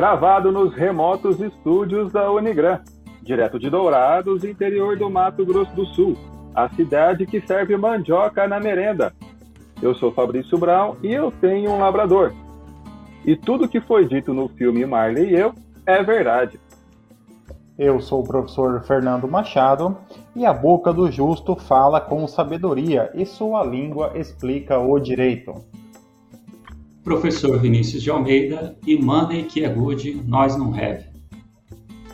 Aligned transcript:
gravado 0.00 0.50
nos 0.50 0.74
remotos 0.74 1.42
estúdios 1.42 2.10
da 2.10 2.32
Unigran, 2.32 2.80
direto 3.22 3.58
de 3.58 3.68
Dourados, 3.68 4.44
interior 4.44 4.96
do 4.96 5.10
Mato 5.10 5.44
Grosso 5.44 5.76
do 5.76 5.84
Sul, 5.84 6.16
a 6.54 6.70
cidade 6.70 7.26
que 7.26 7.38
serve 7.42 7.76
mandioca 7.76 8.48
na 8.48 8.58
merenda. 8.58 9.12
Eu 9.82 9.94
sou 9.94 10.10
Fabrício 10.10 10.56
Brown 10.56 10.96
e 11.02 11.12
eu 11.12 11.30
tenho 11.30 11.70
um 11.72 11.80
labrador. 11.80 12.32
E 13.26 13.36
tudo 13.36 13.68
que 13.68 13.78
foi 13.78 14.08
dito 14.08 14.32
no 14.32 14.48
filme 14.48 14.86
Marley 14.86 15.34
e 15.34 15.38
eu 15.38 15.52
é 15.84 16.02
verdade. 16.02 16.58
Eu 17.78 18.00
sou 18.00 18.22
o 18.22 18.26
professor 18.26 18.82
Fernando 18.84 19.28
Machado 19.28 19.98
e 20.34 20.46
a 20.46 20.52
boca 20.54 20.94
do 20.94 21.12
justo 21.12 21.54
fala 21.54 22.00
com 22.00 22.26
sabedoria 22.26 23.10
e 23.12 23.26
sua 23.26 23.62
língua 23.62 24.12
explica 24.14 24.78
o 24.78 24.98
direito. 24.98 25.62
Professor 27.04 27.58
Vinícius 27.58 28.02
de 28.02 28.10
Almeida 28.10 28.76
e 28.86 28.96
Monday 28.96 29.44
que 29.44 29.64
é 29.64 29.68
good, 29.68 30.22
nós 30.26 30.56
não 30.56 30.74
have. 30.74 31.04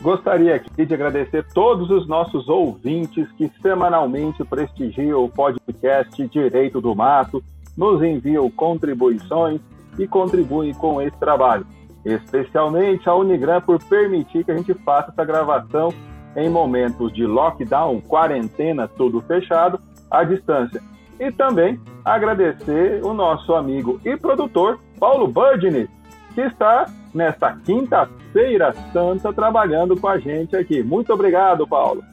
Gostaria 0.01 0.55
aqui 0.55 0.85
de 0.85 0.93
agradecer 0.93 1.45
todos 1.53 1.89
os 1.89 2.07
nossos 2.07 2.47
ouvintes 2.47 3.29
que 3.33 3.51
semanalmente 3.61 4.43
prestigiam 4.45 5.23
o 5.23 5.29
podcast 5.29 6.27
Direito 6.27 6.79
do 6.79 6.95
Mato, 6.95 7.43
nos 7.75 8.01
enviam 8.01 8.49
contribuições 8.49 9.59
e 9.97 10.07
contribuem 10.07 10.73
com 10.73 11.01
esse 11.01 11.17
trabalho. 11.17 11.65
Especialmente 12.05 13.09
a 13.09 13.15
Unigran 13.15 13.59
por 13.61 13.83
permitir 13.83 14.45
que 14.45 14.51
a 14.51 14.57
gente 14.57 14.73
faça 14.75 15.11
essa 15.11 15.25
gravação 15.25 15.93
em 16.35 16.49
momentos 16.49 17.11
de 17.11 17.25
lockdown, 17.25 17.99
quarentena, 18.01 18.87
tudo 18.87 19.19
fechado, 19.21 19.79
à 20.09 20.23
distância. 20.23 20.81
E 21.19 21.31
também 21.31 21.79
agradecer 22.05 23.03
o 23.03 23.13
nosso 23.13 23.55
amigo 23.55 23.99
e 24.05 24.15
produtor, 24.15 24.79
Paulo 24.99 25.27
Budney, 25.27 25.87
que 26.33 26.41
está 26.41 26.85
nesta 27.13 27.53
quinta-feira 27.65 28.73
santa 28.93 29.33
trabalhando 29.33 29.99
com 29.99 30.07
a 30.07 30.19
gente 30.19 30.55
aqui. 30.55 30.83
Muito 30.83 31.11
obrigado, 31.13 31.67
Paulo. 31.67 32.03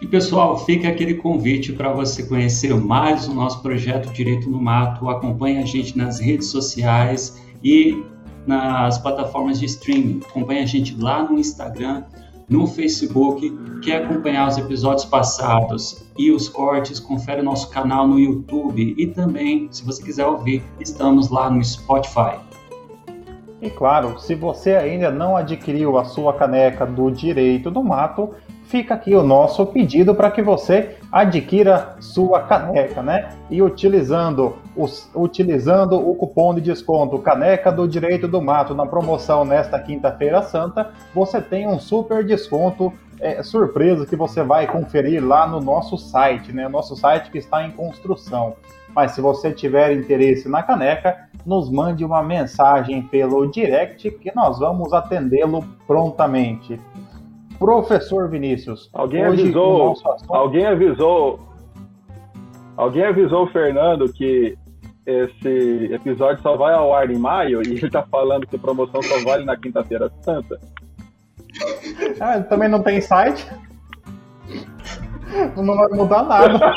E 0.00 0.06
pessoal, 0.06 0.58
fica 0.58 0.88
aquele 0.88 1.14
convite 1.14 1.72
para 1.72 1.90
você 1.90 2.22
conhecer 2.26 2.74
mais 2.74 3.26
o 3.26 3.34
nosso 3.34 3.62
projeto 3.62 4.12
Direito 4.12 4.50
no 4.50 4.60
Mato. 4.60 5.08
Acompanhe 5.08 5.58
a 5.58 5.64
gente 5.64 5.96
nas 5.96 6.20
redes 6.20 6.48
sociais 6.48 7.42
e 7.64 8.04
nas 8.46 8.98
plataformas 8.98 9.58
de 9.58 9.64
streaming. 9.64 10.20
Acompanhe 10.28 10.62
a 10.62 10.66
gente 10.66 10.94
lá 11.00 11.24
no 11.24 11.38
Instagram, 11.38 12.04
no 12.48 12.66
Facebook. 12.66 13.50
Quer 13.82 14.04
acompanhar 14.04 14.48
os 14.48 14.58
episódios 14.58 15.04
passados 15.04 16.04
e 16.18 16.30
os 16.30 16.48
cortes? 16.48 17.00
Confere 17.00 17.42
nosso 17.42 17.70
canal 17.70 18.06
no 18.06 18.18
YouTube 18.18 18.94
e 18.96 19.06
também, 19.06 19.68
se 19.70 19.84
você 19.84 20.02
quiser 20.02 20.26
ouvir, 20.26 20.62
estamos 20.80 21.30
lá 21.30 21.50
no 21.50 21.62
Spotify. 21.64 22.38
E 23.60 23.70
claro, 23.70 24.18
se 24.18 24.34
você 24.34 24.76
ainda 24.76 25.10
não 25.10 25.36
adquiriu 25.36 25.96
a 25.96 26.04
sua 26.04 26.32
caneca 26.34 26.84
do 26.84 27.10
Direito 27.10 27.70
do 27.70 27.82
Mato, 27.82 28.34
fica 28.66 28.94
aqui 28.94 29.14
o 29.14 29.22
nosso 29.22 29.64
pedido 29.66 30.14
para 30.14 30.30
que 30.30 30.42
você 30.42 30.96
adquira 31.10 31.96
sua 32.00 32.42
caneca, 32.42 33.02
né? 33.02 33.30
E 33.50 33.62
utilizando, 33.62 34.56
os, 34.76 35.08
utilizando 35.14 35.96
o 35.96 36.14
cupom 36.14 36.54
de 36.54 36.60
desconto 36.60 37.18
Caneca 37.18 37.70
do 37.70 37.86
Direito 37.86 38.26
do 38.26 38.42
Mato 38.42 38.74
na 38.74 38.86
promoção 38.86 39.44
nesta 39.44 39.78
quinta-feira 39.78 40.42
santa, 40.42 40.90
você 41.14 41.40
tem 41.40 41.66
um 41.66 41.78
super 41.78 42.24
desconto 42.24 42.92
é, 43.20 43.42
surpresa 43.42 44.04
que 44.04 44.16
você 44.16 44.42
vai 44.42 44.66
conferir 44.66 45.24
lá 45.24 45.46
no 45.46 45.60
nosso 45.60 45.96
site, 45.96 46.52
né? 46.52 46.68
Nosso 46.68 46.96
site 46.96 47.30
que 47.30 47.38
está 47.38 47.64
em 47.64 47.70
construção. 47.70 48.54
Mas 48.94 49.12
se 49.12 49.20
você 49.20 49.52
tiver 49.52 49.92
interesse 49.92 50.48
na 50.48 50.62
caneca, 50.62 51.28
nos 51.44 51.70
mande 51.70 52.04
uma 52.04 52.22
mensagem 52.22 53.02
pelo 53.02 53.46
direct 53.46 54.10
que 54.10 54.34
nós 54.34 54.58
vamos 54.58 54.92
atendê-lo 54.92 55.62
prontamente. 55.86 56.80
Professor 57.58 58.28
Vinícius. 58.28 58.90
Alguém 58.92 59.24
avisou. 59.24 59.94
Alguém 60.28 60.66
avisou. 60.66 61.40
Alguém 62.76 63.04
avisou 63.04 63.44
o 63.44 63.50
Fernando 63.50 64.12
que 64.12 64.56
esse 65.06 65.88
episódio 65.92 66.42
só 66.42 66.56
vai 66.56 66.74
ao 66.74 66.92
ar 66.94 67.10
em 67.10 67.18
maio 67.18 67.62
e 67.62 67.76
ele 67.76 67.90
tá 67.90 68.02
falando 68.02 68.46
que 68.46 68.56
a 68.56 68.58
promoção 68.58 69.00
só 69.02 69.24
vale 69.24 69.44
na 69.44 69.56
quinta-feira 69.56 70.10
santa. 70.20 70.60
Ah, 72.20 72.40
também 72.40 72.68
não 72.68 72.82
tem 72.82 73.00
site. 73.00 73.46
Não 75.56 75.76
vai 75.76 75.88
mudar 75.88 76.22
nada. 76.22 76.72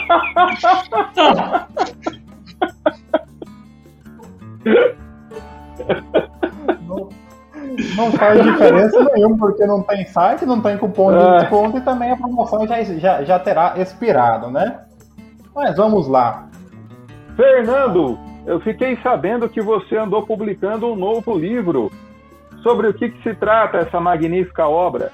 não 7.95 8.11
faz 8.11 8.43
diferença 8.43 9.03
nenhuma, 9.13 9.37
porque 9.37 9.65
não 9.65 9.83
tem 9.83 10.05
site, 10.05 10.45
não 10.45 10.61
tem 10.61 10.77
cupom 10.77 11.11
de 11.11 11.23
é. 11.23 11.37
desconto 11.39 11.77
e 11.77 11.81
também 11.81 12.11
a 12.11 12.17
promoção 12.17 12.67
já, 12.67 12.83
já, 12.83 13.23
já 13.23 13.39
terá 13.39 13.73
expirado, 13.77 14.49
né? 14.49 14.79
Mas 15.55 15.75
vamos 15.75 16.07
lá. 16.07 16.47
Fernando, 17.35 18.17
eu 18.45 18.59
fiquei 18.59 18.97
sabendo 19.03 19.49
que 19.49 19.61
você 19.61 19.97
andou 19.97 20.25
publicando 20.25 20.87
um 20.87 20.95
novo 20.95 21.37
livro. 21.37 21.91
Sobre 22.63 22.87
o 22.87 22.93
que, 22.93 23.09
que 23.09 23.23
se 23.23 23.33
trata 23.35 23.77
essa 23.77 23.99
magnífica 23.99 24.67
obra? 24.67 25.11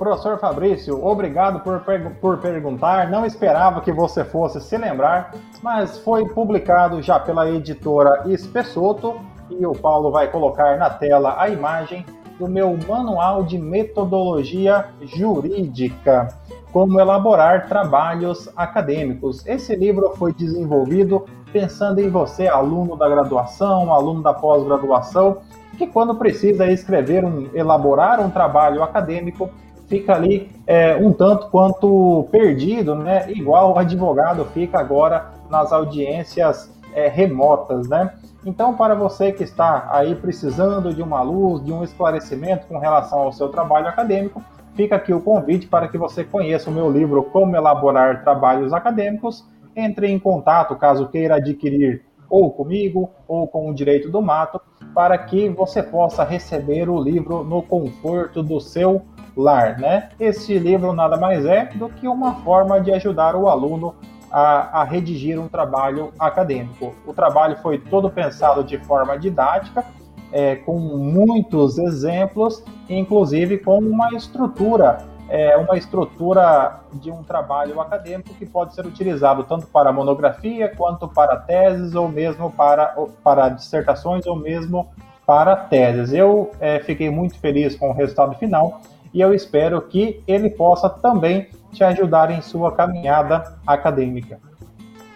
Professor 0.00 0.38
Fabrício, 0.38 1.04
obrigado 1.04 1.60
por, 1.60 1.82
por 2.20 2.38
perguntar. 2.38 3.10
Não 3.10 3.26
esperava 3.26 3.80
que 3.82 3.92
você 3.92 4.24
fosse 4.24 4.60
se 4.60 4.76
lembrar, 4.78 5.32
mas 5.62 5.98
foi 5.98 6.26
publicado 6.26 7.02
já 7.02 7.18
pela 7.18 7.50
editora 7.50 8.24
Espessoto 8.26 9.20
e 9.50 9.66
o 9.66 9.72
Paulo 9.72 10.10
vai 10.10 10.28
colocar 10.28 10.76
na 10.78 10.90
tela 10.90 11.36
a 11.38 11.48
imagem 11.48 12.04
do 12.38 12.48
meu 12.48 12.76
manual 12.88 13.42
de 13.42 13.58
metodologia 13.58 14.86
jurídica, 15.02 16.28
como 16.72 16.98
elaborar 16.98 17.68
trabalhos 17.68 18.48
acadêmicos. 18.56 19.46
Esse 19.46 19.76
livro 19.76 20.14
foi 20.16 20.32
desenvolvido 20.32 21.26
pensando 21.52 22.00
em 22.00 22.08
você, 22.08 22.46
aluno 22.46 22.96
da 22.96 23.08
graduação, 23.08 23.92
aluno 23.92 24.22
da 24.22 24.32
pós-graduação, 24.32 25.38
que 25.76 25.86
quando 25.86 26.14
precisa 26.14 26.70
escrever 26.70 27.24
um, 27.24 27.48
elaborar 27.54 28.20
um 28.20 28.30
trabalho 28.30 28.82
acadêmico, 28.82 29.50
fica 29.88 30.14
ali 30.14 30.50
é, 30.66 30.96
um 30.96 31.12
tanto 31.12 31.48
quanto 31.48 32.28
perdido, 32.30 32.94
né? 32.94 33.30
Igual 33.30 33.74
o 33.74 33.78
advogado 33.78 34.44
fica 34.46 34.78
agora 34.78 35.32
nas 35.50 35.72
audiências 35.72 36.70
é, 36.94 37.08
remotas, 37.08 37.88
né? 37.88 38.12
Então, 38.44 38.74
para 38.74 38.94
você 38.94 39.32
que 39.32 39.44
está 39.44 39.88
aí 39.90 40.14
precisando 40.14 40.94
de 40.94 41.02
uma 41.02 41.20
luz, 41.22 41.62
de 41.62 41.72
um 41.72 41.84
esclarecimento 41.84 42.66
com 42.66 42.78
relação 42.78 43.18
ao 43.18 43.32
seu 43.32 43.48
trabalho 43.48 43.88
acadêmico, 43.88 44.42
fica 44.74 44.96
aqui 44.96 45.12
o 45.12 45.20
convite 45.20 45.66
para 45.66 45.88
que 45.88 45.98
você 45.98 46.24
conheça 46.24 46.70
o 46.70 46.72
meu 46.72 46.90
livro 46.90 47.22
Como 47.22 47.54
Elaborar 47.54 48.22
Trabalhos 48.22 48.72
Acadêmicos. 48.72 49.44
Entre 49.76 50.08
em 50.08 50.18
contato 50.18 50.74
caso 50.74 51.08
queira 51.08 51.36
adquirir 51.36 52.02
ou 52.30 52.50
comigo 52.50 53.10
ou 53.28 53.46
com 53.46 53.68
o 53.68 53.74
Direito 53.74 54.08
do 54.08 54.22
Mato, 54.22 54.60
para 54.94 55.18
que 55.18 55.48
você 55.48 55.82
possa 55.82 56.24
receber 56.24 56.88
o 56.88 57.00
livro 57.00 57.44
no 57.44 57.62
conforto 57.62 58.42
do 58.42 58.60
seu 58.60 59.02
lar, 59.36 59.78
né? 59.78 60.08
Este 60.18 60.58
livro 60.58 60.92
nada 60.92 61.16
mais 61.16 61.44
é 61.44 61.66
do 61.66 61.88
que 61.88 62.08
uma 62.08 62.36
forma 62.36 62.80
de 62.80 62.92
ajudar 62.92 63.36
o 63.36 63.48
aluno 63.48 63.94
a, 64.30 64.80
a, 64.80 64.84
redigir 64.84 65.40
um 65.40 65.48
trabalho 65.48 66.12
acadêmico. 66.18 66.94
O 67.06 67.12
trabalho 67.12 67.56
foi 67.56 67.78
todo 67.78 68.10
pensado 68.10 68.62
de 68.62 68.78
forma 68.78 69.18
didática, 69.18 69.84
é, 70.32 70.56
com 70.56 70.78
muitos 70.78 71.78
exemplos, 71.78 72.62
inclusive 72.88 73.58
com 73.58 73.78
uma 73.78 74.10
estrutura, 74.14 74.98
é, 75.28 75.56
uma 75.56 75.76
estrutura 75.76 76.80
de 76.92 77.10
um 77.10 77.22
trabalho 77.22 77.80
acadêmico 77.80 78.32
que 78.34 78.46
pode 78.46 78.74
ser 78.74 78.86
utilizado 78.86 79.42
tanto 79.44 79.66
para 79.66 79.92
monografia 79.92 80.72
quanto 80.76 81.08
para 81.08 81.36
teses 81.36 81.94
ou 81.94 82.08
mesmo 82.08 82.50
para, 82.50 82.94
para 83.24 83.48
dissertações 83.48 84.26
ou 84.26 84.36
mesmo 84.36 84.88
para 85.26 85.56
teses. 85.56 86.12
Eu 86.12 86.50
é, 86.60 86.78
fiquei 86.80 87.10
muito 87.10 87.38
feliz 87.38 87.76
com 87.76 87.90
o 87.90 87.92
resultado 87.92 88.36
final 88.36 88.80
e 89.12 89.20
eu 89.20 89.34
espero 89.34 89.80
que 89.82 90.22
ele 90.26 90.50
possa 90.50 90.88
também 90.88 91.48
te 91.72 91.84
ajudar 91.84 92.30
em 92.30 92.40
sua 92.40 92.72
caminhada 92.72 93.58
acadêmica. 93.66 94.38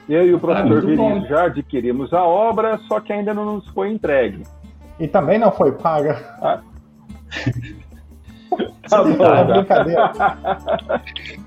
Eu 0.08 0.26
e 0.26 0.34
o 0.34 0.38
professor 0.38 0.78
ah, 0.78 0.80
Vinícius 0.80 1.28
já 1.28 1.44
adquirimos 1.44 2.12
a 2.12 2.22
obra, 2.22 2.78
só 2.86 3.00
que 3.00 3.12
ainda 3.12 3.32
não 3.32 3.44
nos 3.56 3.68
foi 3.68 3.90
entregue. 3.90 4.42
E 5.00 5.08
também 5.08 5.38
não 5.38 5.50
foi 5.50 5.72
paga. 5.72 6.22
Ah. 6.40 6.60
tá 8.88 9.02
bom, 9.02 9.24
é 9.24 9.44
brincadeira. 9.44 10.12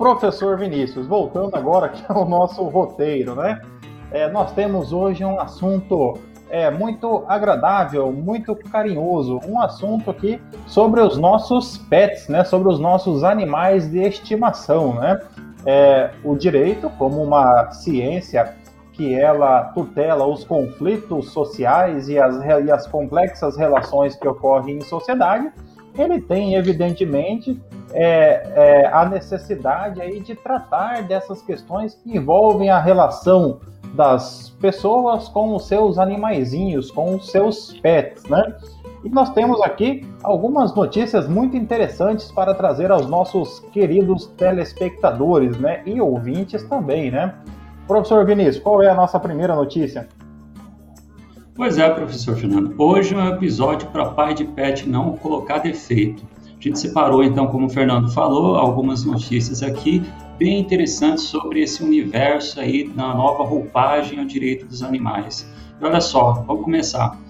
professor 0.00 0.56
Vinícius, 0.56 1.06
voltando 1.06 1.54
agora 1.54 1.86
aqui 1.86 2.02
ao 2.08 2.26
nosso 2.26 2.62
roteiro, 2.64 3.34
né? 3.34 3.60
É, 4.10 4.28
nós 4.30 4.50
temos 4.52 4.94
hoje 4.94 5.22
um 5.24 5.38
assunto 5.38 6.14
é, 6.50 6.70
muito 6.70 7.24
agradável, 7.28 8.12
muito 8.12 8.54
carinhoso. 8.54 9.40
Um 9.46 9.60
assunto 9.60 10.10
aqui 10.10 10.40
sobre 10.66 11.00
os 11.00 11.16
nossos 11.16 11.78
pets, 11.78 12.28
né? 12.28 12.44
Sobre 12.44 12.68
os 12.68 12.78
nossos 12.78 13.24
animais 13.24 13.90
de 13.90 14.00
estimação, 14.00 14.94
né? 14.94 15.20
É, 15.64 16.10
o 16.24 16.34
direito 16.34 16.90
como 16.98 17.22
uma 17.22 17.70
ciência 17.72 18.54
que 18.92 19.14
ela 19.14 19.64
tutela 19.72 20.26
os 20.26 20.44
conflitos 20.44 21.30
sociais 21.30 22.08
e 22.08 22.18
as, 22.18 22.36
e 22.44 22.70
as 22.70 22.86
complexas 22.86 23.56
relações 23.56 24.16
que 24.16 24.28
ocorrem 24.28 24.76
em 24.78 24.80
sociedade, 24.80 25.50
ele 25.96 26.20
tem, 26.20 26.54
evidentemente, 26.54 27.60
é, 27.92 28.42
é, 28.54 28.86
a 28.92 29.04
necessidade 29.06 30.00
aí 30.00 30.20
de 30.20 30.34
tratar 30.34 31.02
dessas 31.02 31.42
questões 31.42 31.94
que 31.94 32.16
envolvem 32.16 32.70
a 32.70 32.78
relação 32.78 33.60
das 33.94 34.50
pessoas 34.60 35.28
com 35.28 35.54
os 35.54 35.66
seus 35.66 35.98
animaizinhos, 35.98 36.90
com 36.90 37.16
os 37.16 37.30
seus 37.30 37.72
pets, 37.80 38.24
né? 38.24 38.56
E 39.02 39.08
nós 39.08 39.30
temos 39.30 39.60
aqui 39.62 40.06
algumas 40.22 40.74
notícias 40.74 41.26
muito 41.26 41.56
interessantes 41.56 42.30
para 42.30 42.54
trazer 42.54 42.90
aos 42.90 43.06
nossos 43.06 43.60
queridos 43.72 44.26
telespectadores, 44.36 45.58
né? 45.58 45.82
E 45.86 46.00
ouvintes 46.00 46.62
também, 46.64 47.10
né? 47.10 47.34
Professor 47.86 48.24
Vinícius, 48.24 48.58
qual 48.58 48.82
é 48.82 48.90
a 48.90 48.94
nossa 48.94 49.18
primeira 49.18 49.54
notícia? 49.54 50.06
Pois 51.54 51.78
é, 51.78 51.88
professor 51.90 52.36
Fernando. 52.36 52.74
Hoje 52.78 53.14
é 53.14 53.18
um 53.18 53.28
episódio 53.28 53.88
para 53.88 54.10
pai 54.10 54.34
de 54.34 54.44
pet 54.44 54.88
não 54.88 55.16
colocar 55.16 55.58
defeito. 55.58 56.24
A 56.46 56.62
gente 56.62 56.78
separou, 56.78 57.24
então, 57.24 57.46
como 57.46 57.66
o 57.66 57.70
Fernando 57.70 58.10
falou, 58.12 58.56
algumas 58.56 59.04
notícias 59.04 59.62
aqui 59.62 60.02
bem 60.40 60.58
interessantes 60.58 61.24
sobre 61.24 61.60
esse 61.60 61.84
universo 61.84 62.58
aí 62.58 62.88
da 62.88 63.14
nova 63.14 63.44
roupagem 63.44 64.18
ao 64.18 64.24
direito 64.24 64.64
dos 64.64 64.82
animais. 64.82 65.46
E 65.78 65.84
olha 65.84 66.00
só, 66.00 66.32
vamos 66.46 66.64
começar. 66.64 67.20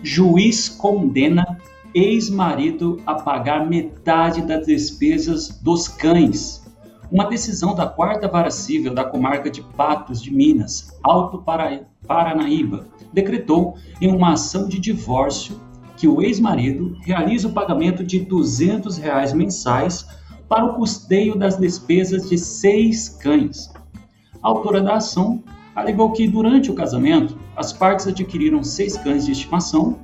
Juiz 0.00 0.68
condena 0.68 1.58
ex-marido 1.92 3.02
a 3.04 3.16
pagar 3.16 3.68
metade 3.68 4.42
das 4.42 4.64
despesas 4.64 5.48
dos 5.60 5.88
cães. 5.88 6.62
Uma 7.10 7.24
decisão 7.24 7.74
da 7.74 7.86
quarta 7.86 8.28
vara 8.28 8.50
civil 8.50 8.94
da 8.94 9.04
comarca 9.04 9.50
de 9.50 9.60
Patos 9.60 10.22
de 10.22 10.32
Minas, 10.32 10.96
Alto 11.02 11.42
Paranaíba, 12.06 12.86
decretou 13.12 13.74
em 14.00 14.06
uma 14.06 14.34
ação 14.34 14.68
de 14.68 14.78
divórcio 14.78 15.60
que 15.96 16.06
o 16.06 16.22
ex-marido 16.22 16.96
realiza 17.00 17.48
o 17.48 17.52
pagamento 17.52 18.04
de 18.04 18.20
200 18.20 18.98
reais 18.98 19.32
mensais 19.32 20.06
para 20.52 20.66
o 20.66 20.74
custeio 20.74 21.34
das 21.34 21.56
despesas 21.56 22.28
de 22.28 22.36
seis 22.36 23.08
cães. 23.08 23.72
A 24.42 24.48
autora 24.48 24.82
da 24.82 24.96
ação 24.96 25.42
alegou 25.74 26.12
que 26.12 26.28
durante 26.28 26.70
o 26.70 26.74
casamento 26.74 27.38
as 27.56 27.72
partes 27.72 28.06
adquiriram 28.06 28.62
seis 28.62 28.98
cães 28.98 29.24
de 29.24 29.32
estimação: 29.32 29.98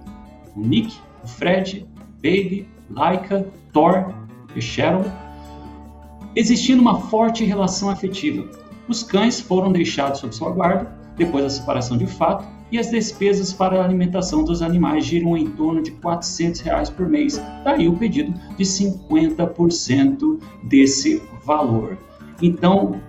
o 0.56 0.61
Nick, 0.62 0.97
o 1.23 1.29
Fred, 1.29 1.87
Baby, 2.23 2.67
Laika, 2.89 3.47
Thor 3.75 4.15
e 4.56 4.62
Sharon, 4.62 5.05
existindo 6.35 6.81
uma 6.81 6.99
forte 6.99 7.45
relação 7.45 7.91
afetiva. 7.91 8.49
Os 8.89 9.03
cães 9.03 9.39
foram 9.39 9.71
deixados 9.71 10.21
sob 10.21 10.35
sua 10.35 10.50
guarda 10.50 10.91
depois 11.19 11.45
da 11.45 11.50
separação 11.50 11.99
de 11.99 12.06
fato 12.06 12.49
e 12.70 12.79
as 12.79 12.91
despesas 12.91 13.53
para 13.53 13.81
a 13.81 13.85
alimentação 13.85 14.44
dos 14.44 14.62
animais 14.62 15.05
giram 15.05 15.37
em 15.37 15.50
torno 15.50 15.82
de 15.82 15.91
400 15.93 16.61
reais 16.61 16.91
por 16.91 17.09
mês. 17.09 17.41
Daí 17.65 17.88
o 17.88 17.97
pedido 17.97 18.32
de 18.56 18.65
50% 18.65 20.38
desse 20.65 21.23
valor. 21.44 21.97
Então, 22.43 23.00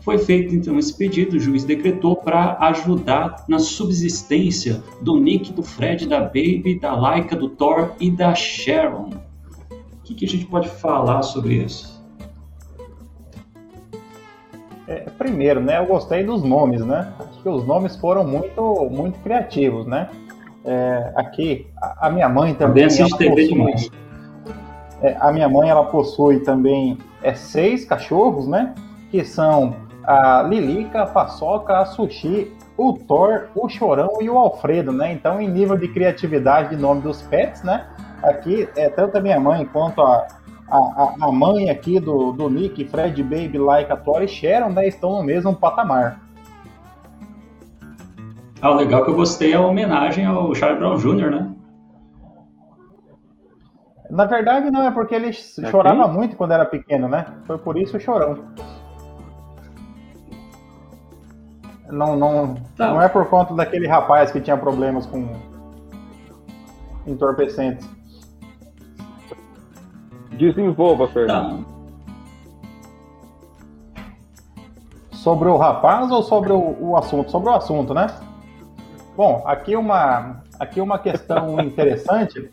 foi 0.00 0.18
feito 0.18 0.54
então 0.54 0.78
esse 0.78 0.96
pedido, 0.96 1.36
o 1.36 1.40
juiz 1.40 1.64
decretou 1.64 2.14
para 2.14 2.56
ajudar 2.68 3.44
na 3.48 3.58
subsistência 3.58 4.82
do 5.02 5.18
Nick, 5.18 5.52
do 5.52 5.64
Fred, 5.64 6.06
da 6.06 6.20
Baby, 6.20 6.78
da 6.80 6.94
Laika, 6.94 7.34
do 7.34 7.48
Thor 7.48 7.92
e 8.00 8.10
da 8.10 8.32
Sharon. 8.32 9.10
O 9.70 10.02
que, 10.04 10.14
que 10.14 10.24
a 10.24 10.28
gente 10.28 10.46
pode 10.46 10.68
falar 10.68 11.22
sobre 11.22 11.54
isso? 11.54 11.95
É, 14.88 15.06
primeiro, 15.18 15.60
né, 15.60 15.78
eu 15.78 15.86
gostei 15.86 16.22
dos 16.22 16.42
nomes, 16.42 16.84
né? 16.84 17.12
Acho 17.18 17.42
que 17.42 17.48
os 17.48 17.66
nomes 17.66 17.96
foram 17.96 18.24
muito, 18.24 18.88
muito 18.90 19.18
criativos, 19.20 19.84
né? 19.86 20.08
É, 20.64 21.12
aqui, 21.16 21.66
a, 21.80 22.06
a, 22.06 22.10
minha 22.10 22.28
mãe 22.28 22.54
também. 22.54 22.84
assiste 22.84 23.16
TV 23.16 23.48
demais. 23.48 23.90
É, 25.02 25.16
a 25.20 25.32
minha 25.32 25.48
mãe 25.48 25.68
ela 25.68 25.84
possui 25.84 26.40
também 26.40 26.98
é, 27.22 27.34
seis 27.34 27.84
cachorros, 27.84 28.46
né? 28.46 28.74
Que 29.10 29.24
são 29.24 29.74
a 30.04 30.42
Lilica, 30.42 31.02
a 31.02 31.06
Paçoca, 31.06 31.78
a 31.78 31.84
Sushi, 31.84 32.52
o 32.76 32.92
Thor, 32.92 33.48
o 33.54 33.68
Chorão 33.68 34.18
e 34.20 34.30
o 34.30 34.38
Alfredo, 34.38 34.92
né? 34.92 35.12
Então, 35.12 35.40
em 35.40 35.48
nível 35.48 35.76
de 35.76 35.88
criatividade 35.88 36.70
de 36.70 36.76
nome 36.76 37.00
dos 37.00 37.22
pets, 37.22 37.62
né? 37.62 37.86
Aqui, 38.22 38.68
é, 38.76 38.88
tanto 38.88 39.18
a 39.18 39.20
minha 39.20 39.38
mãe 39.40 39.64
quanto 39.64 40.00
a, 40.00 40.26
a, 40.68 41.14
a 41.20 41.32
mãe 41.32 41.70
aqui 41.70 42.00
do, 42.00 42.32
do 42.32 42.50
Nick, 42.50 42.84
Fred, 42.86 43.22
Baby, 43.22 43.58
Laika, 43.58 43.96
Thor 43.96 44.22
e 44.22 44.28
Sharon, 44.28 44.70
né? 44.70 44.88
Estão 44.88 45.16
no 45.16 45.22
mesmo 45.22 45.54
patamar. 45.54 46.20
Ah, 48.60 48.70
o 48.70 48.74
legal 48.74 49.04
que 49.04 49.10
eu 49.10 49.14
gostei 49.14 49.52
é 49.52 49.56
a 49.56 49.60
homenagem 49.60 50.24
ao 50.24 50.54
Charlie 50.54 50.78
Brown 50.78 50.96
Jr., 50.96 51.30
né? 51.30 51.52
Na 54.10 54.24
verdade, 54.24 54.70
não, 54.70 54.82
é 54.82 54.90
porque 54.90 55.14
ele 55.14 55.28
é 55.28 55.32
chorava 55.32 56.04
quem? 56.04 56.12
muito 56.12 56.36
quando 56.36 56.52
era 56.52 56.64
pequeno, 56.64 57.08
né? 57.08 57.26
Foi 57.44 57.58
por 57.58 57.76
isso 57.76 57.96
o 57.96 58.00
chorão. 58.00 58.38
Não, 61.88 62.16
não, 62.16 62.54
tá. 62.76 62.88
não 62.88 63.02
é 63.02 63.08
por 63.08 63.28
conta 63.28 63.54
daquele 63.54 63.86
rapaz 63.86 64.32
que 64.32 64.40
tinha 64.40 64.56
problemas 64.56 65.06
com 65.06 65.28
entorpecentes. 67.06 67.88
Desenvolva, 70.36 71.08
Fernando. 71.08 71.64
Tá. 71.64 71.76
Sobre 75.12 75.48
o 75.48 75.56
rapaz 75.56 76.10
ou 76.10 76.22
sobre 76.22 76.52
o, 76.52 76.76
o, 76.80 76.96
assunto? 76.96 77.30
Sobre 77.30 77.48
o 77.48 77.52
assunto, 77.52 77.92
né? 77.92 78.06
Bom, 79.16 79.42
aqui 79.46 79.74
uma, 79.74 80.42
aqui 80.60 80.80
uma 80.80 80.98
questão 80.98 81.58
interessante. 81.64 82.50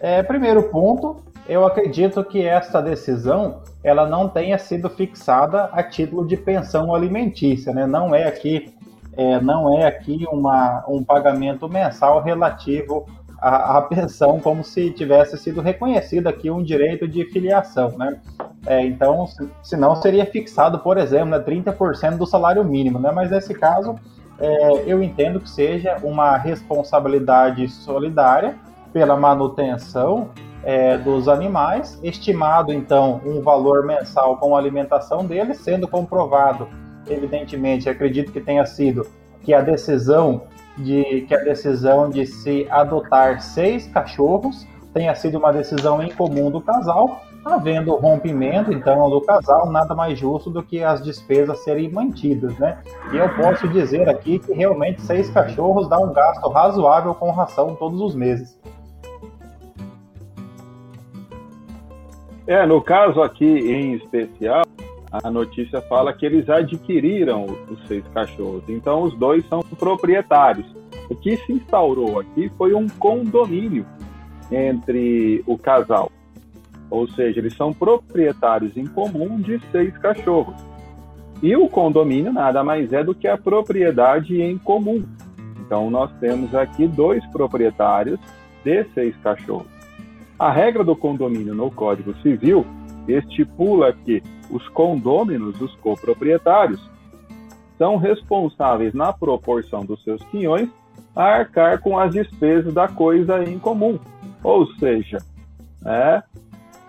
É, 0.00 0.22
primeiro 0.22 0.62
ponto, 0.64 1.16
eu 1.46 1.66
acredito 1.66 2.24
que 2.24 2.42
esta 2.42 2.80
decisão 2.80 3.62
ela 3.82 4.06
não 4.06 4.28
tenha 4.28 4.56
sido 4.58 4.88
fixada 4.88 5.64
a 5.72 5.82
título 5.82 6.26
de 6.26 6.36
pensão 6.36 6.94
alimentícia, 6.94 7.72
né? 7.74 7.86
Não 7.86 8.14
é 8.14 8.24
aqui, 8.24 8.74
é, 9.16 9.40
não 9.40 9.76
é 9.76 9.86
aqui 9.86 10.24
uma, 10.30 10.84
um 10.88 11.04
pagamento 11.04 11.68
mensal 11.68 12.22
relativo 12.22 13.06
à, 13.44 13.76
à, 13.76 13.82
pensão, 13.82 14.40
como 14.40 14.64
se 14.64 14.90
tivesse 14.90 15.36
sido 15.36 15.60
reconhecido 15.60 16.28
aqui 16.28 16.50
um 16.50 16.62
direito 16.62 17.06
de 17.06 17.26
filiação, 17.26 17.90
né? 17.98 18.18
É, 18.66 18.80
então, 18.86 19.26
se, 19.62 19.76
não 19.76 19.94
seria 19.94 20.24
fixado, 20.24 20.78
por 20.78 20.96
exemplo, 20.96 21.26
né, 21.26 21.38
30% 21.38 22.16
do 22.16 22.26
salário 22.26 22.64
mínimo, 22.64 22.98
né? 22.98 23.12
Mas 23.12 23.30
nesse 23.30 23.52
caso, 23.52 23.96
é, 24.40 24.84
eu 24.86 25.02
entendo 25.02 25.38
que 25.40 25.50
seja 25.50 25.98
uma 26.02 26.38
responsabilidade 26.38 27.68
solidária 27.68 28.56
pela 28.94 29.14
manutenção 29.14 30.30
é, 30.62 30.96
dos 30.96 31.28
animais, 31.28 32.00
estimado 32.02 32.72
então 32.72 33.20
um 33.26 33.42
valor 33.42 33.84
mensal 33.84 34.38
com 34.38 34.56
a 34.56 34.58
alimentação 34.58 35.26
deles, 35.26 35.58
sendo 35.58 35.86
comprovado, 35.86 36.66
evidentemente, 37.10 37.90
acredito 37.90 38.32
que 38.32 38.40
tenha 38.40 38.64
sido 38.64 39.06
que 39.42 39.52
a 39.52 39.60
decisão 39.60 40.44
de 40.76 41.22
que 41.22 41.34
a 41.34 41.44
decisão 41.44 42.10
de 42.10 42.26
se 42.26 42.66
adotar 42.70 43.40
seis 43.40 43.86
cachorros 43.86 44.66
tenha 44.92 45.14
sido 45.14 45.38
uma 45.38 45.52
decisão 45.52 46.02
em 46.02 46.10
comum 46.10 46.50
do 46.50 46.60
casal, 46.60 47.20
havendo 47.44 47.94
rompimento 47.96 48.72
então 48.72 49.10
do 49.10 49.20
casal, 49.20 49.70
nada 49.70 49.94
mais 49.94 50.18
justo 50.18 50.50
do 50.50 50.62
que 50.62 50.82
as 50.82 51.02
despesas 51.02 51.62
serem 51.64 51.90
mantidas, 51.90 52.56
né? 52.58 52.78
E 53.12 53.16
eu 53.16 53.28
posso 53.34 53.68
dizer 53.68 54.08
aqui 54.08 54.38
que 54.38 54.52
realmente 54.52 55.02
seis 55.02 55.28
cachorros 55.30 55.88
dá 55.88 55.98
um 55.98 56.12
gasto 56.12 56.48
razoável 56.48 57.14
com 57.14 57.30
ração 57.30 57.74
todos 57.74 58.00
os 58.00 58.14
meses. 58.14 58.58
É, 62.46 62.66
no 62.66 62.80
caso 62.80 63.22
aqui 63.22 63.46
em 63.46 63.94
especial, 63.94 64.64
a 65.22 65.30
notícia 65.30 65.80
fala 65.82 66.12
que 66.12 66.26
eles 66.26 66.48
adquiriram 66.48 67.46
os 67.70 67.86
seis 67.86 68.04
cachorros. 68.08 68.64
Então, 68.68 69.02
os 69.02 69.16
dois 69.16 69.46
são 69.46 69.60
proprietários. 69.60 70.66
O 71.08 71.14
que 71.14 71.36
se 71.36 71.52
instaurou 71.52 72.18
aqui 72.18 72.50
foi 72.58 72.74
um 72.74 72.88
condomínio 72.88 73.86
entre 74.50 75.44
o 75.46 75.56
casal. 75.56 76.10
Ou 76.90 77.08
seja, 77.08 77.38
eles 77.38 77.54
são 77.54 77.72
proprietários 77.72 78.76
em 78.76 78.86
comum 78.86 79.40
de 79.40 79.60
seis 79.70 79.96
cachorros. 79.98 80.56
E 81.40 81.54
o 81.54 81.68
condomínio 81.68 82.32
nada 82.32 82.64
mais 82.64 82.92
é 82.92 83.04
do 83.04 83.14
que 83.14 83.28
a 83.28 83.38
propriedade 83.38 84.40
em 84.40 84.58
comum. 84.58 85.04
Então, 85.60 85.90
nós 85.90 86.10
temos 86.18 86.54
aqui 86.54 86.88
dois 86.88 87.24
proprietários 87.26 88.18
de 88.64 88.84
seis 88.94 89.14
cachorros. 89.18 89.68
A 90.36 90.50
regra 90.50 90.82
do 90.82 90.96
condomínio 90.96 91.54
no 91.54 91.70
Código 91.70 92.14
Civil 92.20 92.66
estipula 93.06 93.92
que 93.92 94.20
os 94.50 94.68
condôminos, 94.68 95.60
os 95.60 95.74
coproprietários, 95.76 96.80
são 97.78 97.96
responsáveis 97.96 98.94
na 98.94 99.12
proporção 99.12 99.84
dos 99.84 100.02
seus 100.04 100.22
quinhões 100.24 100.68
a 101.14 101.24
arcar 101.24 101.80
com 101.80 101.98
as 101.98 102.12
despesas 102.12 102.72
da 102.72 102.88
coisa 102.88 103.42
em 103.44 103.58
comum. 103.58 103.98
Ou 104.42 104.66
seja, 104.74 105.18
é, 105.84 106.22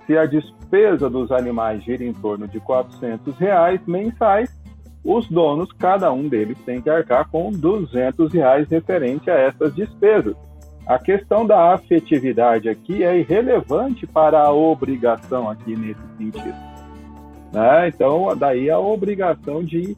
se 0.05 0.17
a 0.17 0.25
despesa 0.25 1.09
dos 1.09 1.31
animais 1.31 1.83
gira 1.83 2.03
em 2.03 2.13
torno 2.13 2.47
de 2.47 2.59
400 2.59 3.35
reais 3.37 3.79
mensais, 3.85 4.49
os 5.03 5.27
donos, 5.29 5.71
cada 5.71 6.11
um 6.11 6.27
deles 6.27 6.57
tem 6.65 6.81
que 6.81 6.89
arcar 6.89 7.29
com 7.29 7.51
200 7.51 8.33
reais 8.33 8.67
referente 8.67 9.29
a 9.29 9.35
essas 9.35 9.73
despesas. 9.75 10.35
A 10.87 10.99
questão 10.99 11.45
da 11.45 11.73
afetividade 11.73 12.69
aqui 12.69 13.03
é 13.03 13.17
irrelevante 13.17 14.05
para 14.05 14.39
a 14.39 14.51
obrigação 14.51 15.49
aqui 15.49 15.75
nesse 15.75 16.01
sentido. 16.17 16.74
Né? 17.55 17.87
Então, 17.87 18.35
daí 18.35 18.69
a 18.69 18.77
obrigação 18.77 19.63
de 19.63 19.95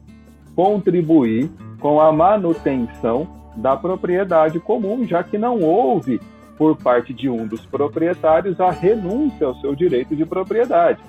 contribuir 0.54 1.50
com 1.80 2.00
a 2.00 2.12
manutenção 2.12 3.26
da 3.56 3.76
propriedade 3.76 4.60
comum, 4.60 5.04
já 5.04 5.24
que 5.24 5.36
não 5.36 5.58
houve, 5.60 6.20
por 6.56 6.76
parte 6.76 7.12
de 7.12 7.28
um 7.28 7.48
dos 7.48 7.66
proprietários, 7.66 8.60
a 8.60 8.70
renúncia 8.70 9.44
ao 9.44 9.56
seu 9.56 9.74
direito 9.74 10.14
de 10.14 10.24
propriedade. 10.24 11.00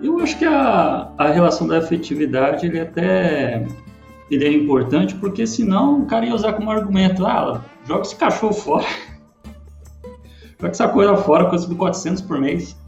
Eu 0.00 0.20
acho 0.20 0.38
que 0.38 0.44
a, 0.44 1.10
a 1.18 1.28
relação 1.30 1.66
da 1.66 1.78
afetividade 1.78 2.66
ele 2.66 2.78
até 2.78 3.66
ele 4.30 4.44
é 4.44 4.52
importante 4.52 5.16
porque 5.16 5.48
senão 5.48 6.02
o 6.02 6.06
cara 6.06 6.26
ia 6.26 6.34
usar 6.34 6.52
como 6.52 6.70
argumento, 6.70 7.26
ah, 7.26 7.60
joga 7.84 8.02
esse 8.02 8.14
cachorro 8.14 8.52
fora. 8.52 8.86
joga 10.60 10.70
essa 10.70 10.86
coisa 10.86 11.16
fora, 11.16 11.50
custa 11.50 11.74
400 11.74 12.22
por 12.22 12.38
mês. 12.38 12.83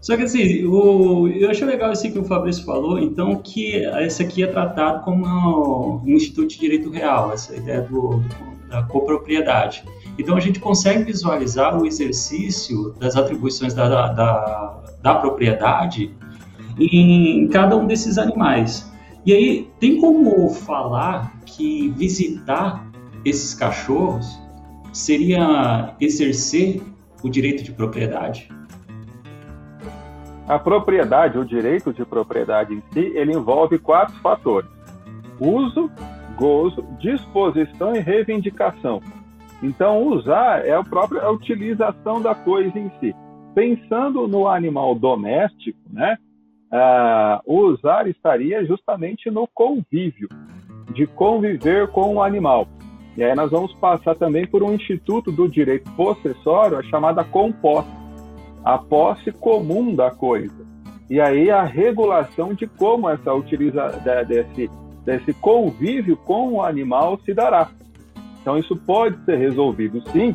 Só 0.00 0.16
que 0.16 0.22
assim, 0.22 0.64
o, 0.64 1.28
eu 1.28 1.50
achei 1.50 1.66
legal 1.66 1.92
isso 1.92 2.10
que 2.10 2.18
o 2.18 2.24
Fabrício 2.24 2.64
falou, 2.64 2.98
então, 2.98 3.36
que 3.36 3.76
esse 4.00 4.22
aqui 4.22 4.42
é 4.42 4.46
tratado 4.46 5.04
como 5.04 6.02
um 6.04 6.12
instituto 6.14 6.48
de 6.48 6.58
direito 6.58 6.90
real, 6.90 7.32
essa 7.32 7.54
ideia 7.54 7.82
do, 7.82 8.22
da 8.68 8.82
copropriedade. 8.84 9.84
Então 10.18 10.36
a 10.36 10.40
gente 10.40 10.58
consegue 10.58 11.04
visualizar 11.04 11.80
o 11.80 11.86
exercício 11.86 12.94
das 12.98 13.14
atribuições 13.14 13.74
da, 13.74 13.88
da, 14.12 14.82
da 15.02 15.14
propriedade 15.16 16.14
em 16.78 17.46
cada 17.48 17.76
um 17.76 17.86
desses 17.86 18.16
animais. 18.16 18.90
E 19.26 19.34
aí, 19.34 19.68
tem 19.78 20.00
como 20.00 20.48
falar 20.48 21.38
que 21.44 21.90
visitar 21.90 22.90
esses 23.22 23.54
cachorros 23.54 24.26
seria 24.92 25.94
exercer 26.00 26.80
o 27.22 27.28
direito 27.28 27.62
de 27.62 27.72
propriedade? 27.72 28.48
A 30.50 30.58
propriedade, 30.58 31.38
o 31.38 31.44
direito 31.44 31.92
de 31.92 32.04
propriedade 32.04 32.74
em 32.74 32.82
si, 32.92 33.12
ele 33.16 33.32
envolve 33.32 33.78
quatro 33.78 34.16
fatores: 34.16 34.68
uso, 35.38 35.88
gozo, 36.34 36.82
disposição 36.98 37.94
e 37.94 38.00
reivindicação. 38.00 39.00
Então, 39.62 40.02
usar 40.08 40.66
é 40.66 40.72
a 40.72 40.82
própria 40.82 41.30
utilização 41.30 42.20
da 42.20 42.34
coisa 42.34 42.76
em 42.76 42.90
si. 42.98 43.14
Pensando 43.54 44.26
no 44.26 44.48
animal 44.48 44.96
doméstico, 44.96 45.78
né? 45.88 46.18
O 47.46 47.68
usar 47.68 48.08
estaria 48.08 48.64
justamente 48.64 49.30
no 49.30 49.46
convívio, 49.54 50.28
de 50.92 51.06
conviver 51.06 51.86
com 51.92 52.16
o 52.16 52.22
animal. 52.24 52.66
E 53.16 53.22
aí 53.22 53.36
nós 53.36 53.52
vamos 53.52 53.72
passar 53.74 54.16
também 54.16 54.48
por 54.48 54.64
um 54.64 54.74
instituto 54.74 55.30
do 55.30 55.48
direito 55.48 55.88
possessório, 55.92 56.76
a 56.76 56.82
chamada 56.82 57.22
composta 57.22 57.99
a 58.64 58.78
posse 58.78 59.32
comum 59.32 59.94
da 59.94 60.10
coisa. 60.10 60.66
E 61.08 61.20
aí 61.20 61.50
a 61.50 61.64
regulação 61.64 62.54
de 62.54 62.66
como 62.66 63.08
essa 63.08 63.34
utiliza 63.34 63.88
desse, 64.26 64.70
desse 65.04 65.32
convívio 65.34 66.16
com 66.16 66.52
o 66.52 66.62
animal 66.62 67.18
se 67.24 67.34
dará. 67.34 67.68
Então 68.40 68.56
isso 68.56 68.76
pode 68.76 69.22
ser 69.24 69.36
resolvido 69.36 70.00
sim 70.10 70.34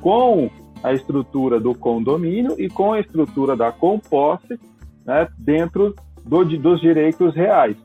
com 0.00 0.50
a 0.82 0.92
estrutura 0.92 1.58
do 1.58 1.74
condomínio 1.74 2.54
e 2.58 2.68
com 2.68 2.92
a 2.92 3.00
estrutura 3.00 3.56
da 3.56 3.72
composse 3.72 4.60
né, 5.06 5.26
dentro 5.38 5.94
do, 6.24 6.44
dos 6.44 6.80
direitos 6.80 7.34
reais, 7.34 7.76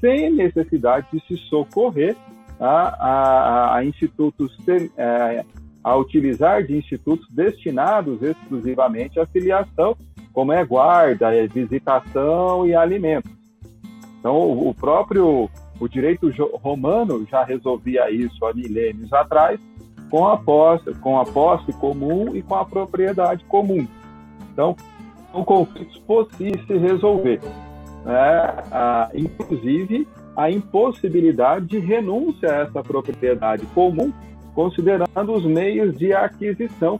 sem 0.00 0.30
necessidade 0.30 1.06
de 1.12 1.20
se 1.26 1.36
socorrer 1.48 2.14
a, 2.60 2.66
a, 2.66 3.76
a 3.76 3.84
institutos 3.84 4.54
é, 4.96 5.44
a 5.86 5.96
utilizar 5.96 6.64
de 6.64 6.76
institutos 6.76 7.28
destinados 7.30 8.20
exclusivamente 8.20 9.20
à 9.20 9.26
filiação, 9.26 9.96
como 10.32 10.52
é 10.52 10.64
guarda, 10.64 11.32
é 11.32 11.46
visitação 11.46 12.66
e 12.66 12.74
alimentos. 12.74 13.30
Então, 14.18 14.36
o 14.36 14.74
próprio 14.74 15.48
o 15.78 15.86
direito 15.86 16.28
romano 16.54 17.24
já 17.30 17.44
resolvia 17.44 18.10
isso 18.10 18.44
há 18.44 18.52
milênios 18.52 19.12
atrás 19.12 19.60
com 20.10 20.26
a 20.26 20.36
posse, 20.36 20.92
com 20.94 21.20
a 21.20 21.24
posse 21.24 21.72
comum 21.74 22.34
e 22.34 22.42
com 22.42 22.56
a 22.56 22.64
propriedade 22.64 23.44
comum. 23.44 23.86
Então, 24.52 24.74
são 25.30 25.44
conflitos 25.44 25.98
possíveis 25.98 26.66
de 26.66 26.78
resolver. 26.78 27.40
Né? 28.04 28.54
Ah, 28.72 29.08
inclusive, 29.14 30.08
a 30.36 30.50
impossibilidade 30.50 31.66
de 31.66 31.78
renúncia 31.78 32.50
a 32.50 32.62
essa 32.62 32.82
propriedade 32.82 33.64
comum 33.66 34.12
considerando 34.56 35.34
os 35.34 35.44
meios 35.44 35.96
de 35.98 36.14
aquisição 36.14 36.98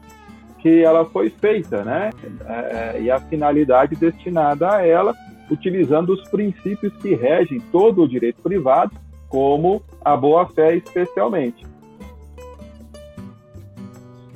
que 0.59 0.85
ela 0.85 1.07
foi 1.07 1.31
feita, 1.31 1.83
né? 1.83 2.11
É, 2.45 3.01
e 3.01 3.11
a 3.11 3.19
finalidade 3.19 3.97
destinada 3.97 4.75
a 4.75 4.87
ela, 4.87 5.15
utilizando 5.51 6.13
os 6.13 6.29
princípios 6.29 6.93
que 6.99 7.15
regem 7.15 7.61
todo 7.73 8.03
o 8.03 8.09
direito 8.09 8.43
privado, 8.43 8.93
como 9.29 9.83
a 10.05 10.15
boa-fé 10.15 10.77
especialmente. 10.77 11.67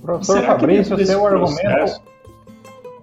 Professor 0.00 0.42
Fabrício, 0.42 1.06
seu 1.06 1.26
argumento, 1.26 2.02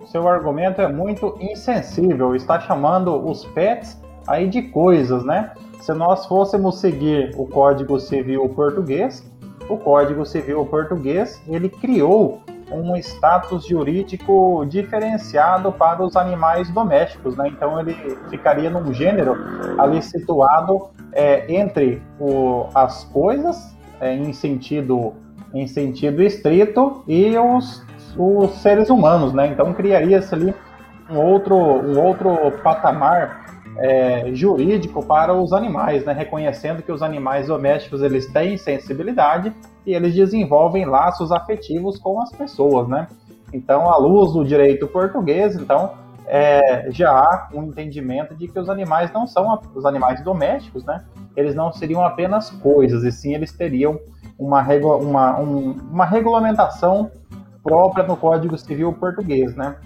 seu 0.07 0.27
argumento 0.27 0.81
é 0.81 0.91
muito 0.91 1.37
insensível, 1.39 2.35
está 2.35 2.59
chamando 2.59 3.15
os 3.23 3.45
pets 3.45 4.01
aí 4.27 4.47
de 4.47 4.63
coisas, 4.63 5.23
né? 5.23 5.51
Se 5.79 5.93
nós 5.93 6.25
fôssemos 6.25 6.79
seguir 6.79 7.33
o 7.37 7.45
Código 7.45 7.99
Civil 7.99 8.49
português, 8.49 9.23
o 9.69 9.77
Código 9.77 10.25
Civil 10.25 10.65
português 10.65 11.41
ele 11.47 11.69
criou 11.69 12.41
um 12.71 12.95
status 12.97 13.65
jurídico 13.65 14.65
diferenciado 14.67 15.71
para 15.71 16.03
os 16.03 16.15
animais 16.15 16.69
domésticos, 16.69 17.37
né? 17.37 17.47
Então 17.47 17.79
ele 17.79 17.95
ficaria 18.29 18.69
num 18.69 18.93
gênero 18.93 19.37
ali 19.77 20.01
situado 20.01 20.89
é, 21.13 21.51
entre 21.53 22.01
o, 22.19 22.67
as 22.75 23.05
coisas 23.05 23.75
é, 24.01 24.13
em 24.13 24.33
sentido 24.33 25.13
em 25.53 25.65
sentido 25.65 26.21
estrito 26.21 27.03
e 27.07 27.37
os, 27.37 27.81
os 28.17 28.51
seres 28.55 28.89
humanos, 28.89 29.33
né? 29.33 29.47
Então 29.47 29.73
criaria-se 29.73 30.33
ali 30.35 30.53
um 31.09 31.17
outro 31.17 31.55
um 31.55 31.99
outro 32.03 32.51
patamar 32.61 33.45
é, 33.79 34.33
jurídico 34.33 35.05
para 35.05 35.33
os 35.33 35.53
animais, 35.53 36.05
né? 36.05 36.13
reconhecendo 36.13 36.81
que 36.81 36.91
os 36.91 37.01
animais 37.01 37.47
domésticos 37.47 38.01
eles 38.01 38.25
têm 38.27 38.57
sensibilidade 38.57 39.53
e 39.85 39.93
eles 39.93 40.13
desenvolvem 40.13 40.85
laços 40.85 41.31
afetivos 41.31 41.97
com 41.99 42.21
as 42.21 42.31
pessoas, 42.31 42.87
né? 42.87 43.07
Então, 43.53 43.89
à 43.89 43.97
luz 43.97 44.33
do 44.33 44.43
direito 44.43 44.87
português, 44.87 45.55
então 45.55 45.93
é, 46.25 46.91
já 46.91 47.09
há 47.09 47.49
um 47.53 47.63
entendimento 47.63 48.35
de 48.35 48.47
que 48.47 48.59
os 48.59 48.69
animais 48.69 49.11
não 49.13 49.25
são 49.25 49.59
os 49.73 49.85
animais 49.85 50.21
domésticos, 50.21 50.83
né? 50.83 51.05
Eles 51.35 51.55
não 51.55 51.71
seriam 51.71 52.03
apenas 52.03 52.49
coisas, 52.49 53.03
e 53.03 53.11
sim 53.11 53.33
eles 53.33 53.53
teriam 53.53 53.97
uma, 54.37 54.61
uma, 54.61 55.39
um, 55.39 55.71
uma 55.89 56.05
regulamentação 56.05 57.09
própria 57.63 58.05
no 58.05 58.17
Código 58.17 58.57
Civil 58.57 58.91
português, 58.93 59.55
né? 59.55 59.77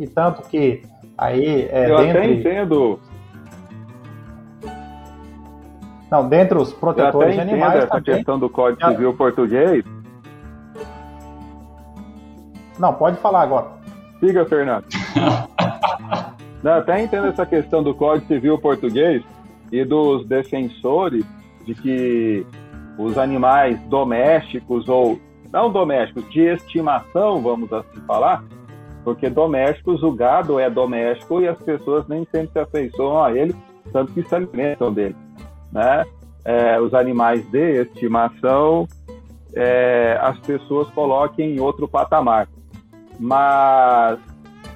E 0.00 0.06
tanto 0.08 0.42
que 0.48 0.82
Aí, 1.16 1.68
é, 1.70 1.90
Eu 1.90 1.98
dentre... 1.98 2.18
até 2.18 2.32
entendo. 2.32 3.00
Não, 6.10 6.28
dentre 6.28 6.58
os 6.58 6.72
protetores 6.72 7.34
de 7.34 7.40
animais. 7.40 7.76
essa 7.76 7.86
também... 7.88 8.14
questão 8.16 8.38
do 8.38 8.48
Código 8.48 8.86
Civil 8.86 9.14
português. 9.14 9.84
Não, 12.78 12.92
pode 12.94 13.16
falar 13.18 13.42
agora. 13.42 13.66
Siga, 14.20 14.44
Fernando. 14.44 14.84
Eu 16.64 16.72
até 16.72 17.02
entendo 17.02 17.26
essa 17.26 17.44
questão 17.44 17.82
do 17.82 17.94
Código 17.94 18.26
Civil 18.26 18.58
português 18.58 19.22
e 19.70 19.84
dos 19.84 20.26
defensores 20.26 21.24
de 21.66 21.74
que 21.74 22.46
os 22.96 23.18
animais 23.18 23.78
domésticos 23.82 24.88
ou 24.88 25.20
não 25.52 25.70
domésticos, 25.70 26.28
de 26.30 26.40
estimação, 26.40 27.40
vamos 27.40 27.72
assim 27.72 28.00
falar, 28.06 28.42
porque 29.04 29.28
domésticos, 29.28 30.02
o 30.02 30.10
gado 30.10 30.58
é 30.58 30.70
doméstico 30.70 31.40
e 31.40 31.46
as 31.46 31.58
pessoas 31.58 32.08
nem 32.08 32.26
sempre 32.32 32.52
se 32.52 32.58
afeiçoam 32.58 33.22
a 33.22 33.32
ele, 33.36 33.54
tanto 33.92 34.12
que 34.12 34.22
se 34.22 34.34
alimentam 34.34 34.92
dele. 34.92 35.14
Né? 35.70 36.04
É, 36.44 36.80
os 36.80 36.94
animais 36.94 37.44
de 37.50 37.82
estimação, 37.82 38.88
é, 39.54 40.18
as 40.20 40.38
pessoas 40.40 40.88
coloquem 40.90 41.54
em 41.56 41.60
outro 41.60 41.86
patamar. 41.86 42.48
Mas 43.20 44.18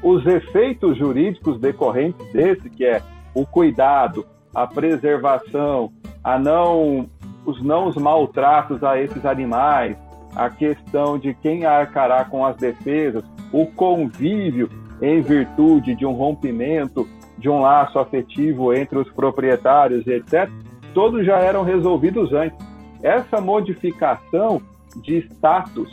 os 0.02 0.24
efeitos 0.26 0.96
jurídicos 0.96 1.58
decorrentes 1.58 2.30
desse, 2.32 2.68
que 2.68 2.84
é 2.84 3.02
o 3.34 3.46
cuidado, 3.46 4.26
a 4.54 4.66
preservação, 4.66 5.90
a 6.22 6.38
não, 6.38 7.08
os 7.46 7.62
não 7.62 7.88
os 7.88 7.96
maltratos 7.96 8.84
a 8.84 9.00
esses 9.00 9.24
animais, 9.24 9.96
a 10.36 10.50
questão 10.50 11.18
de 11.18 11.34
quem 11.34 11.64
arcará 11.64 12.24
com 12.24 12.44
as 12.44 12.56
defesas, 12.56 13.24
o 13.52 13.66
convívio 13.66 14.68
em 15.00 15.20
virtude 15.20 15.94
de 15.94 16.04
um 16.04 16.12
rompimento 16.12 17.08
de 17.38 17.48
um 17.48 17.60
laço 17.60 17.98
afetivo 17.98 18.72
entre 18.74 18.98
os 18.98 19.08
proprietários 19.10 20.06
etc., 20.06 20.50
todos 20.92 21.24
já 21.24 21.38
eram 21.38 21.62
resolvidos 21.62 22.32
antes. 22.32 22.58
Essa 23.02 23.40
modificação 23.40 24.60
de 25.02 25.18
status 25.18 25.88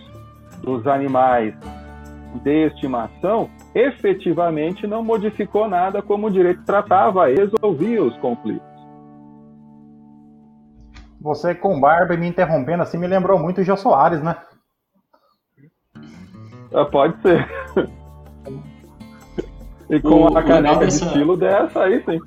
dos 0.61 0.87
animais 0.87 1.53
de 2.43 2.65
estimação 2.65 3.49
efetivamente 3.73 4.87
não 4.87 5.03
modificou 5.03 5.67
nada 5.67 6.01
como 6.01 6.27
o 6.27 6.31
direito 6.31 6.63
tratava 6.65 7.27
resolvia 7.27 8.03
os 8.03 8.17
conflitos. 8.17 8.75
Você 11.21 11.55
com 11.55 11.79
barba 11.79 12.13
e 12.13 12.17
me 12.17 12.27
interrompendo 12.27 12.83
assim 12.83 12.97
me 12.97 13.07
lembrou 13.07 13.39
muito 13.39 13.61
o 13.61 13.63
Jô 13.63 13.75
Soares, 13.77 14.21
né? 14.21 14.35
Ah, 16.75 16.83
pode 16.83 17.15
ser. 17.21 17.47
e 19.89 19.99
com 20.01 20.23
o, 20.23 20.37
a 20.37 20.43
caneca 20.43 20.79
dessa... 20.79 21.05
de 21.05 21.11
estilo 21.11 21.37
dessa 21.37 21.83
aí, 21.83 22.03
sim. 22.03 22.19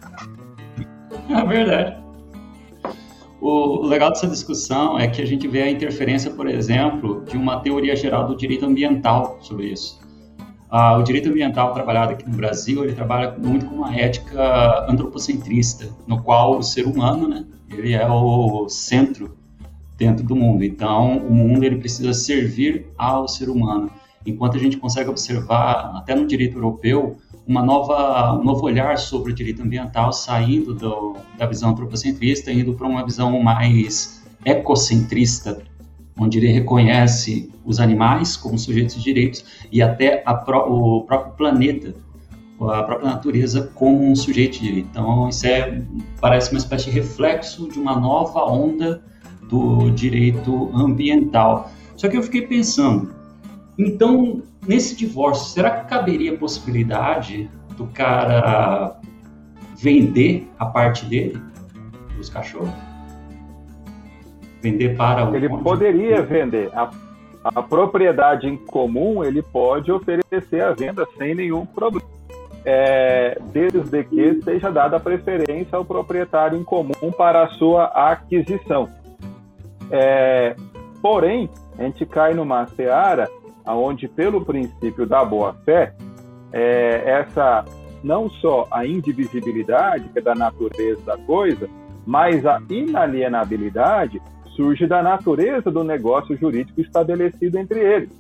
É 1.28 1.44
verdade. 1.44 1.96
O 3.42 3.86
legal 3.86 4.08
dessa 4.10 4.26
discussão 4.26 4.98
é 4.98 5.06
que 5.06 5.20
a 5.20 5.26
gente 5.26 5.46
vê 5.46 5.62
a 5.62 5.70
interferência, 5.70 6.30
por 6.30 6.48
exemplo, 6.48 7.22
de 7.26 7.36
uma 7.36 7.60
teoria 7.60 7.94
geral 7.94 8.26
do 8.26 8.34
direito 8.34 8.64
ambiental 8.64 9.36
sobre 9.40 9.66
isso. 9.66 10.00
Ah, 10.70 10.96
o 10.96 11.02
direito 11.02 11.28
ambiental 11.28 11.74
trabalhado 11.74 12.12
aqui 12.12 12.26
no 12.26 12.36
Brasil, 12.36 12.82
ele 12.84 12.94
trabalha 12.94 13.36
muito 13.38 13.66
com 13.66 13.76
uma 13.76 13.94
ética 13.94 14.86
antropocentrista, 14.88 15.88
no 16.06 16.22
qual 16.22 16.58
o 16.58 16.62
ser 16.62 16.86
humano, 16.86 17.28
né, 17.28 17.44
ele 17.70 17.92
é 17.92 18.08
o 18.08 18.66
centro 18.68 19.36
dentro 19.98 20.24
do 20.24 20.34
mundo. 20.34 20.64
Então, 20.64 21.18
o 21.18 21.32
mundo 21.32 21.64
ele 21.64 21.76
precisa 21.76 22.14
servir 22.14 22.86
ao 22.96 23.28
ser 23.28 23.50
humano. 23.50 23.90
Enquanto 24.28 24.56
a 24.56 24.61
gente 24.61 24.76
consegue 24.76 25.08
observar, 25.08 25.92
até 25.97 26.14
no 26.14 26.26
direito 26.26 26.58
europeu, 26.58 27.16
uma 27.47 27.62
nova, 27.62 28.38
um 28.38 28.44
novo 28.44 28.66
olhar 28.66 28.99
sobre 28.99 29.32
o 29.32 29.35
direito 29.35 29.62
ambiental, 29.62 30.12
saindo 30.12 30.75
do, 30.75 31.16
da 31.38 31.47
visão 31.47 31.70
antropocentrista, 31.70 32.52
indo 32.52 32.75
para 32.75 32.87
uma 32.87 33.02
visão 33.04 33.40
mais 33.42 34.23
ecocentrista, 34.44 35.62
onde 36.18 36.37
ele 36.37 36.49
reconhece 36.49 37.50
os 37.64 37.80
animais 37.80 38.37
como 38.37 38.58
sujeitos 38.58 38.97
de 38.97 39.02
direitos 39.02 39.44
e 39.73 39.80
até 39.80 40.18
pro, 40.44 40.58
o 40.58 41.04
próprio 41.04 41.32
planeta, 41.35 41.94
a 42.61 42.82
própria 42.82 43.08
natureza 43.08 43.70
como 43.75 44.11
um 44.11 44.14
sujeito 44.14 44.58
de 44.58 44.61
direito. 44.61 44.88
Então, 44.90 45.28
isso 45.28 45.47
é, 45.47 45.82
parece 46.20 46.50
uma 46.50 46.58
espécie 46.58 46.87
de 46.87 46.90
reflexo 46.90 47.66
de 47.68 47.78
uma 47.78 47.99
nova 47.99 48.44
onda 48.44 49.02
do 49.49 49.88
direito 49.90 50.70
ambiental. 50.75 51.70
Só 51.97 52.08
que 52.08 52.16
eu 52.16 52.23
fiquei 52.23 52.42
pensando, 52.42 53.17
então, 53.78 54.42
nesse 54.66 54.97
divórcio, 54.97 55.52
será 55.52 55.70
que 55.70 55.88
caberia 55.88 56.35
a 56.35 56.37
possibilidade 56.37 57.49
do 57.76 57.87
cara 57.87 58.99
vender 59.76 60.50
a 60.58 60.66
parte 60.66 61.06
dele, 61.06 61.40
dos 62.16 62.28
cachorros? 62.28 62.70
Vender 64.61 64.97
para 64.97 65.30
o. 65.30 65.37
Ele 65.37 65.49
poderia 65.49 66.20
vender. 66.23 66.68
A, 66.75 66.90
a 67.44 67.62
propriedade 67.62 68.49
em 68.49 68.56
comum 68.56 69.23
ele 69.23 69.42
pode 69.42 69.92
oferecer 69.92 70.61
a 70.61 70.73
venda 70.73 71.06
sem 71.16 71.37
nenhum 71.37 71.64
problema. 71.64 72.08
É, 72.64 73.38
desde 73.52 74.04
que 74.04 74.42
seja 74.42 74.70
dada 74.70 74.99
preferência 74.99 75.78
ao 75.78 75.85
proprietário 75.85 76.58
em 76.58 76.64
comum 76.64 77.12
para 77.16 77.44
a 77.44 77.49
sua 77.50 77.85
aquisição. 77.85 78.88
É, 79.90 80.56
porém, 81.00 81.49
a 81.78 81.85
gente 81.85 82.04
cai 82.04 82.35
numa 82.35 82.66
seara 82.66 83.30
onde, 83.75 84.08
pelo 84.08 84.44
princípio 84.44 85.06
da 85.06 85.25
boa-fé, 85.25 85.94
é, 86.52 87.02
essa 87.06 87.64
não 88.02 88.28
só 88.28 88.66
a 88.70 88.87
indivisibilidade, 88.87 90.08
que 90.08 90.18
é 90.18 90.22
da 90.22 90.34
natureza 90.34 91.00
da 91.04 91.16
coisa, 91.18 91.68
mas 92.06 92.46
a 92.46 92.60
inalienabilidade 92.70 94.22
surge 94.57 94.87
da 94.87 95.02
natureza 95.02 95.70
do 95.70 95.85
negócio 95.85 96.37
jurídico 96.37 96.81
estabelecido 96.81 97.59
entre 97.59 97.81
eles. 97.81 98.11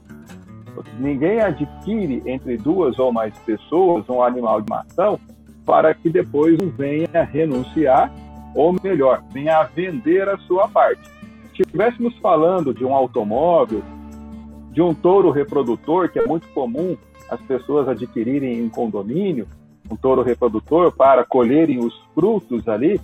Ninguém 0.98 1.40
adquire 1.40 2.22
entre 2.26 2.56
duas 2.56 2.98
ou 2.98 3.12
mais 3.12 3.36
pessoas 3.38 4.08
um 4.08 4.22
animal 4.22 4.60
de 4.60 4.70
mação 4.70 5.18
para 5.64 5.92
que 5.92 6.08
depois 6.08 6.56
venha 6.76 7.24
renunciar, 7.30 8.12
ou 8.54 8.74
melhor, 8.82 9.22
venha 9.32 9.62
vender 9.64 10.28
a 10.28 10.38
sua 10.38 10.68
parte. 10.68 11.02
Se 11.54 11.62
estivéssemos 11.62 12.16
falando 12.18 12.72
de 12.72 12.84
um 12.84 12.94
automóvel, 12.94 13.82
de 14.78 14.82
um 14.82 14.94
touro 14.94 15.32
reprodutor, 15.32 16.08
que 16.08 16.20
é 16.20 16.24
muito 16.24 16.46
comum 16.54 16.96
as 17.28 17.40
pessoas 17.40 17.88
adquirirem 17.88 18.60
em 18.60 18.68
condomínio, 18.68 19.48
um 19.90 19.96
touro 19.96 20.22
reprodutor 20.22 20.92
para 20.92 21.24
colherem 21.24 21.80
os 21.80 21.92
frutos 22.14 22.68
ali 22.68 23.00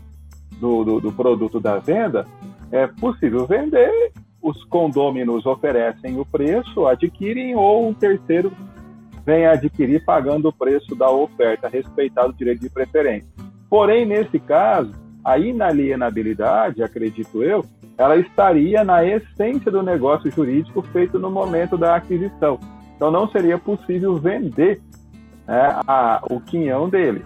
do, 0.60 0.84
do, 0.84 1.00
do 1.00 1.12
produto 1.12 1.58
da 1.58 1.80
venda, 1.80 2.28
é 2.70 2.86
possível 2.86 3.44
vender, 3.44 4.12
os 4.40 4.62
condôminos 4.66 5.46
oferecem 5.46 6.16
o 6.16 6.24
preço, 6.24 6.86
adquirem, 6.86 7.56
ou 7.56 7.88
um 7.88 7.92
terceiro 7.92 8.52
vem 9.26 9.44
adquirir 9.44 10.04
pagando 10.04 10.50
o 10.50 10.52
preço 10.52 10.94
da 10.94 11.10
oferta, 11.10 11.66
respeitado 11.66 12.28
o 12.28 12.36
direito 12.36 12.60
de 12.60 12.70
preferência. 12.70 13.28
Porém, 13.68 14.06
nesse 14.06 14.38
caso, 14.38 14.92
a 15.24 15.38
inalienabilidade, 15.38 16.84
acredito 16.84 17.42
eu, 17.42 17.64
ela 17.96 18.16
estaria 18.16 18.82
na 18.82 19.04
essência 19.04 19.70
do 19.70 19.82
negócio 19.82 20.30
jurídico 20.30 20.82
feito 20.92 21.18
no 21.18 21.30
momento 21.30 21.78
da 21.78 21.96
aquisição. 21.96 22.58
Então 22.96 23.10
não 23.10 23.28
seria 23.28 23.58
possível 23.58 24.16
vender 24.16 24.80
né, 25.46 25.78
a, 25.86 26.20
o 26.30 26.40
quinhão 26.40 26.88
dele. 26.88 27.24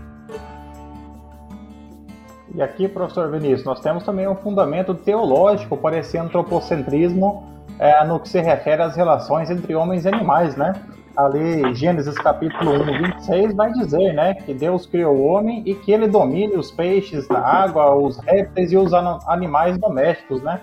E 2.55 2.63
aqui, 2.63 2.89
professor 2.89 3.31
Vinícius, 3.31 3.65
nós 3.65 3.81
temos 3.81 4.05
também 4.05 4.27
um 4.27 4.35
fundamento 4.35 4.95
teológico 4.95 5.77
para 5.77 5.99
esse 5.99 6.17
antropocentrismo 6.17 7.45
é, 7.79 8.05
no 8.05 8.19
que 8.19 8.29
se 8.29 8.41
refere 8.41 8.83
às 8.83 8.97
relações 8.97 9.51
entre 9.51 9.75
homens 9.75 10.05
e 10.05 10.09
animais, 10.09 10.57
né? 10.57 10.73
Ali 11.19 11.75
Gênesis 11.75 12.15
capítulo 12.17 12.81
1, 12.81 12.85
26 13.17 13.55
vai 13.57 13.73
dizer, 13.73 14.13
né, 14.13 14.35
que 14.35 14.55
Deus 14.55 14.87
criou 14.87 15.17
o 15.17 15.27
homem 15.27 15.65
e 15.67 15.75
que 15.75 15.91
ele 15.91 16.07
domine 16.07 16.57
os 16.57 16.71
peixes 16.71 17.27
da 17.27 17.41
água, 17.41 17.93
os 17.97 18.19
répteis 18.19 18.71
e 18.71 18.77
os 18.77 18.95
animais 18.95 19.77
domésticos, 19.79 20.41
né? 20.43 20.61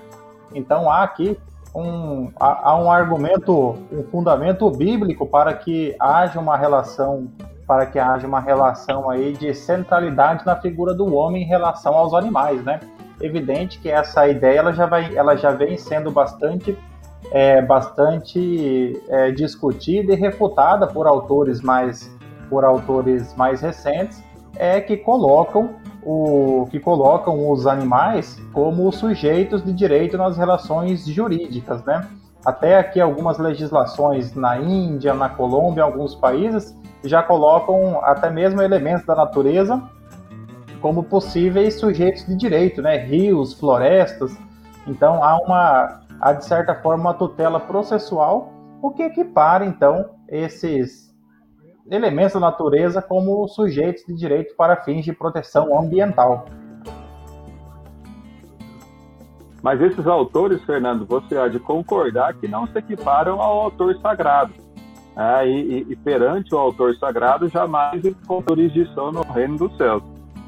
Então 0.54 0.90
há 0.90 1.04
aqui 1.04 1.38
um, 1.76 2.32
há, 2.40 2.78
um 2.78 2.90
argumento, 2.90 3.76
um 3.92 4.04
fundamento 4.10 4.72
bíblico 4.72 5.28
para 5.28 5.54
que 5.54 5.94
haja 6.00 6.40
uma 6.40 6.56
relação, 6.56 7.28
para 7.68 7.86
que 7.86 8.00
haja 8.00 8.26
uma 8.26 8.40
relação 8.40 9.10
aí 9.10 9.34
de 9.34 9.54
centralidade 9.54 10.46
na 10.46 10.56
figura 10.56 10.94
do 10.94 11.14
homem 11.14 11.44
em 11.44 11.46
relação 11.46 11.96
aos 11.96 12.14
animais, 12.14 12.64
né? 12.64 12.80
Evidente 13.20 13.78
que 13.80 13.90
essa 13.90 14.26
ideia 14.26 14.60
ela 14.60 14.72
já, 14.72 14.86
vai, 14.86 15.14
ela 15.18 15.36
já 15.36 15.52
vem 15.52 15.78
sendo 15.78 16.12
bastante 16.12 16.78
é 17.32 17.62
bastante 17.62 19.02
é, 19.10 19.32
discutida 19.32 20.14
e 20.14 20.16
refutada 20.16 20.88
por 20.88 21.08
autores 21.08 21.62
mais 21.62 22.14
por 22.50 22.64
autores 22.64 23.36
mais 23.36 23.62
recentes 23.62 24.24
é 24.58 24.80
que 24.80 24.98
colocam 24.98 25.76
o 26.04 26.68
que 26.70 26.80
colocam 26.80 27.50
os 27.52 27.66
animais 27.66 28.40
como 28.54 28.92
sujeitos 28.92 29.64
de 29.64 29.74
direito 29.74 30.18
nas 30.18 30.38
relações 30.38 31.06
jurídicas, 31.06 31.84
né? 31.84 32.08
Até 32.46 32.78
aqui 32.78 33.02
algumas 33.02 33.40
legislações 33.40 34.36
na 34.36 34.60
Índia, 34.60 35.16
na 35.16 35.30
Colômbia, 35.30 35.84
alguns 35.84 36.14
países 36.14 36.78
já 37.04 37.24
colocam 37.24 38.00
até 38.04 38.30
mesmo 38.30 38.62
elementos 38.62 39.06
da 39.06 39.16
natureza 39.16 39.82
como 40.80 41.04
possíveis 41.04 41.80
sujeitos 41.80 42.28
de 42.28 42.36
direito, 42.36 42.84
né? 42.84 42.98
Rios, 42.98 43.54
florestas. 43.54 44.38
Então 44.86 45.24
há 45.24 45.38
uma 45.38 46.05
há 46.20 46.34
de 46.34 46.46
certa 46.46 46.76
forma 46.76 47.04
uma 47.10 47.14
tutela 47.14 47.60
processual, 47.60 48.52
o 48.82 48.92
que 48.92 49.04
equipara 49.04 49.66
então 49.66 50.10
esses 50.28 51.14
elementos 51.90 52.34
da 52.34 52.40
natureza 52.40 53.02
como 53.02 53.48
sujeitos 53.48 54.04
de 54.06 54.16
direito 54.16 54.56
para 54.56 54.84
fins 54.84 55.06
de 55.06 55.14
proteção 55.14 55.78
ambiental. 55.78 56.46
Mas 59.62 59.82
esses 59.82 60.06
autores, 60.06 60.64
Fernando, 60.64 61.06
você 61.08 61.36
há 61.38 61.48
de 61.48 61.60
concordar 61.60 62.36
que 62.36 62.48
não 62.48 62.68
se 62.68 62.78
equiparam 62.78 63.42
ao 63.42 63.62
autor 63.62 63.98
sagrado. 64.00 64.54
É, 65.18 65.48
e, 65.48 65.88
e, 65.90 65.96
perante 65.96 66.54
o 66.54 66.58
autor 66.58 66.96
sagrado, 66.98 67.48
jamais 67.48 68.04
encontrou 68.06 68.58
jurisdição 68.58 69.12
no 69.12 69.22
reino 69.24 69.58
dos 69.58 69.76
céus. 69.78 70.04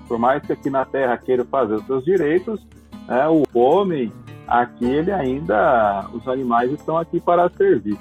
Por 0.07 0.19
mais 0.19 0.45
que 0.45 0.53
aqui 0.53 0.69
na 0.69 0.85
terra 0.85 1.17
queira 1.17 1.43
fazer 1.45 1.75
os 1.75 1.85
seus 1.85 2.03
direitos, 2.03 2.63
é, 3.07 3.27
o 3.27 3.43
homem 3.57 4.11
aqui 4.47 4.85
ele 4.85 5.11
ainda, 5.11 6.05
os 6.13 6.27
animais 6.27 6.71
estão 6.71 6.97
aqui 6.97 7.19
para 7.19 7.49
servir. 7.49 7.97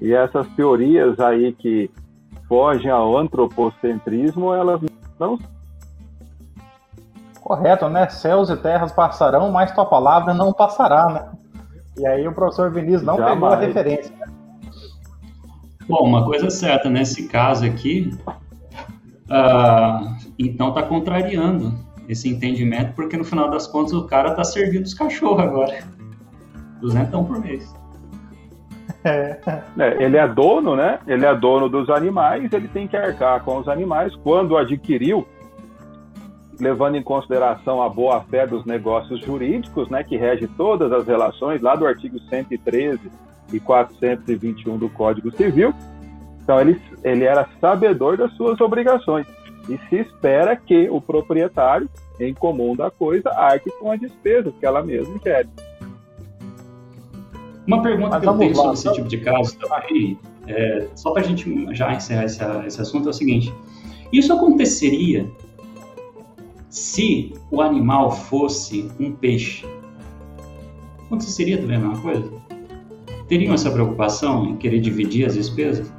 E 0.00 0.12
essas 0.12 0.46
teorias 0.48 1.18
aí 1.20 1.52
que 1.52 1.90
fogem 2.48 2.90
ao 2.90 3.16
antropocentrismo, 3.16 4.52
elas 4.52 4.80
não. 5.18 5.38
Correto, 7.40 7.88
né? 7.88 8.08
Céus 8.08 8.50
e 8.50 8.56
terras 8.56 8.92
passarão, 8.92 9.50
mas 9.50 9.72
tua 9.72 9.86
palavra 9.86 10.34
não 10.34 10.52
passará, 10.52 11.06
né? 11.08 11.28
E 11.98 12.06
aí 12.06 12.26
o 12.26 12.32
professor 12.32 12.70
Vinícius 12.70 13.02
não 13.02 13.16
Jamais. 13.16 13.34
pegou 13.34 13.48
a 13.48 13.56
referência. 13.56 14.14
Bom, 15.88 16.06
uma 16.06 16.24
coisa 16.24 16.46
é 16.46 16.50
certa, 16.50 16.88
nesse 16.88 17.26
caso 17.26 17.66
aqui, 17.66 18.16
uh, 19.26 20.16
Então 20.38 20.68
está 20.68 20.82
contrariando 20.82 21.74
esse 22.10 22.28
entendimento, 22.28 22.92
porque 22.94 23.16
no 23.16 23.24
final 23.24 23.48
das 23.48 23.68
contas 23.68 23.92
o 23.92 24.04
cara 24.04 24.30
está 24.30 24.42
servindo 24.42 24.84
os 24.84 24.94
cachorros 24.94 25.40
agora. 25.40 25.78
200 26.80 27.26
por 27.26 27.38
mês. 27.38 27.72
É. 29.04 29.38
É, 29.78 30.02
ele 30.02 30.16
é 30.16 30.26
dono, 30.26 30.74
né? 30.74 30.98
Ele 31.06 31.24
é 31.24 31.34
dono 31.34 31.68
dos 31.68 31.88
animais, 31.88 32.52
ele 32.52 32.66
tem 32.66 32.88
que 32.88 32.96
arcar 32.96 33.44
com 33.44 33.58
os 33.58 33.68
animais. 33.68 34.14
Quando 34.16 34.56
adquiriu, 34.56 35.24
levando 36.58 36.96
em 36.96 37.02
consideração 37.02 37.80
a 37.80 37.88
boa-fé 37.88 38.44
dos 38.44 38.64
negócios 38.66 39.20
jurídicos, 39.20 39.88
né, 39.88 40.02
que 40.02 40.16
rege 40.16 40.48
todas 40.48 40.92
as 40.92 41.06
relações, 41.06 41.62
lá 41.62 41.76
do 41.76 41.86
artigo 41.86 42.18
113 42.28 43.00
e 43.52 43.60
421 43.60 44.76
do 44.76 44.88
Código 44.90 45.34
Civil. 45.36 45.72
Então, 46.42 46.60
ele, 46.60 46.80
ele 47.04 47.24
era 47.24 47.48
sabedor 47.60 48.16
das 48.16 48.32
suas 48.32 48.60
obrigações. 48.60 49.26
E 49.70 49.78
se 49.88 49.96
espera 49.96 50.56
que 50.56 50.90
o 50.90 51.00
proprietário, 51.00 51.88
em 52.18 52.34
comum 52.34 52.74
da 52.74 52.90
coisa, 52.90 53.30
arque 53.30 53.70
com 53.78 53.92
as 53.92 54.00
despesas 54.00 54.52
que 54.58 54.66
ela 54.66 54.82
mesma 54.82 55.16
gere. 55.22 55.48
Uma 57.66 57.80
pergunta 57.80 58.10
Mas 58.10 58.22
que 58.22 58.28
eu 58.28 58.38
tenho 58.38 58.54
sobre 58.56 58.72
esse 58.72 58.92
tipo 58.92 59.08
de 59.08 59.18
caso 59.18 59.56
também, 59.56 60.18
é, 60.48 60.88
só 60.96 61.12
para 61.12 61.22
a 61.22 61.24
gente 61.24 61.72
já 61.72 61.94
encerrar 61.94 62.24
esse, 62.24 62.42
esse 62.66 62.80
assunto, 62.80 63.06
é 63.06 63.10
o 63.10 63.12
seguinte: 63.12 63.54
isso 64.12 64.32
aconteceria 64.32 65.30
se 66.68 67.32
o 67.48 67.62
animal 67.62 68.10
fosse 68.10 68.90
um 68.98 69.12
peixe? 69.12 69.64
Aconteceria 71.06 71.58
também 71.58 71.76
a 71.76 71.80
mesma 71.80 72.02
coisa? 72.02 72.32
Teriam 73.28 73.54
essa 73.54 73.70
preocupação 73.70 74.46
em 74.46 74.56
querer 74.56 74.80
dividir 74.80 75.26
as 75.26 75.34
despesas? 75.34 75.92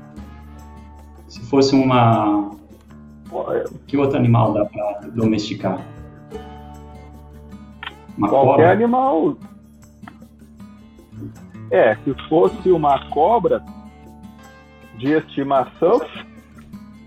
Se 1.30 1.40
fosse 1.42 1.74
uma. 1.74 2.51
Que 3.88 3.98
outro 3.98 4.18
animal 4.18 4.54
dá 4.54 4.66
para 4.66 5.10
domesticar? 5.10 5.80
Uma 8.18 8.30
Qualquer 8.30 8.52
cobra? 8.52 8.72
animal 8.72 9.36
é, 11.72 11.96
se 11.96 12.14
fosse 12.28 12.70
uma 12.70 13.10
cobra 13.10 13.64
de 14.98 15.14
estimação, 15.14 16.02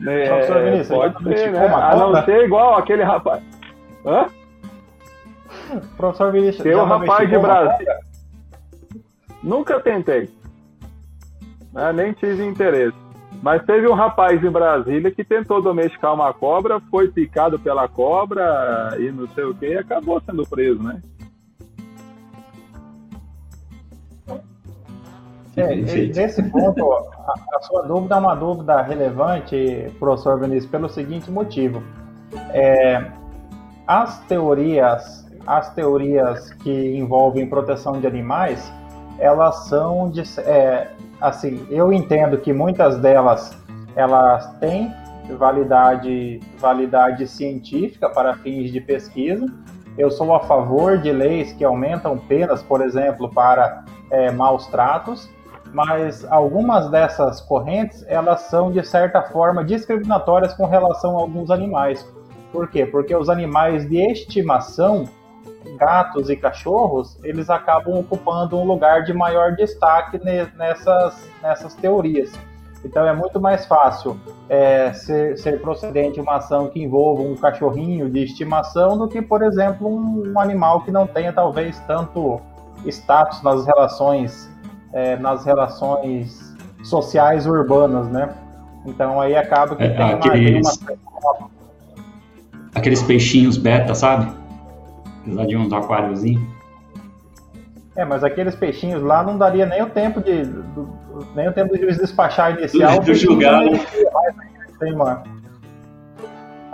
é, 0.07 0.83
pode 0.89 1.23
ser, 1.23 1.53
né? 1.53 1.67
A 1.67 1.95
não 1.97 2.25
ser 2.25 2.45
igual 2.45 2.75
aquele 2.75 3.03
rapaz. 3.03 3.43
Hã? 4.05 4.27
Professor 5.97 6.33
Vinícius, 6.33 6.63
Tem 6.63 6.75
um 6.75 6.85
rapaz 6.85 7.29
de 7.29 7.39
Brasília. 7.39 7.99
Nunca 9.43 9.79
tentei. 9.81 10.31
Né? 11.73 11.93
Nem 11.93 12.13
tive 12.15 12.45
interesse. 12.45 13.04
Mas 13.45 13.63
teve 13.67 13.87
um 13.87 13.93
rapaz 13.93 14.43
em 14.43 14.51
Brasília 14.51 15.11
que 15.11 15.23
tentou 15.23 15.61
domesticar 15.61 16.15
uma 16.15 16.33
cobra, 16.33 16.81
foi 16.91 17.09
picado 17.09 17.59
pela 17.59 17.87
cobra 17.87 18.97
e 18.99 19.13
não 19.13 19.29
sei 19.35 19.45
o 19.45 19.55
que, 19.55 19.67
e 19.67 19.77
acabou 19.77 20.19
sendo 20.25 20.47
preso, 20.47 20.83
né? 20.83 21.03
É, 25.55 25.77
nesse 25.77 26.43
ponto, 26.45 26.91
a, 26.91 27.35
a, 27.57 27.61
sua 27.61 27.83
dúvida 27.83 28.15
é 28.15 28.19
uma 28.19 28.35
dúvida 28.35 28.81
relevante, 28.81 29.93
professor 29.99 30.41
Vinícius, 30.41 30.71
pelo 30.71 30.89
seguinte 30.89 31.31
motivo. 31.31 31.83
É, 32.49 33.13
as 33.87 34.21
teorias, 34.21 35.31
as 35.47 35.75
teorias 35.75 36.51
que 36.55 36.97
envolvem 36.97 37.47
proteção 37.47 38.01
de 38.01 38.07
animais, 38.07 38.73
elas 39.19 39.67
são 39.67 40.11
de, 40.11 40.23
é, 40.41 40.91
assim, 41.29 41.67
eu 41.71 41.93
entendo 41.93 42.39
que 42.39 42.53
muitas 42.53 42.99
delas 42.99 43.57
elas 43.97 44.47
têm 44.59 44.93
validade, 45.39 46.41
validade 46.59 47.27
científica 47.27 48.09
para 48.11 48.35
fins 48.35 48.71
de 48.71 48.81
pesquisa. 48.81 49.47
Eu 49.97 50.11
sou 50.11 50.35
a 50.35 50.41
favor 50.41 50.99
de 50.99 51.13
leis 51.13 51.53
que 51.53 51.65
aumentam 51.65 52.19
penas, 52.19 52.63
por 52.63 52.83
exemplo, 52.83 53.31
para 53.31 53.85
é, 54.11 54.31
maus 54.31 54.67
tratos 54.67 55.31
mas 55.75 56.25
algumas 56.31 56.89
dessas 56.89 57.41
correntes 57.41 58.05
elas 58.07 58.43
são 58.43 58.71
de 58.71 58.87
certa 58.87 59.21
forma 59.23 59.65
discriminatórias 59.65 60.55
com 60.55 60.67
relação 60.67 61.19
a 61.19 61.23
alguns 61.23 61.51
animais. 61.51 62.09
Por 62.53 62.69
quê? 62.69 62.87
Porque 62.87 63.15
os 63.15 63.29
animais 63.29 63.89
de 63.89 63.97
estimação, 63.97 65.05
gatos 65.77 66.31
e 66.31 66.37
cachorros, 66.37 67.19
eles 67.23 67.51
acabam 67.51 67.99
ocupando 67.99 68.57
um 68.59 68.65
lugar 68.65 69.05
de 69.05 69.13
maior 69.13 69.55
destaque 69.57 70.21
nessas, 70.57 71.29
nessas 71.43 71.75
teorias. 71.75 72.33
Então 72.85 73.07
é 73.07 73.15
muito 73.15 73.41
mais 73.41 73.65
fácil 73.65 74.19
é, 74.49 74.93
ser, 74.93 75.39
ser, 75.39 75.61
procedente 75.61 76.21
uma 76.21 76.37
ação 76.37 76.69
que 76.69 76.83
envolva 76.83 77.23
um 77.23 77.35
cachorrinho 77.35 78.11
de 78.11 78.23
estimação 78.23 78.99
do 78.99 79.09
que, 79.09 79.23
por 79.23 79.43
exemplo, 79.43 79.89
um, 79.89 80.33
um 80.33 80.39
animal 80.39 80.83
que 80.83 80.91
não 80.91 81.07
tenha 81.07 81.33
talvez 81.33 81.79
tanto 81.87 82.41
status 82.85 83.43
nas 83.43 83.65
relações 83.65 84.51
é, 84.93 85.17
nas 85.17 85.45
relações 85.45 86.55
sociais 86.85 87.47
urbanas, 87.47 88.07
né? 88.09 88.33
Então 88.87 89.21
aí 89.21 89.35
acaba 89.35 89.75
que 89.75 89.83
é, 89.83 89.89
tem, 89.89 90.13
aqueles, 90.13 90.77
uma, 90.77 91.51
Aqueles 92.75 93.03
peixinhos 93.03 93.57
beta, 93.57 93.95
sabe? 93.95 94.31
Apesar 95.25 95.47
de 95.47 95.57
uns 95.57 95.73
aquáriozinhos. 95.73 96.45
É, 97.97 98.05
mas 98.05 98.23
aqueles 98.25 98.55
peixinhos 98.55 99.03
lá 99.03 99.23
não 99.23 99.39
daria 99.39 99.65
nem 99.67 99.83
o 99.83 99.89
tempo 99.89 100.21
de. 100.21 100.45
Do, 100.45 100.89
nem 101.35 101.49
o 101.49 101.53
tempo 101.53 101.73
do 101.73 101.79
juiz 101.81 101.97
despachar 101.97 102.59
inicial. 102.59 102.99
Do 103.01 103.15
julgar. 103.15 103.63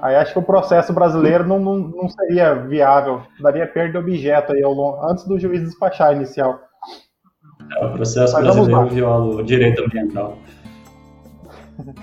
Aí 0.02 0.16
acho 0.16 0.32
que 0.32 0.38
o 0.38 0.42
processo 0.42 0.94
brasileiro 0.94 1.46
não, 1.46 1.58
não, 1.58 1.76
não 1.76 2.08
seria 2.08 2.54
viável. 2.54 3.22
Daria 3.38 3.66
perda 3.66 3.92
de 3.92 3.98
objeto 3.98 4.52
aí 4.52 4.62
ao 4.62 4.72
longo, 4.72 5.04
antes 5.06 5.26
do 5.26 5.38
juiz 5.38 5.60
despachar 5.62 6.16
inicial. 6.16 6.58
É, 7.78 7.86
o 7.86 7.92
processo 7.92 8.32
Mas 8.32 8.42
brasileiro 8.42 8.86
viola 8.88 9.36
o 9.36 9.42
direito 9.42 9.84
ambiental. 9.84 10.38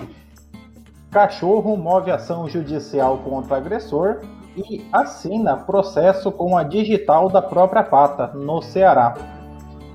Cachorro 1.10 1.76
move 1.76 2.12
ação 2.12 2.48
judicial 2.48 3.18
contra 3.20 3.58
agressor 3.58 4.20
e 4.58 4.84
assina 4.92 5.56
processo 5.56 6.32
com 6.32 6.58
a 6.58 6.64
digital 6.64 7.30
da 7.30 7.42
própria 7.42 7.84
pata, 7.84 8.28
no 8.28 8.62
Ceará. 8.62 9.14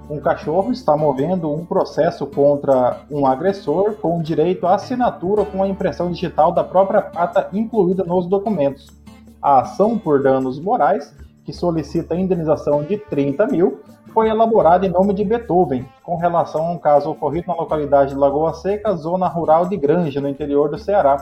Um 0.09 0.21
cachorro 0.21 0.71
está 0.71 0.97
movendo 0.97 1.51
um 1.51 1.65
processo 1.65 2.27
contra 2.27 3.01
um 3.11 3.27
agressor 3.27 3.95
com 3.95 4.23
direito 4.23 4.67
à 4.67 4.75
assinatura 4.75 5.45
com 5.45 5.63
a 5.63 5.69
impressão 5.69 6.11
digital 6.11 6.53
da 6.53 6.63
própria 6.63 7.03
pata 7.03 7.49
incluída 7.53 8.05
nos 8.05 8.27
documentos. 8.27 8.89
A 9.41 9.61
ação 9.61 9.99
por 9.99 10.23
danos 10.23 10.61
morais, 10.61 11.15
que 11.45 11.53
solicita 11.53 12.15
indenização 12.15 12.85
de 12.85 12.97
30 12.97 13.47
mil, 13.47 13.81
foi 14.13 14.29
elaborado 14.29 14.85
em 14.85 14.91
nome 14.91 15.15
de 15.15 15.25
Beethoven, 15.25 15.87
com 16.03 16.17
relação 16.17 16.67
a 16.67 16.71
um 16.73 16.79
caso 16.79 17.11
ocorrido 17.11 17.49
na 17.49 17.55
localidade 17.55 18.11
de 18.11 18.19
Lagoa 18.19 18.53
Seca, 18.55 18.95
zona 18.95 19.27
rural 19.27 19.67
de 19.67 19.77
Granja, 19.77 20.21
no 20.21 20.29
interior 20.29 20.69
do 20.69 20.79
Ceará. 20.79 21.17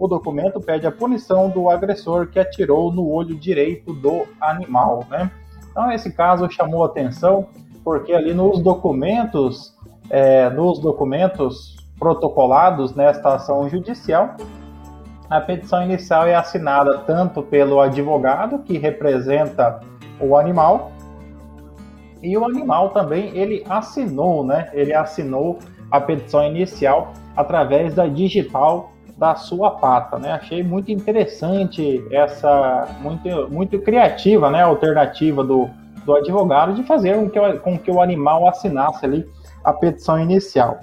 O 0.00 0.08
documento 0.08 0.58
pede 0.58 0.86
a 0.86 0.90
punição 0.90 1.50
do 1.50 1.68
agressor 1.68 2.26
que 2.28 2.40
atirou 2.40 2.90
no 2.90 3.06
olho 3.06 3.36
direito 3.36 3.92
do 3.92 4.26
animal. 4.40 5.04
Né? 5.10 5.30
Então, 5.70 5.92
esse 5.92 6.10
caso 6.10 6.50
chamou 6.50 6.82
atenção 6.82 7.46
porque 7.84 8.14
ali 8.14 8.32
nos 8.32 8.62
documentos, 8.62 9.76
é, 10.08 10.48
nos 10.48 10.78
documentos 10.78 11.76
protocolados 11.98 12.94
nesta 12.94 13.34
ação 13.34 13.68
judicial, 13.68 14.36
a 15.28 15.38
petição 15.38 15.82
inicial 15.82 16.26
é 16.26 16.34
assinada 16.34 16.98
tanto 17.00 17.42
pelo 17.42 17.78
advogado 17.78 18.60
que 18.60 18.78
representa 18.78 19.80
o 20.18 20.34
animal 20.34 20.92
e 22.22 22.36
o 22.36 22.44
animal 22.44 22.90
também, 22.90 23.36
ele 23.36 23.64
assinou, 23.68 24.44
né? 24.44 24.70
Ele 24.72 24.94
assinou 24.94 25.58
a 25.90 26.00
petição 26.00 26.44
inicial 26.44 27.12
através 27.36 27.94
da 27.94 28.06
digital 28.06 28.92
da 29.20 29.34
sua 29.34 29.72
pata, 29.72 30.18
né? 30.18 30.32
Achei 30.32 30.62
muito 30.62 30.90
interessante 30.90 32.02
essa, 32.10 32.88
muito, 33.02 33.28
muito 33.50 33.78
criativa, 33.80 34.50
né? 34.50 34.62
Alternativa 34.62 35.44
do, 35.44 35.68
do 36.06 36.14
advogado 36.14 36.72
de 36.72 36.82
fazer 36.84 37.14
com 37.16 37.28
que, 37.28 37.58
com 37.58 37.78
que 37.78 37.90
o 37.90 38.00
animal 38.00 38.48
assinasse 38.48 39.04
ali 39.04 39.28
a 39.62 39.74
petição 39.74 40.18
inicial. 40.18 40.80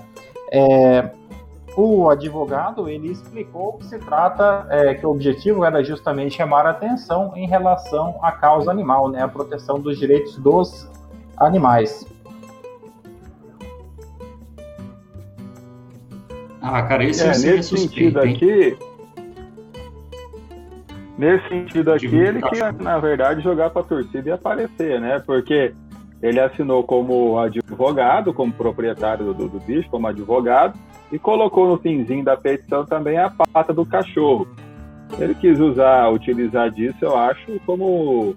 É, 0.52 1.10
o 1.76 2.12
advogado 2.12 2.88
ele 2.88 3.12
explicou 3.12 3.73
que 3.73 3.86
se 3.86 3.97
trata 3.97 4.67
é, 4.69 4.93
que 4.93 5.04
o 5.04 5.10
objetivo 5.10 5.65
era 5.65 5.84
justamente 5.84 6.36
chamar 6.36 6.67
a 6.67 6.69
atenção 6.69 7.34
em 7.36 7.47
relação 7.47 8.19
à 8.21 8.32
causa 8.32 8.69
animal, 8.69 9.10
né, 9.10 9.23
a 9.23 9.28
proteção 9.28 9.80
dos 9.80 9.97
direitos 9.97 10.38
dos 10.38 10.88
animais. 11.38 12.06
Ah, 16.69 16.84
cara, 16.84 17.06
esse 17.06 17.23
é, 17.23 17.27
nesse 17.27 17.77
sentido 17.77 18.19
aqui. 18.19 18.77
Nesse 21.17 21.47
sentido 21.47 21.93
aqui, 21.93 22.15
ele 22.15 22.41
queria, 22.41 22.71
na 22.73 22.99
verdade, 22.99 23.41
jogar 23.41 23.69
para 23.69 23.82
a 23.82 23.86
torcida 23.86 24.30
e 24.30 24.32
aparecer, 24.32 24.99
né? 24.99 25.19
Porque 25.25 25.73
ele 26.21 26.39
assinou 26.39 26.84
como 26.84 27.39
advogado, 27.39 28.34
como 28.34 28.51
proprietário 28.51 29.34
do, 29.34 29.47
do 29.47 29.60
bicho, 29.60 29.89
como 29.89 30.08
advogado, 30.08 30.77
e 31.12 31.17
colocou 31.17 31.69
no 31.69 31.77
finzinho 31.77 32.23
da 32.23 32.36
petição 32.36 32.86
também 32.86 33.17
a 33.17 33.30
pata 33.30 33.73
do 33.73 33.86
cachorro. 33.86 34.47
Ele 35.17 35.34
quis 35.34 35.60
usar, 35.60 36.10
utilizar 36.10 36.69
disso, 36.69 36.97
eu 37.01 37.17
acho, 37.17 37.60
como 37.65 38.36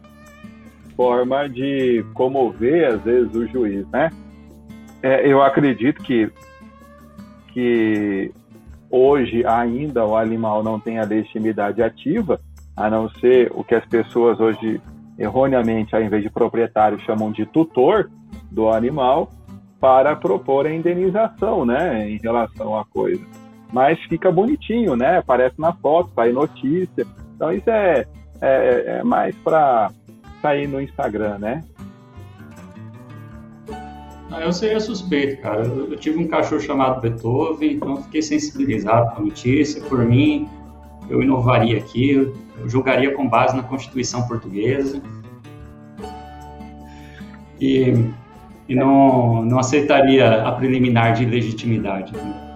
forma 0.97 1.49
de 1.49 2.05
comover, 2.15 2.95
às 2.95 3.03
vezes, 3.03 3.35
o 3.35 3.47
juiz, 3.47 3.87
né? 3.89 4.11
É, 5.03 5.27
eu 5.27 5.43
acredito 5.43 6.03
que, 6.03 6.31
que 7.53 8.33
hoje 8.91 9.45
ainda 9.47 10.05
o 10.05 10.17
animal 10.17 10.63
não 10.63 10.81
tem 10.81 10.99
a 10.99 11.05
legitimidade 11.05 11.83
ativa, 11.83 12.41
a 12.77 12.91
não 12.91 13.09
ser 13.09 13.51
o 13.55 13.63
que 13.63 13.75
as 13.75 13.85
pessoas 13.87 14.41
hoje 14.41 14.81
erroneamente, 15.19 15.95
ao 15.95 16.03
invés 16.03 16.23
de 16.23 16.31
proprietário, 16.31 16.99
chamam 17.01 17.31
de 17.31 17.45
tutor 17.47 18.11
do 18.51 18.69
animal, 18.69 19.31
para 19.79 20.15
propor 20.15 20.67
a 20.67 20.75
indenização, 20.75 21.65
né, 21.65 22.09
em 22.09 22.19
relação 22.19 22.79
à 22.79 22.85
coisa. 22.85 23.25
Mas 23.73 23.99
fica 24.05 24.31
bonitinho, 24.31 24.97
né? 24.97 25.19
Aparece 25.19 25.59
na 25.59 25.73
foto, 25.73 26.11
sai 26.15 26.33
notícia. 26.33 27.07
Então 27.37 27.53
isso 27.53 27.71
é, 27.71 28.05
é, 28.41 28.99
é 28.99 29.03
mais 29.05 29.35
para 29.37 29.91
sair 30.43 30.67
no 30.67 30.81
Instagram, 30.81 31.39
né? 31.39 31.65
Ah, 34.31 34.43
eu 34.43 34.53
seria 34.53 34.79
suspeito, 34.79 35.43
cara. 35.43 35.65
Eu, 35.65 35.91
eu, 35.91 35.97
tive 35.97 36.19
um 36.19 36.29
cachorro 36.29 36.61
chamado 36.61 37.01
Beethoven, 37.01 37.73
então 37.73 37.97
fiquei 37.97 38.23
sensibilizado 38.23 39.11
com 39.11 39.23
a 39.23 39.25
notícia. 39.25 39.83
Por 39.83 39.99
mim, 40.05 40.49
eu 41.09 41.21
inovaria 41.21 41.79
aqui, 41.79 42.13
eu 42.13 42.35
julgaria 42.69 43.13
com 43.13 43.29
base 43.29 43.57
na 43.57 43.65
Constituição 43.65 44.27
Portuguesa. 44.29 45.03
E, 47.61 47.93
e 48.69 48.75
não, 48.75 49.43
não 49.43 49.59
aceitaria 49.59 50.45
a 50.45 50.53
preliminar 50.53 51.15
de 51.15 51.25
legitimidade. 51.25 52.13
Né? 52.17 52.51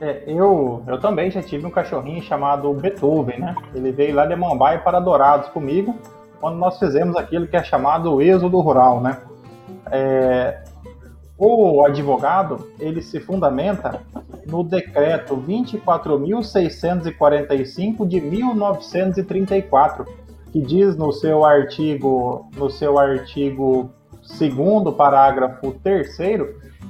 É, 0.00 0.22
eu, 0.26 0.82
eu 0.86 0.98
também 0.98 1.30
já 1.30 1.42
tive 1.42 1.66
um 1.66 1.70
cachorrinho 1.70 2.22
chamado 2.22 2.72
Beethoven, 2.72 3.40
né? 3.40 3.54
Ele 3.74 3.92
veio 3.92 4.14
lá 4.14 4.24
de 4.24 4.34
Mumbai 4.34 4.82
para 4.82 5.00
Dourados 5.00 5.50
comigo, 5.50 5.94
quando 6.40 6.56
nós 6.56 6.78
fizemos 6.78 7.14
aquilo 7.16 7.46
que 7.46 7.56
é 7.56 7.62
chamado 7.62 8.22
êxodo 8.22 8.58
rural, 8.60 9.00
né? 9.00 9.18
É, 9.92 10.64
o 11.36 11.84
advogado, 11.84 12.68
ele 12.80 13.00
se 13.00 13.20
fundamenta 13.20 14.00
no 14.46 14.64
decreto 14.64 15.36
24.645 15.36 18.08
de 18.08 18.20
1934, 18.20 20.04
que 20.50 20.60
diz 20.60 20.96
no 20.96 21.12
seu 21.12 21.44
artigo, 21.44 22.50
no 22.56 22.68
seu 22.68 22.98
artigo 22.98 23.92
2 24.38 24.94
parágrafo 24.96 25.72
3 25.82 26.16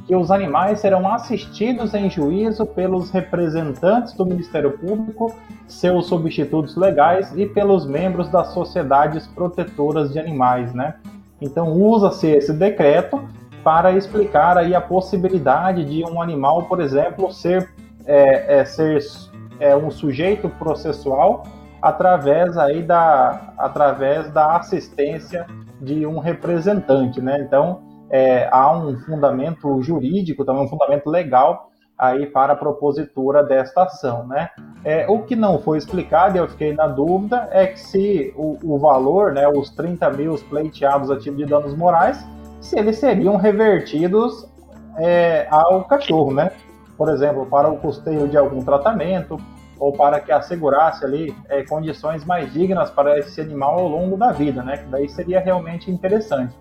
que 0.07 0.17
os 0.17 0.31
animais 0.31 0.81
serão 0.81 1.07
assistidos 1.13 1.93
em 1.93 2.09
juízo 2.09 2.65
pelos 2.65 3.11
representantes 3.11 4.15
do 4.15 4.25
Ministério 4.25 4.79
Público, 4.79 5.35
seus 5.67 6.07
substitutos 6.07 6.77
legais 6.77 7.31
e 7.37 7.45
pelos 7.45 7.87
membros 7.87 8.31
das 8.31 8.55
sociedades 8.55 9.27
protetoras 9.27 10.11
de 10.11 10.19
animais, 10.19 10.73
né? 10.73 10.95
Então 11.40 11.72
usa-se 11.72 12.27
esse 12.27 12.53
decreto 12.53 13.29
para 13.62 13.92
explicar 13.92 14.57
aí 14.57 14.74
a 14.74 14.81
possibilidade 14.81 15.85
de 15.85 16.05
um 16.05 16.22
animal, 16.22 16.64
por 16.64 16.81
exemplo, 16.81 17.33
ser, 17.33 17.68
é, 18.07 18.61
é, 18.61 18.64
ser 18.64 19.01
é, 19.61 19.77
um 19.77 19.90
sujeito 19.90 20.48
processual 20.48 21.44
através 21.81 22.57
aí 22.57 22.83
da, 22.83 23.53
através 23.59 24.31
da 24.33 24.57
assistência 24.57 25.46
de 25.81 26.07
um 26.07 26.18
representante, 26.18 27.20
né? 27.20 27.40
Então 27.40 27.83
é, 28.11 28.48
há 28.51 28.77
um 28.77 28.96
fundamento 28.98 29.81
jurídico, 29.83 30.44
também 30.44 30.64
um 30.64 30.68
fundamento 30.68 31.09
legal 31.09 31.70
aí 31.96 32.27
para 32.27 32.53
a 32.53 32.57
propositura 32.57 33.42
desta 33.42 33.85
ação, 33.85 34.27
né? 34.27 34.48
É, 34.85 35.07
o 35.09 35.23
que 35.23 35.35
não 35.35 35.59
foi 35.59 35.79
explicado, 35.79 36.37
e 36.37 36.38
eu 36.38 36.49
fiquei 36.49 36.73
na 36.73 36.87
dúvida, 36.87 37.49
é 37.51 37.67
que 37.67 37.81
se 37.81 38.33
o, 38.37 38.57
o 38.62 38.79
valor, 38.79 39.33
né, 39.33 39.47
os 39.49 39.71
30 39.71 40.11
mil 40.11 40.35
pleiteados 40.49 41.11
a 41.11 41.17
título 41.17 41.38
de 41.38 41.47
danos 41.47 41.77
morais, 41.77 42.25
se 42.61 42.79
eles 42.79 42.99
seriam 42.99 43.37
revertidos 43.37 44.49
é, 44.97 45.47
ao 45.51 45.85
cachorro, 45.85 46.33
né? 46.33 46.51
Por 46.97 47.09
exemplo, 47.09 47.47
para 47.47 47.69
o 47.69 47.79
custeio 47.79 48.29
de 48.29 48.37
algum 48.37 48.62
tratamento, 48.62 49.38
ou 49.79 49.93
para 49.93 50.21
que 50.21 50.33
assegurasse 50.33 51.05
ali 51.05 51.35
é, 51.49 51.62
condições 51.62 52.25
mais 52.25 52.53
dignas 52.53 52.91
para 52.91 53.19
esse 53.19 53.41
animal 53.41 53.79
ao 53.79 53.88
longo 53.88 54.17
da 54.17 54.33
vida, 54.33 54.62
né? 54.62 54.79
Que 54.79 54.87
daí 54.87 55.09
seria 55.09 55.41
realmente 55.41 55.91
interessante. 55.91 56.55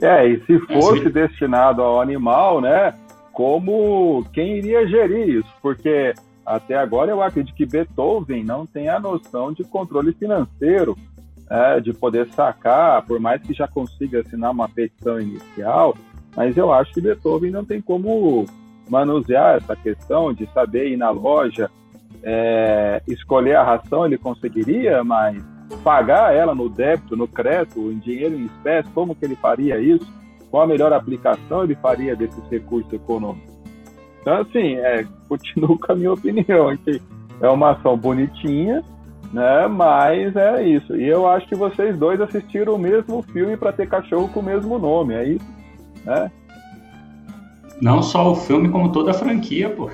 É, 0.00 0.26
e 0.26 0.44
se 0.44 0.58
fosse 0.66 1.08
destinado 1.10 1.80
ao 1.80 2.00
animal, 2.00 2.60
né? 2.60 2.92
Como 3.32 4.24
quem 4.32 4.58
iria 4.58 4.86
gerir 4.86 5.38
isso? 5.38 5.52
Porque 5.60 6.14
até 6.44 6.76
agora 6.76 7.10
eu 7.10 7.22
acredito 7.22 7.54
que 7.54 7.66
Beethoven 7.66 8.44
não 8.44 8.66
tem 8.66 8.88
a 8.88 9.00
noção 9.00 9.52
de 9.52 9.64
controle 9.64 10.12
financeiro, 10.12 10.96
é, 11.48 11.80
de 11.80 11.92
poder 11.92 12.28
sacar, 12.30 13.02
por 13.02 13.20
mais 13.20 13.42
que 13.42 13.52
já 13.52 13.68
consiga 13.68 14.20
assinar 14.20 14.50
uma 14.50 14.68
petição 14.68 15.20
inicial, 15.20 15.96
mas 16.36 16.56
eu 16.56 16.72
acho 16.72 16.92
que 16.92 17.00
Beethoven 17.00 17.50
não 17.50 17.64
tem 17.64 17.80
como 17.80 18.46
manusear 18.88 19.56
essa 19.56 19.76
questão 19.76 20.32
de 20.32 20.46
saber 20.52 20.90
ir 20.90 20.96
na 20.96 21.10
loja, 21.10 21.70
é, 22.22 23.02
escolher 23.06 23.56
a 23.56 23.62
ração, 23.62 24.06
ele 24.06 24.18
conseguiria, 24.18 25.02
mas 25.04 25.42
pagar 25.82 26.34
ela 26.34 26.54
no 26.54 26.68
débito, 26.68 27.16
no 27.16 27.26
crédito, 27.26 27.80
em 27.90 27.98
dinheiro 27.98 28.34
em 28.34 28.46
espécie, 28.46 28.88
como 28.90 29.14
que 29.14 29.24
ele 29.24 29.36
faria 29.36 29.78
isso? 29.80 30.06
Qual 30.52 30.64
a 30.64 30.66
melhor 30.66 30.92
aplicação 30.92 31.64
ele 31.64 31.74
faria 31.76 32.14
desses 32.14 32.44
recursos 32.50 32.92
econômicos? 32.92 33.50
Então, 34.20 34.42
assim, 34.42 34.74
é, 34.76 35.06
continuo 35.26 35.78
com 35.78 35.92
a 35.92 35.96
minha 35.96 36.12
opinião, 36.12 36.76
que 36.76 37.00
é 37.40 37.48
uma 37.48 37.70
ação 37.70 37.96
bonitinha, 37.96 38.84
né? 39.32 39.66
Mas 39.66 40.36
é 40.36 40.62
isso. 40.62 40.94
E 40.94 41.08
eu 41.08 41.26
acho 41.26 41.48
que 41.48 41.54
vocês 41.54 41.96
dois 41.98 42.20
assistiram 42.20 42.74
o 42.74 42.78
mesmo 42.78 43.22
filme 43.22 43.56
para 43.56 43.72
ter 43.72 43.88
cachorro 43.88 44.28
com 44.28 44.40
o 44.40 44.44
mesmo 44.44 44.78
nome, 44.78 45.14
é 45.14 45.24
isso, 45.24 45.46
né? 46.04 46.30
Não 47.80 48.02
só 48.02 48.30
o 48.30 48.36
filme, 48.36 48.68
como 48.68 48.92
toda 48.92 49.10
a 49.10 49.14
franquia, 49.14 49.70
pô. 49.70 49.90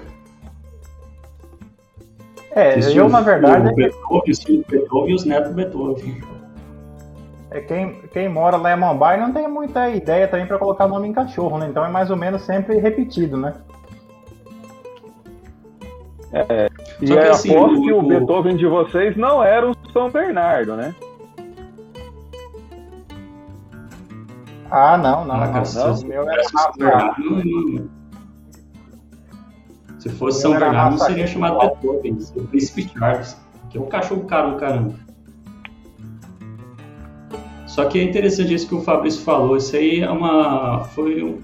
É, 2.50 2.80
eu, 2.92 3.08
na 3.08 3.20
verdade. 3.20 3.68
O 3.68 3.74
Beethoven, 3.74 4.34
o 4.48 4.70
Beethoven 4.70 5.10
e 5.10 5.14
os 5.14 5.24
netos 5.24 5.50
do 5.50 5.54
Beethoven. 5.54 6.20
É, 7.50 7.60
quem, 7.60 8.02
quem 8.12 8.28
mora 8.28 8.56
lá 8.56 8.74
em 8.74 8.78
Mumbai 8.78 9.18
não 9.18 9.32
tem 9.32 9.48
muita 9.48 9.88
ideia 9.88 10.28
também 10.28 10.46
para 10.46 10.58
colocar 10.58 10.86
nome 10.86 11.08
em 11.08 11.12
cachorro, 11.12 11.58
né? 11.58 11.66
Então 11.68 11.84
é 11.84 11.88
mais 11.88 12.10
ou 12.10 12.16
menos 12.16 12.42
sempre 12.42 12.78
repetido, 12.78 13.36
né? 13.38 13.54
É, 16.30 16.68
e 17.00 17.06
que, 17.06 17.16
é, 17.16 17.30
assim, 17.30 17.56
aposto 17.56 17.82
que 17.82 17.92
o, 17.92 18.00
o 18.00 18.02
Beethoven 18.02 18.56
de 18.56 18.66
vocês 18.66 19.16
não 19.16 19.42
era 19.42 19.70
o 19.70 19.74
São 19.92 20.10
Bernardo, 20.10 20.76
né? 20.76 20.94
Ah, 24.70 24.98
não, 24.98 25.24
não. 25.24 25.34
Ah, 25.36 25.46
não, 25.46 25.62
não. 25.62 25.94
O 25.94 26.06
meu 26.06 26.30
era 26.30 26.42
Rafa. 26.54 27.16
Se 29.98 30.10
fosse 30.10 30.42
São 30.42 30.50
Bernardo, 30.50 30.98
não 30.98 30.98
seria 30.98 31.26
chamado 31.26 31.58
Beethoven, 31.58 32.20
seria 32.20 32.42
o 32.42 32.46
Príncipe 32.46 32.90
Charles, 32.90 33.40
que 33.70 33.78
é 33.78 33.80
um 33.80 33.86
cachorro 33.86 34.24
caro 34.24 34.56
caramba. 34.58 35.07
Só 37.78 37.84
que 37.84 37.96
é 37.96 38.02
interessante 38.02 38.52
isso 38.52 38.66
que 38.66 38.74
o 38.74 38.80
Fabrício 38.80 39.22
falou, 39.22 39.56
isso 39.56 39.76
aí 39.76 40.00
é 40.00 40.10
uma, 40.10 40.82
foi 40.82 41.38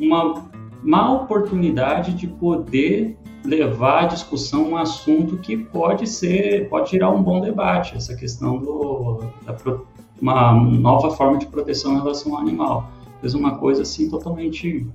uma 0.00 0.48
má 0.82 1.12
oportunidade 1.12 2.14
de 2.14 2.26
poder 2.26 3.14
levar 3.44 4.04
à 4.04 4.06
discussão 4.06 4.70
um 4.70 4.76
assunto 4.78 5.36
que 5.36 5.54
pode 5.54 6.06
ser, 6.06 6.66
pode 6.70 6.88
tirar 6.88 7.10
um 7.10 7.22
bom 7.22 7.42
debate, 7.42 7.94
essa 7.94 8.16
questão 8.16 8.56
do, 8.56 9.20
da 9.44 9.54
uma 10.18 10.54
nova 10.54 11.10
forma 11.10 11.36
de 11.36 11.44
proteção 11.44 11.92
em 11.92 11.96
relação 11.96 12.34
ao 12.34 12.40
animal. 12.40 12.90
Fez 13.20 13.34
uma 13.34 13.58
coisa 13.58 13.82
assim 13.82 14.08
totalmente 14.08 14.88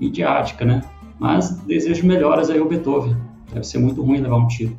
midiática, 0.00 0.64
né? 0.64 0.80
Mas 1.20 1.50
desejo 1.60 2.04
melhoras 2.04 2.50
aí 2.50 2.58
ao 2.58 2.66
Beethoven. 2.66 3.16
Deve 3.52 3.64
ser 3.64 3.78
muito 3.78 4.02
ruim 4.02 4.18
levar 4.18 4.38
um 4.38 4.48
tiro. 4.48 4.76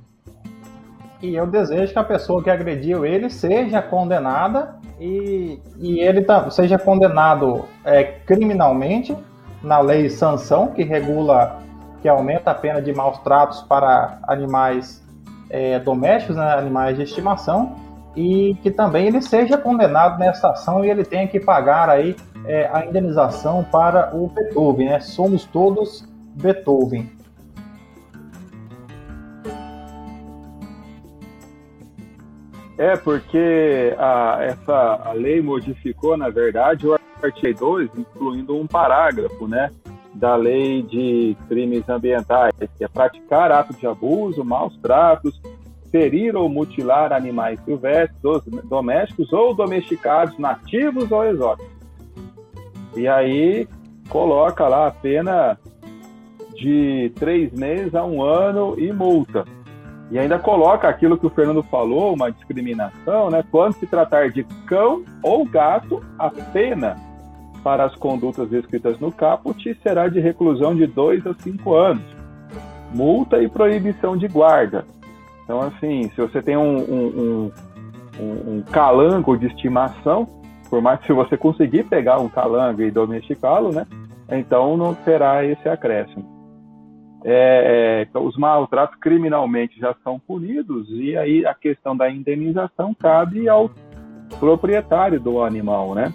E 1.22 1.36
eu 1.36 1.46
desejo 1.46 1.94
que 1.94 2.00
a 2.00 2.04
pessoa 2.04 2.42
que 2.44 2.50
agrediu 2.50 3.06
ele 3.06 3.30
seja 3.30 3.82
condenada 3.82 4.76
e, 5.00 5.60
e 5.80 6.00
ele 6.00 6.22
tá, 6.22 6.50
seja 6.50 6.80
condenado 6.80 7.66
é, 7.86 8.04
criminalmente 8.04 9.16
na 9.64 9.80
lei 9.80 10.10
sanção, 10.10 10.68
que 10.68 10.84
regula, 10.84 11.60
que 12.02 12.10
aumenta 12.10 12.50
a 12.52 12.56
pena 12.56 12.82
de 12.82 12.92
maus 12.92 13.20
tratos 13.20 13.62
para 13.62 14.20
animais 14.24 15.06
é, 15.50 15.78
domésticos, 15.80 16.36
né, 16.36 16.54
animais 16.54 16.98
de 16.98 17.04
estimação, 17.04 17.76
e 18.16 18.56
que 18.64 18.72
também 18.72 19.08
ele 19.08 19.22
seja 19.22 19.58
condenado 19.58 20.18
nessa 20.18 20.50
ação 20.50 20.84
e 20.84 20.90
ele 20.90 21.06
tenha 21.06 21.28
que 21.28 21.40
pagar 21.40 21.90
aí 21.90 22.16
é, 22.46 22.70
a 22.74 22.86
indenização 22.86 23.64
para 23.64 24.16
o 24.16 24.28
Beethoven. 24.28 24.90
Né? 24.90 25.00
Somos 25.00 25.46
todos 25.46 26.04
Beethoven. 26.36 27.21
É, 32.82 32.98
porque 32.98 33.96
a, 33.96 34.39
essa 34.41 35.04
a 35.06 35.13
lei 35.13 35.39
modificou, 35.39 36.17
na 36.17 36.30
verdade, 36.30 36.88
o 36.88 36.98
artigo 37.22 37.60
2, 37.60 37.91
incluindo 37.96 38.58
um 38.58 38.65
parágrafo, 38.65 39.48
né? 39.48 39.70
da 40.15 40.36
lei 40.36 40.82
de 40.82 41.38
crimes 41.48 41.88
ambientais, 41.88 42.52
que 42.76 42.84
é 42.84 42.88
praticar 42.88 43.52
atos 43.52 43.78
de 43.78 43.86
abuso, 43.86 44.44
maus 44.44 44.76
tratos, 44.78 45.39
ferir 45.91 46.36
ou 46.36 46.50
mutilar 46.50 47.13
animais 47.13 47.60
silvestres, 47.65 48.20
domésticos 48.63 49.32
ou 49.32 49.54
domesticados, 49.54 50.39
nativos 50.39 51.12
ou 51.12 51.24
exóticos. 51.24 51.72
E 52.98 53.08
aí 53.08 53.67
coloca 54.10 54.67
lá 54.67 54.88
a 54.88 54.91
pena 54.91 55.56
de 56.56 57.12
três 57.13 57.54
meses 57.54 57.94
a 57.94 58.04
um 58.04 58.24
ano 58.24 58.74
e 58.80 58.91
multa. 58.91 59.46
E 60.12 60.19
ainda 60.19 60.38
coloca 60.38 60.89
aquilo 60.89 61.17
que 61.17 61.26
o 61.26 61.30
Fernando 61.30 61.63
falou, 61.63 62.13
uma 62.13 62.30
discriminação, 62.30 63.30
né? 63.30 63.43
Quando 63.50 63.76
se 63.76 63.88
tratar 63.88 64.30
de 64.30 64.43
cão 64.65 65.04
ou 65.24 65.45
gato, 65.45 66.04
a 66.19 66.30
pena 66.30 66.97
para 67.63 67.86
as 67.86 67.95
condutas 67.95 68.50
descritas 68.50 69.00
no 69.00 69.10
caput 69.10 69.74
será 69.82 70.10
de 70.10 70.19
reclusão 70.19 70.76
de 70.76 70.86
dois 70.86 71.26
a 71.26 71.34
cinco 71.36 71.74
anos, 71.74 72.04
multa 72.93 73.41
e 73.41 73.47
proibição 73.47 74.17
de 74.17 74.28
guarda. 74.28 74.84
Então, 75.45 75.62
assim, 75.62 76.10
se 76.10 76.21
você 76.21 76.41
tem 76.41 76.58
um, 76.58 76.78
um, 76.80 77.52
um, 78.19 78.58
um 78.58 78.63
calango 78.69 79.38
de 79.38 79.47
estimação, 79.47 80.28
por 80.69 80.82
mais 80.82 81.00
que 81.00 81.08
se 81.08 81.13
você 81.13 81.38
conseguir 81.38 81.84
pegar 81.84 82.19
um 82.19 82.28
calango 82.28 82.82
e 82.82 82.91
domesticá-lo, 82.91 83.71
né? 83.71 83.88
Então 84.30 84.76
não 84.76 84.93
terá 84.93 85.45
esse 85.45 85.67
acréscimo. 85.69 86.41
É, 87.24 88.08
é, 88.14 88.20
os 88.20 88.36
maltratos 88.36 88.98
criminalmente 89.00 89.80
já 89.80 89.96
são 90.04 90.20
punidos 90.20 90.88
e 90.90 91.16
aí 91.16 91.46
a 91.46 91.54
questão 91.54 91.96
da 91.96 92.10
indenização 92.10 92.96
cabe 92.96 93.48
ao 93.48 93.70
proprietário 94.40 95.20
do 95.20 95.44
animal, 95.44 95.94
né? 95.94 96.12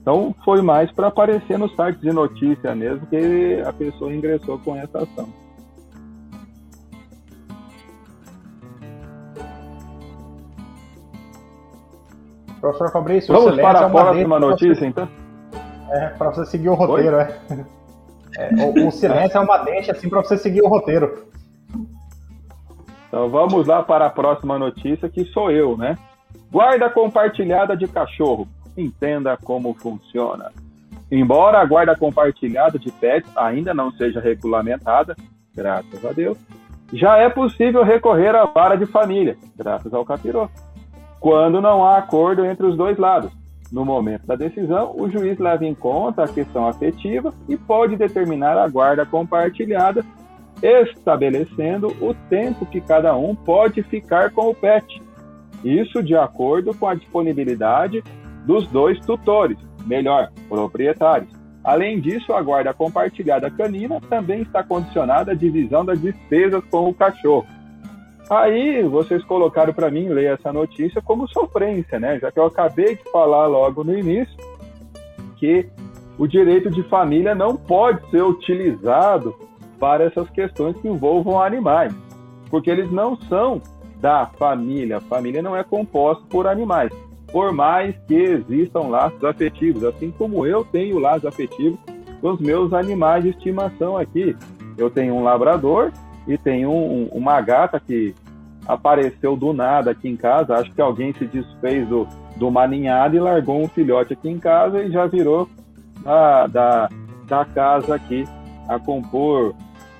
Então 0.00 0.34
foi 0.44 0.62
mais 0.62 0.90
para 0.92 1.08
aparecer 1.08 1.58
no 1.58 1.68
site 1.70 1.98
de 1.98 2.12
notícia 2.12 2.74
mesmo 2.74 3.06
que 3.06 3.60
a 3.66 3.72
pessoa 3.72 4.14
ingressou 4.14 4.58
com 4.60 4.76
essa 4.76 4.98
ação. 4.98 5.28
Professor 12.60 12.90
Fabrício, 12.92 13.34
vamos 13.34 13.56
para 13.56 13.86
a 13.86 13.90
próxima 13.90 14.38
notícia, 14.40 14.86
então? 14.86 15.08
É, 15.90 16.08
para 16.08 16.30
você 16.30 16.44
seguir 16.46 16.68
o 16.68 16.74
roteiro, 16.74 17.16
Oi? 17.16 17.22
é. 17.22 17.77
É 18.38 18.64
o, 18.64 18.88
o, 18.88 18.92
silêncio 18.92 19.36
é 19.36 19.40
uma 19.40 19.58
deixa 19.58 19.92
assim 19.92 20.08
para 20.08 20.22
você 20.22 20.36
seguir 20.36 20.62
o 20.62 20.68
roteiro. 20.68 21.26
Então 23.08 23.28
vamos 23.28 23.66
lá 23.66 23.82
para 23.82 24.06
a 24.06 24.10
próxima 24.10 24.58
notícia, 24.58 25.08
que 25.08 25.24
sou 25.26 25.50
eu, 25.50 25.76
né? 25.76 25.96
Guarda 26.50 26.88
compartilhada 26.88 27.76
de 27.76 27.88
cachorro. 27.88 28.46
Entenda 28.76 29.36
como 29.36 29.74
funciona. 29.74 30.52
Embora 31.10 31.58
a 31.58 31.64
guarda 31.64 31.96
compartilhada 31.96 32.78
de 32.78 32.92
pets 32.92 33.30
ainda 33.36 33.74
não 33.74 33.90
seja 33.90 34.20
regulamentada, 34.20 35.16
graças 35.54 36.04
a 36.04 36.12
Deus, 36.12 36.38
já 36.92 37.16
é 37.16 37.28
possível 37.28 37.82
recorrer 37.82 38.34
à 38.36 38.44
vara 38.44 38.76
de 38.76 38.86
família, 38.86 39.36
graças 39.56 39.92
ao 39.92 40.04
capiroto 40.04 40.68
quando 41.20 41.60
não 41.60 41.84
há 41.84 41.98
acordo 41.98 42.44
entre 42.44 42.66
os 42.66 42.76
dois 42.76 42.96
lados. 42.98 43.32
No 43.70 43.84
momento 43.84 44.26
da 44.26 44.34
decisão, 44.34 44.94
o 44.96 45.10
juiz 45.10 45.38
leva 45.38 45.64
em 45.64 45.74
conta 45.74 46.24
a 46.24 46.28
questão 46.28 46.66
afetiva 46.66 47.34
e 47.48 47.56
pode 47.56 47.96
determinar 47.96 48.56
a 48.56 48.66
guarda 48.66 49.04
compartilhada, 49.04 50.04
estabelecendo 50.62 51.88
o 52.00 52.14
tempo 52.28 52.64
que 52.64 52.80
cada 52.80 53.14
um 53.16 53.34
pode 53.34 53.82
ficar 53.82 54.30
com 54.30 54.48
o 54.48 54.54
pet. 54.54 55.02
Isso 55.62 56.02
de 56.02 56.16
acordo 56.16 56.74
com 56.74 56.86
a 56.86 56.94
disponibilidade 56.94 58.02
dos 58.46 58.66
dois 58.68 58.98
tutores, 59.00 59.58
melhor, 59.84 60.30
proprietários. 60.48 61.30
Além 61.62 62.00
disso, 62.00 62.32
a 62.32 62.40
guarda 62.40 62.72
compartilhada 62.72 63.50
canina 63.50 64.00
também 64.08 64.40
está 64.42 64.62
condicionada 64.62 65.32
à 65.32 65.34
divisão 65.34 65.84
das 65.84 66.00
despesas 66.00 66.64
com 66.70 66.88
o 66.88 66.94
cachorro. 66.94 67.46
Aí 68.30 68.82
vocês 68.82 69.24
colocaram 69.24 69.72
para 69.72 69.90
mim 69.90 70.08
ler 70.08 70.34
essa 70.34 70.52
notícia 70.52 71.00
como 71.00 71.26
sofrência, 71.28 71.98
né? 71.98 72.18
Já 72.18 72.30
que 72.30 72.38
eu 72.38 72.44
acabei 72.44 72.96
de 72.96 73.10
falar 73.10 73.46
logo 73.46 73.82
no 73.82 73.96
início 73.96 74.36
que 75.36 75.66
o 76.18 76.26
direito 76.26 76.68
de 76.70 76.82
família 76.84 77.34
não 77.34 77.56
pode 77.56 78.08
ser 78.10 78.22
utilizado 78.22 79.34
para 79.78 80.04
essas 80.04 80.28
questões 80.30 80.76
que 80.76 80.88
envolvam 80.88 81.40
animais, 81.40 81.94
porque 82.50 82.70
eles 82.70 82.90
não 82.90 83.16
são 83.16 83.62
da 84.00 84.26
família. 84.26 84.98
A 84.98 85.00
família 85.00 85.40
não 85.40 85.56
é 85.56 85.62
composta 85.62 86.22
por 86.28 86.46
animais, 86.46 86.92
por 87.32 87.52
mais 87.52 87.96
que 88.06 88.14
existam 88.14 88.88
laços 88.88 89.22
afetivos, 89.24 89.84
assim 89.84 90.10
como 90.10 90.44
eu 90.44 90.64
tenho 90.64 90.98
laços 90.98 91.24
afetivos 91.24 91.78
com 92.20 92.32
os 92.32 92.40
meus 92.40 92.72
animais 92.72 93.22
de 93.22 93.30
estimação 93.30 93.96
aqui. 93.96 94.36
Eu 94.76 94.90
tenho 94.90 95.14
um 95.14 95.22
labrador 95.22 95.92
e 96.28 96.36
tem 96.36 96.66
um, 96.66 97.08
uma 97.10 97.40
gata 97.40 97.80
que 97.80 98.14
apareceu 98.66 99.34
do 99.34 99.52
nada 99.54 99.92
aqui 99.92 100.08
em 100.08 100.16
casa. 100.16 100.54
Acho 100.54 100.70
que 100.72 100.80
alguém 100.80 101.12
se 101.14 101.26
desfez 101.26 101.88
do, 101.88 102.06
do 102.36 102.50
maninhado 102.50 103.16
e 103.16 103.20
largou 103.20 103.60
um 103.60 103.68
filhote 103.68 104.12
aqui 104.12 104.28
em 104.28 104.38
casa 104.38 104.84
e 104.84 104.92
já 104.92 105.06
virou 105.06 105.48
da, 106.04 106.46
da, 106.46 106.88
da 107.26 107.44
casa 107.46 107.94
aqui 107.94 108.24
a 108.68 108.78
compor 108.78 109.54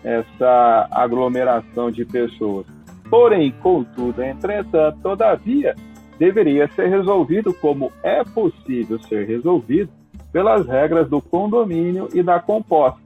essa 0.05 0.87
aglomeração 0.91 1.91
de 1.91 2.05
pessoas. 2.05 2.67
Porém, 3.09 3.51
contudo, 3.63 4.23
entretanto, 4.23 4.99
todavia, 5.03 5.75
deveria 6.19 6.69
ser 6.69 6.89
resolvido 6.89 7.55
como 7.55 7.91
é 8.03 8.23
possível 8.23 8.99
ser 9.05 9.27
resolvido 9.27 9.91
pelas 10.31 10.67
regras 10.67 11.09
do 11.09 11.23
condomínio 11.23 12.09
e 12.13 12.23
da 12.23 12.39
composta. 12.39 13.01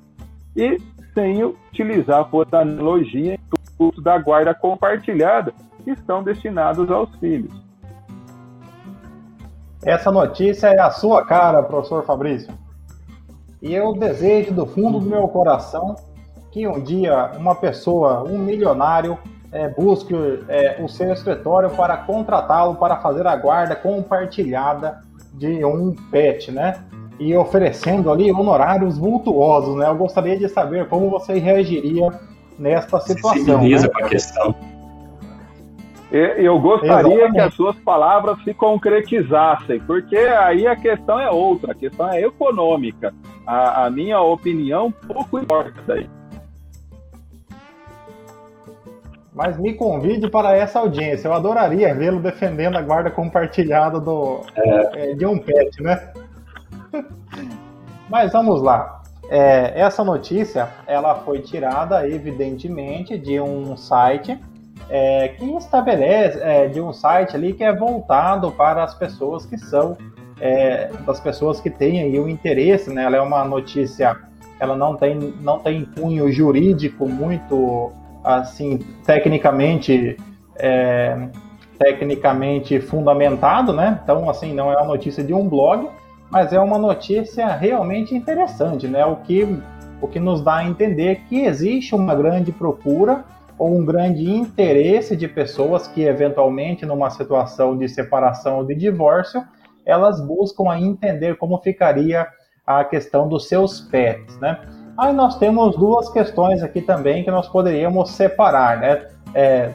E 0.56 0.76
sem 1.14 1.44
utilizar 1.44 2.24
por 2.26 2.46
analogia 2.52 3.34
intuito 3.34 4.00
da 4.00 4.18
guarda 4.18 4.54
compartilhada 4.54 5.52
que 5.84 5.90
estão 5.90 6.22
destinados 6.22 6.90
aos 6.90 7.14
filhos. 7.16 7.52
Essa 9.84 10.12
notícia 10.12 10.68
é 10.68 10.78
a 10.78 10.90
sua 10.90 11.24
cara, 11.24 11.62
professor 11.62 12.04
Fabrício. 12.04 12.54
E 13.60 13.74
eu 13.74 13.92
desejo 13.92 14.52
do 14.52 14.66
fundo 14.66 15.00
do 15.00 15.06
meu 15.06 15.26
coração 15.28 15.96
que 16.52 16.68
um 16.68 16.80
dia 16.80 17.32
uma 17.36 17.54
pessoa, 17.54 18.22
um 18.22 18.38
milionário, 18.38 19.18
é, 19.50 19.68
busque 19.68 20.14
é, 20.48 20.82
o 20.82 20.88
seu 20.88 21.12
escritório 21.12 21.70
para 21.70 21.96
contratá-lo 21.96 22.76
para 22.76 22.96
fazer 22.98 23.26
a 23.26 23.36
guarda 23.36 23.74
compartilhada 23.74 25.00
de 25.34 25.64
um 25.64 25.94
pet, 26.10 26.50
né? 26.50 26.82
E 27.22 27.36
oferecendo 27.36 28.10
ali 28.10 28.30
honorários 28.32 28.98
vultuosos, 28.98 29.76
né? 29.76 29.86
Eu 29.88 29.96
gostaria 29.96 30.36
de 30.36 30.48
saber 30.48 30.88
como 30.88 31.08
você 31.08 31.38
reagiria 31.38 32.08
nesta 32.58 32.98
situação. 33.00 33.62
Né? 33.62 33.88
com 33.88 34.04
a 34.04 34.08
questão. 34.08 34.54
Eu 36.10 36.60
gostaria 36.60 36.96
Exatamente. 36.96 37.32
que 37.32 37.40
as 37.40 37.54
suas 37.54 37.76
palavras 37.76 38.42
se 38.44 38.52
concretizassem, 38.52 39.80
porque 39.80 40.16
aí 40.16 40.66
a 40.66 40.76
questão 40.76 41.18
é 41.18 41.30
outra, 41.30 41.72
a 41.72 41.74
questão 41.74 42.12
é 42.12 42.20
econômica. 42.20 43.14
A, 43.46 43.86
a 43.86 43.90
minha 43.90 44.20
opinião 44.20 44.92
pouco 44.92 45.38
importa 45.38 45.94
aí. 45.94 46.06
Mas 49.32 49.58
me 49.58 49.72
convide 49.72 50.28
para 50.28 50.54
essa 50.54 50.80
audiência. 50.80 51.28
Eu 51.28 51.32
adoraria 51.32 51.94
vê-lo 51.94 52.20
defendendo 52.20 52.76
a 52.76 52.82
guarda 52.82 53.10
compartilhada 53.10 53.98
do, 53.98 54.40
é. 54.54 55.12
É, 55.12 55.14
de 55.14 55.24
um 55.24 55.38
pet, 55.38 55.82
né? 55.82 56.11
Mas 58.08 58.32
vamos 58.32 58.62
lá. 58.62 59.02
É, 59.30 59.80
essa 59.80 60.04
notícia 60.04 60.68
ela 60.86 61.14
foi 61.16 61.40
tirada, 61.40 62.06
evidentemente, 62.06 63.16
de 63.16 63.40
um 63.40 63.76
site 63.76 64.38
é, 64.90 65.28
que 65.28 65.44
estabelece 65.56 66.38
é, 66.42 66.68
de 66.68 66.80
um 66.80 66.92
site 66.92 67.34
ali 67.34 67.52
que 67.54 67.64
é 67.64 67.74
voltado 67.74 68.50
para 68.52 68.84
as 68.84 68.94
pessoas 68.94 69.46
que 69.46 69.56
são 69.56 69.96
é, 70.40 70.90
das 71.06 71.20
pessoas 71.20 71.60
que 71.60 71.70
têm 71.70 72.02
aí 72.02 72.18
o 72.18 72.28
interesse, 72.28 72.92
né? 72.92 73.04
Ela 73.04 73.16
é 73.16 73.20
uma 73.20 73.44
notícia, 73.44 74.16
ela 74.58 74.76
não 74.76 74.96
tem 74.96 75.16
não 75.40 75.58
tem 75.58 75.84
cunho 75.84 76.30
jurídico 76.30 77.08
muito 77.08 77.92
assim 78.24 78.78
tecnicamente 79.06 80.16
é, 80.58 81.28
tecnicamente 81.78 82.80
fundamentado, 82.80 83.72
né? 83.72 84.00
Então 84.02 84.28
assim 84.28 84.52
não 84.52 84.70
é 84.70 84.76
uma 84.76 84.86
notícia 84.86 85.22
de 85.22 85.32
um 85.32 85.48
blog, 85.48 85.88
mas 86.32 86.50
é 86.50 86.58
uma 86.58 86.78
notícia 86.78 87.46
realmente 87.48 88.14
interessante, 88.14 88.88
né? 88.88 89.04
O 89.04 89.16
que, 89.16 89.46
o 90.00 90.08
que 90.08 90.18
nos 90.18 90.40
dá 90.40 90.56
a 90.56 90.64
entender 90.64 91.20
que 91.28 91.42
existe 91.44 91.94
uma 91.94 92.14
grande 92.14 92.50
procura 92.50 93.22
ou 93.58 93.76
um 93.78 93.84
grande 93.84 94.30
interesse 94.30 95.14
de 95.14 95.28
pessoas 95.28 95.86
que, 95.86 96.02
eventualmente, 96.02 96.86
numa 96.86 97.10
situação 97.10 97.76
de 97.76 97.86
separação 97.86 98.56
ou 98.56 98.64
de 98.64 98.74
divórcio, 98.74 99.44
elas 99.84 100.26
buscam 100.26 100.74
entender 100.78 101.36
como 101.36 101.58
ficaria 101.58 102.26
a 102.66 102.82
questão 102.82 103.28
dos 103.28 103.46
seus 103.46 103.80
pets, 103.80 104.38
né? 104.38 104.58
Aí 104.96 105.12
nós 105.12 105.38
temos 105.38 105.76
duas 105.76 106.08
questões 106.10 106.62
aqui 106.62 106.80
também 106.80 107.24
que 107.24 107.30
nós 107.30 107.46
poderíamos 107.46 108.10
separar, 108.10 108.78
né? 108.78 109.06
É, 109.34 109.72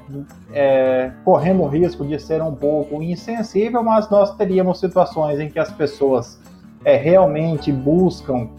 é, 0.54 1.12
correndo 1.26 1.64
o 1.64 1.68
risco 1.68 2.06
de 2.06 2.20
ser 2.20 2.44
um 2.44 2.54
pouco 2.54 3.02
insensível, 3.02 3.82
mas 3.82 4.08
nós 4.08 4.36
teríamos 4.36 4.80
situações 4.80 5.40
em 5.40 5.50
que 5.50 5.58
as 5.58 5.72
pessoas 5.72 6.40
é, 6.86 6.96
realmente 6.96 7.72
buscam 7.72 8.50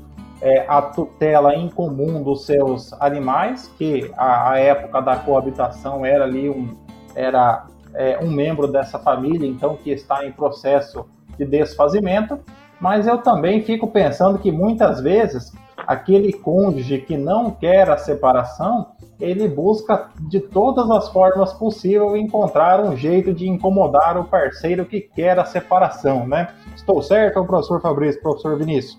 é, 0.41 0.65
a 0.69 0.83
tutela 0.83 1.55
em 1.55 1.69
comum 1.69 2.23
dos 2.23 2.47
seus 2.47 2.93
animais, 2.95 3.73
que 3.79 4.11
a, 4.17 4.53
a 4.53 4.59
época 4.59 5.01
da 5.01 5.17
coabitação 5.17 6.05
era 6.05 6.25
ali 6.25 6.49
um, 6.49 6.77
era, 7.15 7.67
é, 7.95 8.19
um 8.23 8.31
membro 8.31 8.69
dessa 8.69 8.99
família, 8.99 9.49
então 9.49 9.77
que 9.77 9.91
está 9.91 10.25
em 10.25 10.33
processo 10.33 11.07
de 11.37 11.45
desfazimento, 11.45 12.39
mas 12.81 13.07
eu 13.07 13.19
também 13.19 13.63
fico 13.63 13.89
pensando 13.89 14.39
que 14.39 14.53
muitas 14.53 15.01
vezes 15.01 15.53
aquele 15.87 16.33
cônjuge 16.33 16.99
que 16.99 17.17
não 17.17 17.51
quer 17.51 17.89
a 17.89 17.97
separação, 17.97 18.89
ele 19.21 19.49
busca 19.49 20.11
de 20.29 20.41
todas 20.41 20.91
as 20.91 21.09
formas 21.11 21.53
possíveis 21.53 22.15
encontrar 22.15 22.81
um 22.81 22.97
jeito 22.97 23.33
de 23.33 23.49
incomodar 23.49 24.19
o 24.19 24.25
parceiro 24.25 24.85
que 24.85 25.01
quer 25.01 25.39
a 25.39 25.45
separação, 25.45 26.27
né? 26.27 26.49
Estou 26.75 27.03
certo, 27.03 27.45
professor 27.45 27.81
Fabrício, 27.81 28.21
professor 28.23 28.57
Vinícius? 28.59 28.99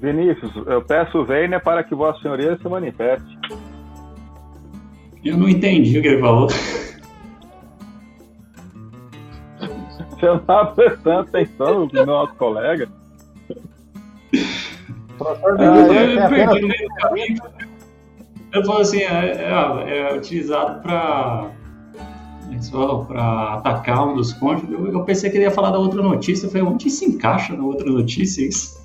Vinícius, 0.00 0.52
eu 0.66 0.82
peço 0.82 1.18
o 1.18 1.22
Werner 1.22 1.62
para 1.62 1.84
que 1.84 1.94
Vossa 1.94 2.20
Senhoria 2.20 2.58
se 2.58 2.68
manifeste. 2.68 3.38
Eu 5.24 5.36
não 5.36 5.48
entendi 5.48 5.98
o 5.98 6.02
que 6.02 6.08
ele 6.08 6.20
falou. 6.20 6.48
Você 10.10 10.26
não 10.26 10.36
estava 10.36 10.72
prestando 10.72 11.20
atenção 11.20 11.88
no 11.92 12.06
nosso 12.06 12.34
colega? 12.34 12.88
Ah, 15.28 15.36
eu 15.62 16.28
perdi 16.28 16.84
no 16.84 16.94
caminho. 16.96 17.42
Eu 18.52 18.64
falo 18.64 18.80
assim, 18.80 19.00
é, 19.00 19.06
é, 19.08 20.10
é 20.10 20.16
utilizado 20.16 20.82
para 20.82 21.50
para 22.70 23.54
atacar 23.54 24.06
um 24.06 24.14
dos 24.14 24.32
cônjuges. 24.34 24.70
Eu, 24.70 24.92
eu, 24.92 25.04
pensei 25.04 25.30
que 25.30 25.36
ele 25.36 25.44
ia 25.44 25.50
falar 25.50 25.70
da 25.70 25.78
outra 25.78 26.02
notícia. 26.02 26.46
Eu 26.46 26.50
falei, 26.50 26.66
onde 26.66 26.90
se 26.90 27.04
encaixa 27.04 27.56
na 27.56 27.64
outra 27.64 27.90
notícia 27.90 28.46
isso? 28.46 28.82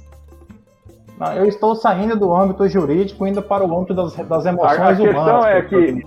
Não, 1.20 1.34
eu 1.34 1.46
estou 1.46 1.76
saindo 1.76 2.16
do 2.16 2.34
âmbito 2.34 2.68
jurídico, 2.68 3.26
indo 3.26 3.42
para 3.42 3.66
o 3.66 3.78
âmbito 3.78 3.94
das, 3.94 4.16
das 4.16 4.46
emoções 4.46 4.80
a, 4.80 4.90
a 4.90 4.96
questão 4.96 5.22
humanas. 5.22 5.46
É 5.46 5.62
que... 5.64 6.04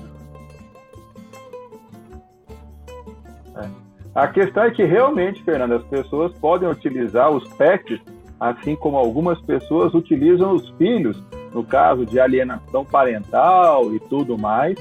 É. 3.57 3.69
A 4.15 4.29
questão 4.29 4.65
é 4.65 4.71
que 4.71 4.85
realmente, 4.85 5.43
Fernando, 5.43 5.75
as 5.75 5.85
pessoas 5.85 6.33
podem 6.35 6.69
utilizar 6.69 7.31
os 7.31 7.47
pets, 7.55 8.01
assim 8.41 8.75
como 8.75 8.97
algumas 8.97 9.41
pessoas 9.43 9.95
utilizam 9.95 10.55
os 10.55 10.69
filhos, 10.71 11.23
no 11.55 11.63
caso 11.63 12.07
de 12.07 12.19
alienação 12.19 12.85
parental 12.85 13.95
e 13.95 14.01
tudo 14.01 14.39
mais, 14.39 14.77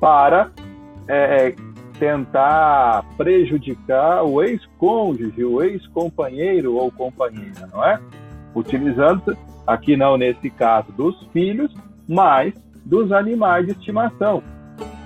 para 0.00 0.50
é, 1.08 1.46
é 1.46 1.54
tentar 1.98 3.04
prejudicar 3.16 4.24
o 4.24 4.42
ex-cônjuge, 4.42 5.44
o 5.44 5.62
ex-companheiro 5.62 6.74
ou 6.74 6.90
companheira, 6.90 7.66
não 7.72 7.82
é? 7.82 7.98
Utilizando 8.54 9.36
Aqui 9.66 9.96
não 9.96 10.16
nesse 10.16 10.48
caso 10.48 10.92
dos 10.92 11.20
filhos, 11.32 11.74
mas 12.08 12.54
dos 12.84 13.10
animais 13.10 13.66
de 13.66 13.72
estimação. 13.72 14.42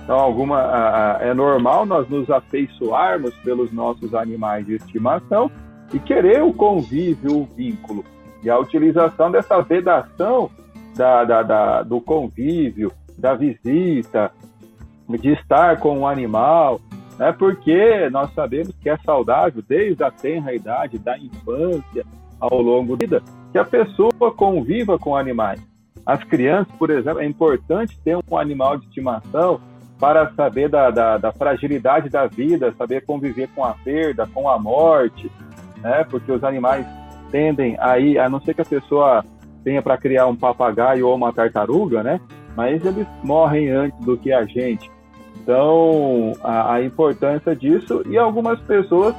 Então, 0.03 0.19
alguma, 0.19 1.17
é 1.19 1.33
normal 1.33 1.85
nós 1.85 2.07
nos 2.07 2.29
afeiçoarmos 2.29 3.33
pelos 3.37 3.71
nossos 3.71 4.13
animais 4.13 4.65
de 4.67 4.75
estimação 4.75 5.49
e 5.93 5.99
querer 5.99 6.43
o 6.43 6.53
convívio, 6.53 7.39
o 7.39 7.45
vínculo. 7.45 8.03
E 8.43 8.49
a 8.49 8.57
utilização 8.57 9.31
dessa 9.31 9.61
vedação 9.61 10.49
da, 10.95 11.23
da, 11.23 11.43
da, 11.43 11.83
do 11.83 12.01
convívio, 12.01 12.91
da 13.17 13.33
visita, 13.35 14.31
de 15.09 15.33
estar 15.33 15.77
com 15.79 15.99
o 15.99 16.07
animal, 16.07 16.79
né? 17.19 17.31
porque 17.31 18.09
nós 18.09 18.33
sabemos 18.33 18.73
que 18.81 18.89
é 18.89 18.97
saudável 19.05 19.63
desde 19.67 20.03
a 20.03 20.09
tenra 20.09 20.53
idade 20.53 20.97
da 20.97 21.17
infância 21.17 22.05
ao 22.39 22.61
longo 22.61 22.95
da 22.95 23.05
vida 23.05 23.23
que 23.51 23.57
a 23.57 23.65
pessoa 23.65 24.31
conviva 24.35 24.97
com 24.97 25.15
animais. 25.15 25.61
As 26.05 26.23
crianças, 26.23 26.73
por 26.79 26.89
exemplo, 26.89 27.21
é 27.21 27.25
importante 27.25 27.99
ter 28.03 28.17
um 28.17 28.37
animal 28.37 28.77
de 28.77 28.85
estimação 28.87 29.59
para 29.99 30.31
saber 30.33 30.67
da, 30.67 30.89
da, 30.89 31.17
da 31.17 31.31
fragilidade 31.31 32.09
da 32.09 32.25
vida, 32.25 32.73
saber 32.75 33.05
conviver 33.05 33.47
com 33.53 33.63
a 33.63 33.73
perda, 33.73 34.25
com 34.25 34.49
a 34.49 34.57
morte, 34.57 35.31
né? 35.81 36.05
Porque 36.09 36.31
os 36.31 36.43
animais 36.43 36.85
tendem 37.31 37.77
aí, 37.79 38.17
a 38.17 38.29
não 38.29 38.41
ser 38.41 38.53
que 38.53 38.61
a 38.61 38.65
pessoa 38.65 39.23
tenha 39.63 39.81
para 39.81 39.97
criar 39.97 40.27
um 40.27 40.35
papagaio 40.35 41.07
ou 41.07 41.15
uma 41.15 41.31
tartaruga, 41.31 42.03
né? 42.03 42.19
Mas 42.55 42.83
eles 42.85 43.07
morrem 43.23 43.69
antes 43.69 43.99
do 44.05 44.17
que 44.17 44.33
a 44.33 44.43
gente. 44.45 44.91
Então, 45.41 46.33
a, 46.43 46.75
a 46.75 46.83
importância 46.83 47.55
disso 47.55 48.03
e 48.07 48.17
algumas 48.17 48.59
pessoas 48.61 49.15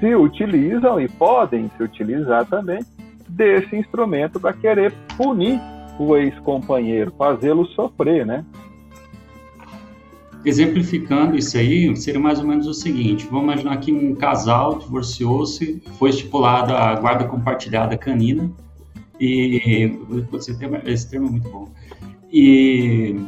se 0.00 0.14
utilizam 0.14 1.00
e 1.00 1.08
podem 1.08 1.70
se 1.76 1.82
utilizar 1.82 2.44
também 2.46 2.80
desse 3.28 3.76
instrumento 3.76 4.40
para 4.40 4.52
querer 4.52 4.92
punir 5.16 5.60
o 5.98 6.16
ex-companheiro, 6.16 7.12
fazê-lo 7.16 7.66
sofrer, 7.66 8.26
né? 8.26 8.44
Exemplificando 10.44 11.36
isso 11.36 11.56
aí, 11.56 11.94
seria 11.96 12.20
mais 12.20 12.40
ou 12.40 12.46
menos 12.46 12.66
o 12.66 12.74
seguinte: 12.74 13.26
vamos 13.30 13.44
imaginar 13.44 13.76
que 13.78 13.92
um 13.92 14.14
casal 14.14 14.78
divorciou-se, 14.78 15.82
foi 15.98 16.10
estipulada 16.10 16.76
a 16.76 16.94
guarda 16.96 17.24
compartilhada 17.24 17.96
canina, 17.96 18.50
e 19.20 19.92
esse 20.32 20.58
termo, 20.58 20.78
esse 20.84 21.08
termo 21.08 21.28
é 21.28 21.30
muito 21.30 21.48
bom. 21.48 21.68
E 22.32 23.20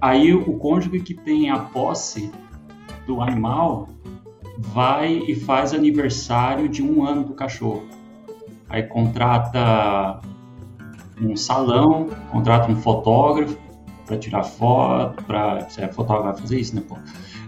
aí 0.00 0.32
o 0.32 0.52
cônjuge 0.58 1.00
que 1.00 1.14
tem 1.14 1.50
a 1.50 1.58
posse 1.58 2.30
do 3.06 3.20
animal 3.20 3.88
vai 4.58 5.22
e 5.26 5.34
faz 5.34 5.72
aniversário 5.72 6.68
de 6.68 6.82
um 6.82 7.04
ano 7.04 7.24
do 7.24 7.34
cachorro 7.34 7.82
aí 8.70 8.84
contrata 8.84 10.20
um 11.20 11.36
salão, 11.36 12.08
contrata 12.30 12.70
um 12.70 12.76
fotógrafo 12.76 13.58
para 14.10 14.18
tirar 14.18 14.42
foto, 14.42 15.22
para 15.24 15.68
é 15.78 15.88
fotógrafo 15.88 16.42
fazer 16.42 16.58
isso, 16.58 16.74
né? 16.74 16.82
Pô? 16.86 16.96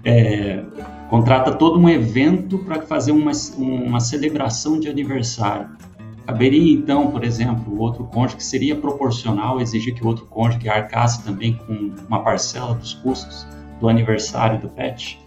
É, 0.05 0.63
contrata 1.11 1.53
todo 1.53 1.79
um 1.79 1.89
evento 1.89 2.59
para 2.59 2.81
fazer 2.83 3.11
uma, 3.11 3.33
uma 3.59 3.99
celebração 3.99 4.79
de 4.79 4.89
aniversário. 4.89 5.69
Caberia 6.25 6.73
então, 6.73 7.11
por 7.11 7.25
exemplo, 7.25 7.75
o 7.75 7.81
outro 7.81 8.05
cônjuge 8.05 8.37
que 8.37 8.45
seria 8.45 8.77
proporcional 8.77 9.61
exigir 9.61 9.93
que 9.93 10.05
o 10.05 10.07
outro 10.07 10.25
cônjuge 10.27 10.69
arcasse 10.69 11.25
também 11.25 11.55
com 11.55 11.93
uma 12.07 12.23
parcela 12.23 12.75
dos 12.75 12.95
custos 12.95 13.45
do 13.81 13.89
aniversário 13.89 14.61
do 14.61 14.69
pet? 14.69 15.21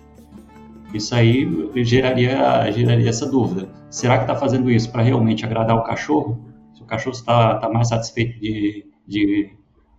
Isso 0.94 1.14
aí 1.14 1.46
geraria, 1.84 2.72
geraria 2.72 3.10
essa 3.10 3.30
dúvida. 3.30 3.68
Será 3.90 4.18
que 4.18 4.24
está 4.24 4.36
fazendo 4.36 4.72
isso 4.72 4.90
para 4.90 5.02
realmente 5.02 5.46
agradar 5.46 5.76
o 5.76 5.84
cachorro? 5.84 6.40
Se 6.74 6.82
o 6.82 6.86
cachorro 6.86 7.16
está 7.16 7.56
tá 7.56 7.70
mais 7.70 7.90
satisfeito 7.90 8.40
de, 8.40 8.86
de 9.06 9.50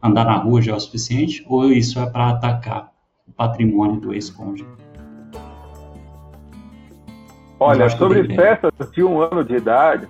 andar 0.03 0.25
na 0.25 0.37
rua 0.37 0.63
já 0.63 0.73
é 0.73 0.75
o 0.75 0.81
suficiente? 0.81 1.45
Ou 1.49 1.71
isso 1.71 1.99
é 1.99 2.07
para 2.07 2.31
atacar 2.31 2.93
o 3.27 3.33
patrimônio 3.33 4.01
do 4.01 4.15
ex-cônjuge? 4.15 4.67
Olha, 7.59 7.89
sobre 7.89 8.25
festas 8.35 8.73
de 8.93 9.03
um 9.03 9.21
ano 9.21 9.43
de 9.43 9.57
idade, 9.57 10.07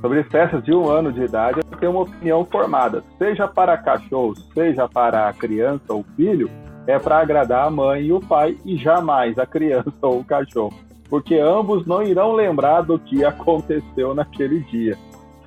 sobre 0.00 0.22
festas 0.24 0.62
de 0.62 0.72
um 0.72 0.88
ano 0.88 1.12
de 1.12 1.22
idade, 1.22 1.60
eu 1.70 1.78
tenho 1.78 1.92
uma 1.92 2.02
opinião 2.02 2.44
formada. 2.44 3.02
Seja 3.18 3.48
para 3.48 3.76
cachorros, 3.76 4.48
seja 4.54 4.88
para 4.88 5.28
a 5.28 5.32
criança 5.32 5.92
ou 5.92 6.04
filho, 6.14 6.48
é 6.86 6.98
para 6.98 7.18
agradar 7.18 7.66
a 7.66 7.70
mãe 7.70 8.04
e 8.04 8.12
o 8.12 8.20
pai 8.20 8.56
e 8.64 8.76
jamais 8.76 9.38
a 9.38 9.46
criança 9.46 9.92
ou 10.02 10.20
o 10.20 10.24
cachorro, 10.24 10.74
porque 11.08 11.36
ambos 11.36 11.86
não 11.86 12.02
irão 12.02 12.32
lembrar 12.32 12.82
do 12.82 12.98
que 12.98 13.24
aconteceu 13.24 14.14
naquele 14.14 14.60
dia. 14.60 14.96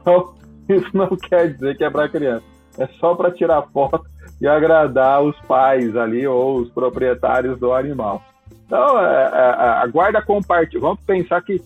Então, 0.08 0.34
isso 0.70 0.90
não 0.94 1.10
quer 1.18 1.52
dizer 1.52 1.76
que 1.76 1.84
é 1.84 1.90
para 1.90 2.08
criança, 2.08 2.46
é 2.78 2.88
só 3.00 3.16
para 3.16 3.32
tirar 3.32 3.62
foto 3.74 4.06
e 4.40 4.48
agradar 4.48 5.24
os 5.24 5.40
pais 5.42 5.96
ali 5.96 6.28
ou 6.28 6.58
os 6.58 6.70
proprietários 6.70 7.60
do 7.60 7.74
animal. 7.74 8.22
Então, 8.66 9.00
é, 9.00 9.24
é, 9.24 9.38
é 9.38 9.70
a 9.82 9.88
guarda 9.88 10.22
compartilhada, 10.22 10.88
vamos 10.88 11.04
pensar 11.04 11.42
que 11.42 11.62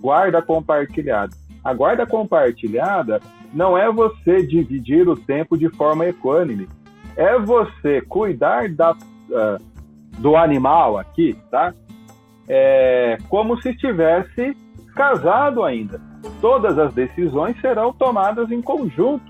guarda 0.00 0.42
compartilhada. 0.42 1.34
A 1.64 1.74
guarda 1.74 2.06
compartilhada 2.06 3.20
não 3.52 3.76
é 3.76 3.90
você 3.90 4.42
dividir 4.42 5.08
o 5.08 5.16
tempo 5.16 5.56
de 5.56 5.68
forma 5.70 6.06
equânime 6.06 6.68
é 7.18 7.36
você 7.36 8.00
cuidar 8.02 8.68
da, 8.68 8.92
uh, 8.92 9.62
do 10.18 10.36
animal 10.36 10.96
aqui, 10.96 11.36
tá? 11.50 11.74
É, 12.48 13.18
como 13.28 13.60
se 13.60 13.70
estivesse 13.70 14.56
casado 14.94 15.64
ainda. 15.64 16.00
Todas 16.40 16.78
as 16.78 16.94
decisões 16.94 17.60
serão 17.60 17.92
tomadas 17.92 18.50
em 18.52 18.62
conjunto. 18.62 19.27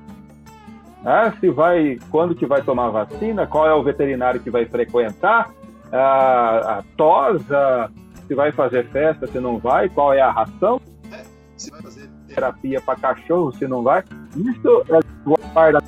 Né? 1.02 1.34
Se 1.40 1.50
vai, 1.50 1.98
quando 2.10 2.34
que 2.34 2.46
vai 2.46 2.62
tomar 2.62 2.90
vacina, 2.90 3.46
qual 3.46 3.66
é 3.66 3.74
o 3.74 3.82
veterinário 3.82 4.40
que 4.40 4.50
vai 4.50 4.66
frequentar, 4.66 5.50
a, 5.92 6.78
a 6.78 6.84
tosa, 6.96 7.90
se 8.26 8.34
vai 8.34 8.52
fazer 8.52 8.88
festa, 8.90 9.26
se 9.26 9.40
não 9.40 9.58
vai, 9.58 9.88
qual 9.88 10.12
é 10.12 10.20
a 10.20 10.30
ração, 10.30 10.80
é, 11.12 11.22
se 11.56 11.70
vai 11.70 11.82
fazer 11.82 12.10
terapia 12.28 12.80
para 12.80 12.98
cachorro, 12.98 13.52
se 13.52 13.66
não 13.66 13.82
vai. 13.82 14.04
Isso 14.36 14.84
é 14.88 15.28
guarda. 15.54 15.82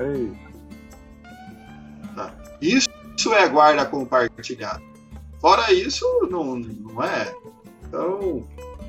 Ei. 0.00 0.32
Isso 2.60 3.32
é 3.32 3.48
guarda 3.48 3.86
compartilhada. 3.86 4.82
Fora 5.40 5.72
isso, 5.72 6.04
não, 6.30 6.56
não 6.56 7.02
é. 7.02 7.34
Então, 7.86 8.44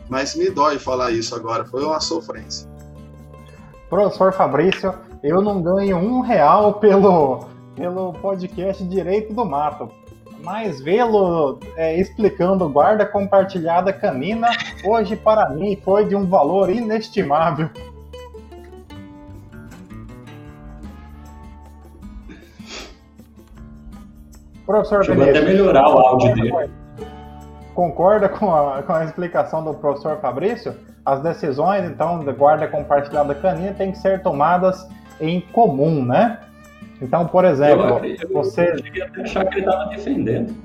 mas 0.09 0.35
me 0.35 0.49
dói 0.49 0.77
falar 0.77 1.11
isso 1.11 1.33
agora, 1.33 1.63
foi 1.63 1.83
uma 1.83 1.99
sofrência. 2.01 2.69
Professor 3.89 4.33
Fabrício, 4.33 4.93
eu 5.23 5.41
não 5.41 5.61
ganho 5.61 5.97
um 5.97 6.21
real 6.21 6.73
pelo, 6.75 7.45
pelo 7.75 8.13
podcast 8.13 8.83
Direito 8.83 9.33
do 9.33 9.45
Mato. 9.45 9.89
Mas 10.43 10.81
vê-lo 10.81 11.59
é, 11.77 11.99
explicando 11.99 12.67
guarda 12.67 13.05
compartilhada 13.05 13.93
canina, 13.93 14.49
hoje 14.83 15.15
para 15.15 15.49
mim 15.49 15.79
foi 15.83 16.05
de 16.05 16.15
um 16.15 16.25
valor 16.27 16.71
inestimável. 16.71 17.69
Professor 24.65 25.03
Chegou 25.03 25.23
até 25.23 25.41
melhorar 25.41 25.87
o 25.89 25.99
áudio 25.99 26.33
dele. 26.33 26.71
Concorda 27.75 28.27
com 28.27 28.53
a, 28.55 28.81
com 28.81 28.93
a 28.93 29.03
explicação 29.05 29.63
do 29.63 29.73
professor 29.75 30.17
Fabrício? 30.19 30.75
As 31.05 31.21
decisões, 31.21 31.85
então, 31.85 32.23
da 32.23 32.31
guarda 32.31 32.67
compartilhada 32.67 33.35
canina 33.35 33.73
têm 33.73 33.91
que 33.91 33.97
ser 33.97 34.23
tomadas 34.23 34.87
em 35.21 35.39
comum, 35.39 36.03
né? 36.03 36.39
Então, 37.01 37.27
por 37.27 37.45
exemplo, 37.45 37.99
eu, 38.03 38.15
eu, 38.15 38.33
você. 38.33 38.73
Eu 38.93 39.05
até 39.05 39.21
achar 39.21 39.45
que 39.45 39.59
ele 39.59 39.65
estava 39.65 39.89
defendendo. 39.89 40.55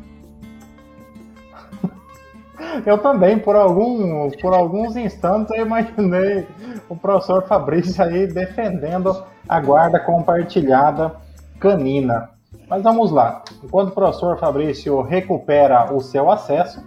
eu 2.84 2.98
também, 2.98 3.38
por 3.38 3.54
alguns, 3.54 4.36
por 4.36 4.52
alguns 4.52 4.96
instantes, 4.96 5.56
eu 5.56 5.64
imaginei 5.64 6.46
o 6.88 6.96
professor 6.96 7.46
Fabrício 7.46 8.02
aí 8.02 8.26
defendendo 8.26 9.24
a 9.48 9.60
guarda 9.60 10.00
compartilhada 10.00 11.14
canina. 11.60 12.30
Mas 12.68 12.82
vamos 12.82 13.12
lá. 13.12 13.42
Enquanto 13.62 13.90
o 13.90 13.94
professor 13.94 14.38
Fabrício 14.38 15.00
recupera 15.02 15.92
o 15.92 16.00
seu 16.00 16.30
acesso, 16.30 16.84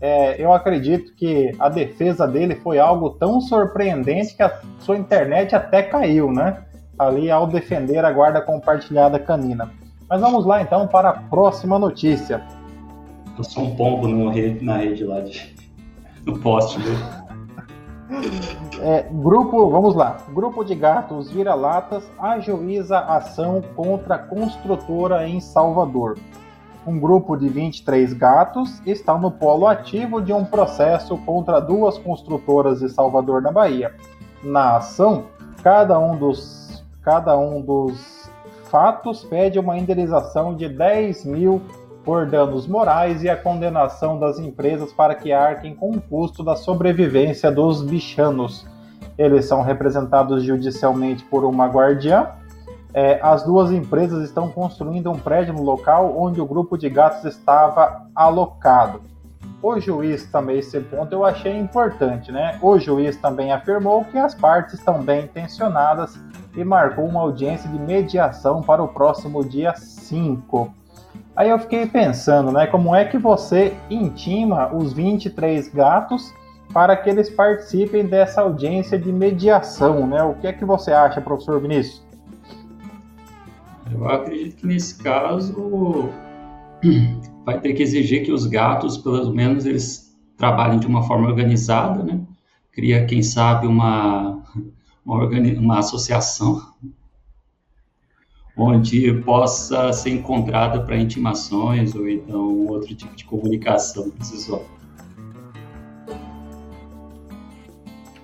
é, 0.00 0.42
eu 0.42 0.52
acredito 0.52 1.14
que 1.14 1.52
a 1.58 1.68
defesa 1.68 2.26
dele 2.26 2.56
foi 2.56 2.78
algo 2.78 3.10
tão 3.10 3.40
surpreendente 3.40 4.36
que 4.36 4.42
a 4.42 4.60
sua 4.80 4.96
internet 4.96 5.54
até 5.54 5.82
caiu, 5.82 6.30
né? 6.30 6.64
Ali 6.98 7.30
ao 7.30 7.46
defender 7.46 8.04
a 8.04 8.12
guarda 8.12 8.40
compartilhada 8.40 9.18
canina. 9.18 9.70
Mas 10.08 10.20
vamos 10.20 10.44
lá 10.44 10.60
então 10.60 10.86
para 10.86 11.10
a 11.10 11.12
próxima 11.14 11.78
notícia. 11.78 12.42
Passou 13.36 13.64
um 13.64 13.76
pombo 13.76 14.06
no 14.06 14.30
rede, 14.30 14.64
na 14.64 14.76
rede 14.76 15.04
lá 15.04 15.20
de, 15.20 15.54
no 16.26 16.38
poste. 16.38 16.78
É, 18.80 19.06
grupo, 19.10 19.70
vamos 19.70 19.94
lá. 19.94 20.18
Grupo 20.34 20.64
de 20.64 20.74
gatos 20.74 21.30
vira-latas 21.30 22.04
ajuiza 22.18 22.98
ação 22.98 23.62
contra 23.74 24.18
construtora 24.18 25.26
em 25.26 25.40
Salvador. 25.40 26.18
Um 26.86 26.98
grupo 26.98 27.36
de 27.36 27.48
23 27.48 28.12
gatos 28.12 28.82
está 28.84 29.16
no 29.16 29.30
polo 29.30 29.68
ativo 29.68 30.20
de 30.20 30.32
um 30.32 30.44
processo 30.44 31.16
contra 31.18 31.60
duas 31.60 31.96
construtoras 31.96 32.80
de 32.80 32.88
Salvador, 32.88 33.40
na 33.40 33.52
Bahia. 33.52 33.94
Na 34.42 34.78
ação, 34.78 35.26
cada 35.62 35.96
um 35.98 36.16
dos, 36.16 36.61
cada 37.02 37.36
um 37.36 37.60
dos 37.60 38.30
fatos 38.70 39.24
pede 39.24 39.58
uma 39.58 39.76
indenização 39.76 40.54
de 40.54 40.68
10 40.68 41.24
mil 41.24 41.60
por 42.04 42.26
danos 42.26 42.66
morais 42.66 43.22
e 43.22 43.28
a 43.28 43.36
condenação 43.36 44.18
das 44.18 44.38
empresas 44.38 44.92
para 44.92 45.14
que 45.14 45.32
arquem 45.32 45.74
com 45.74 45.90
o 45.90 46.00
custo 46.00 46.42
da 46.42 46.56
sobrevivência 46.56 47.50
dos 47.50 47.82
bichanos. 47.82 48.66
Eles 49.16 49.44
são 49.44 49.62
representados 49.62 50.42
judicialmente 50.42 51.22
por 51.24 51.44
uma 51.44 51.66
guardiã. 51.66 52.28
É, 52.94 53.20
as 53.22 53.44
duas 53.44 53.70
empresas 53.70 54.24
estão 54.24 54.50
construindo 54.50 55.10
um 55.10 55.18
prédio 55.18 55.54
no 55.54 55.62
local 55.62 56.14
onde 56.18 56.40
o 56.40 56.46
grupo 56.46 56.76
de 56.76 56.88
gatos 56.88 57.24
estava 57.24 58.06
alocado. 58.14 59.00
O 59.62 59.78
juiz 59.78 60.26
também, 60.26 60.58
esse 60.58 60.80
ponto 60.80 61.12
eu 61.12 61.24
achei 61.24 61.56
importante, 61.56 62.32
né? 62.32 62.58
O 62.60 62.78
juiz 62.78 63.16
também 63.16 63.52
afirmou 63.52 64.04
que 64.04 64.18
as 64.18 64.34
partes 64.34 64.74
estão 64.74 65.00
bem 65.00 65.24
intencionadas 65.24 66.18
e 66.56 66.64
marcou 66.64 67.04
uma 67.06 67.20
audiência 67.20 67.68
de 67.68 67.78
mediação 67.78 68.60
para 68.62 68.82
o 68.82 68.88
próximo 68.88 69.44
dia 69.44 69.74
5. 69.74 70.72
Aí 71.34 71.48
eu 71.48 71.58
fiquei 71.58 71.86
pensando, 71.86 72.52
né, 72.52 72.66
como 72.66 72.94
é 72.94 73.04
que 73.04 73.18
você 73.18 73.74
intima 73.90 74.74
os 74.74 74.92
23 74.92 75.68
gatos 75.68 76.32
para 76.72 76.96
que 76.96 77.10
eles 77.10 77.28
participem 77.30 78.06
dessa 78.06 78.42
audiência 78.42 78.98
de 78.98 79.12
mediação, 79.12 80.06
né? 80.06 80.22
O 80.22 80.34
que 80.34 80.46
é 80.46 80.52
que 80.52 80.64
você 80.64 80.90
acha, 80.90 81.20
professor 81.20 81.60
Vinícius? 81.60 82.02
Eu 83.90 84.08
acredito 84.08 84.56
que 84.56 84.66
nesse 84.66 85.02
caso 85.02 86.08
vai 87.44 87.60
ter 87.60 87.74
que 87.74 87.82
exigir 87.82 88.24
que 88.24 88.32
os 88.32 88.46
gatos, 88.46 88.96
pelo 88.96 89.34
menos, 89.34 89.66
eles 89.66 90.16
trabalhem 90.36 90.78
de 90.78 90.86
uma 90.86 91.02
forma 91.02 91.28
organizada, 91.28 92.02
né? 92.02 92.20
Cria, 92.72 93.04
quem 93.04 93.22
sabe, 93.22 93.66
uma, 93.66 94.42
uma, 95.04 95.24
uma 95.26 95.78
associação 95.78 96.60
onde 98.56 99.12
possa 99.22 99.92
ser 99.92 100.10
encontrada 100.10 100.80
para 100.80 100.96
intimações 100.96 101.94
ou 101.94 102.08
então 102.08 102.66
outro 102.66 102.94
tipo 102.94 103.14
de 103.16 103.24
comunicação 103.24 104.10
processual. 104.10 104.62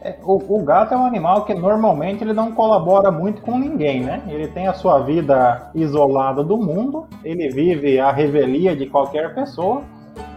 É, 0.01 0.16
o, 0.22 0.57
o, 0.57 0.62
gato 0.62 0.95
é 0.95 0.97
um 0.97 1.05
animal 1.05 1.45
que 1.45 1.53
normalmente 1.53 2.22
ele 2.22 2.33
não 2.33 2.53
colabora 2.53 3.11
muito 3.11 3.43
com 3.43 3.59
ninguém, 3.59 4.03
né? 4.03 4.22
Ele 4.29 4.47
tem 4.47 4.68
a 4.68 4.72
sua 4.72 5.01
vida 5.01 5.70
isolada 5.74 6.45
do 6.45 6.57
mundo, 6.57 7.07
ele 7.24 7.49
vive 7.49 7.99
a 7.99 8.12
revelia 8.12 8.76
de 8.76 8.87
qualquer 8.87 9.35
pessoa. 9.35 9.83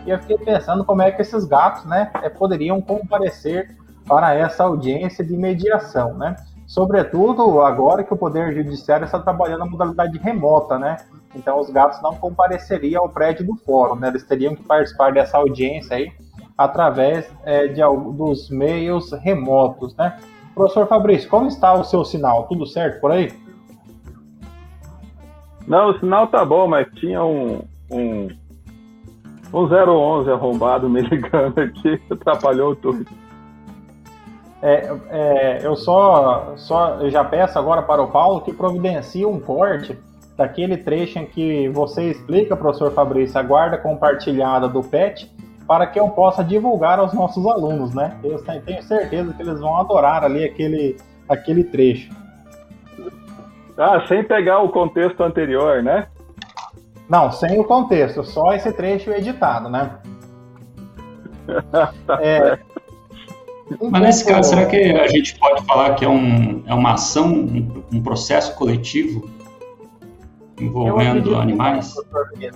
E 0.05 0.09
eu 0.09 0.19
fiquei 0.19 0.37
pensando 0.39 0.83
como 0.83 1.03
é 1.03 1.11
que 1.11 1.21
esses 1.21 1.45
gatos, 1.45 1.85
né, 1.85 2.11
é, 2.23 2.29
poderiam 2.29 2.81
comparecer 2.81 3.77
para 4.11 4.33
essa 4.33 4.65
audiência 4.65 5.23
de 5.23 5.37
mediação, 5.37 6.13
né? 6.15 6.35
Sobretudo 6.67 7.61
agora 7.61 8.03
que 8.03 8.13
o 8.13 8.17
Poder 8.17 8.53
Judiciário 8.53 9.05
está 9.05 9.17
trabalhando 9.17 9.59
na 9.59 9.65
modalidade 9.65 10.17
remota, 10.17 10.77
né? 10.77 10.97
Então 11.33 11.57
os 11.61 11.69
gatos 11.69 12.01
não 12.01 12.13
compareceriam 12.15 13.03
ao 13.03 13.09
prédio 13.09 13.45
do 13.45 13.55
fórum, 13.55 13.95
né? 13.95 14.09
Eles 14.09 14.23
teriam 14.23 14.53
que 14.53 14.63
participar 14.63 15.13
dessa 15.13 15.37
audiência 15.37 15.95
aí 15.95 16.11
através 16.57 17.25
é, 17.45 17.67
de, 17.67 17.79
dos 18.17 18.49
meios 18.49 19.13
remotos, 19.13 19.95
né? 19.95 20.19
Professor 20.53 20.85
Fabrício, 20.87 21.29
como 21.29 21.47
está 21.47 21.73
o 21.73 21.85
seu 21.85 22.03
sinal? 22.03 22.47
Tudo 22.49 22.65
certo 22.65 22.99
por 22.99 23.11
aí? 23.11 23.31
Não, 25.65 25.91
o 25.91 25.99
sinal 26.01 26.27
tá 26.27 26.43
bom, 26.43 26.67
mas 26.67 26.85
tinha 26.95 27.23
um, 27.23 27.61
um, 27.89 28.27
um 29.53 29.63
011 29.63 30.29
arrombado 30.29 30.89
me 30.89 30.99
ligando 30.99 31.59
aqui, 31.59 31.97
atrapalhou 32.11 32.75
tudo. 32.75 33.05
É, 34.61 34.93
é, 35.09 35.65
eu 35.65 35.75
só, 35.75 36.53
só 36.55 36.99
eu 37.01 37.09
já 37.09 37.23
peço 37.23 37.57
agora 37.57 37.81
para 37.81 38.01
o 38.01 38.11
Paulo 38.11 38.41
que 38.41 38.53
providencie 38.53 39.25
um 39.25 39.39
corte 39.39 39.97
daquele 40.37 40.77
trecho 40.77 41.19
em 41.19 41.25
que 41.25 41.67
você 41.69 42.11
explica, 42.11 42.55
professor 42.55 42.91
Fabrício, 42.91 43.39
a 43.39 43.43
guarda 43.43 43.77
compartilhada 43.77 44.67
do 44.67 44.81
PET, 44.83 45.31
para 45.67 45.87
que 45.87 45.99
eu 45.99 46.09
possa 46.09 46.43
divulgar 46.43 46.99
aos 46.99 47.13
nossos 47.13 47.45
alunos, 47.45 47.93
né? 47.93 48.17
Eu 48.23 48.43
tenho 48.43 48.83
certeza 48.83 49.33
que 49.33 49.41
eles 49.41 49.59
vão 49.59 49.77
adorar 49.77 50.23
ali 50.23 50.43
aquele, 50.43 50.97
aquele 51.29 51.63
trecho. 51.63 52.11
Ah, 53.77 54.05
sem 54.07 54.23
pegar 54.23 54.59
o 54.59 54.69
contexto 54.69 55.21
anterior, 55.23 55.81
né? 55.81 56.07
Não, 57.09 57.31
sem 57.31 57.59
o 57.59 57.63
contexto, 57.63 58.23
só 58.23 58.53
esse 58.53 58.71
trecho 58.71 59.11
editado, 59.11 59.69
né? 59.69 59.97
tá 61.71 61.93
é, 62.21 62.57
mas 63.89 64.01
nesse 64.01 64.25
caso, 64.25 64.49
será 64.49 64.65
que 64.65 64.75
a 64.75 65.07
gente 65.07 65.37
pode 65.37 65.63
falar 65.65 65.95
que 65.95 66.05
é, 66.05 66.09
um, 66.09 66.63
é 66.65 66.73
uma 66.73 66.93
ação, 66.93 67.27
um, 67.27 67.83
um 67.93 68.01
processo 68.01 68.55
coletivo 68.55 69.29
envolvendo 70.59 71.35
animais? 71.35 71.95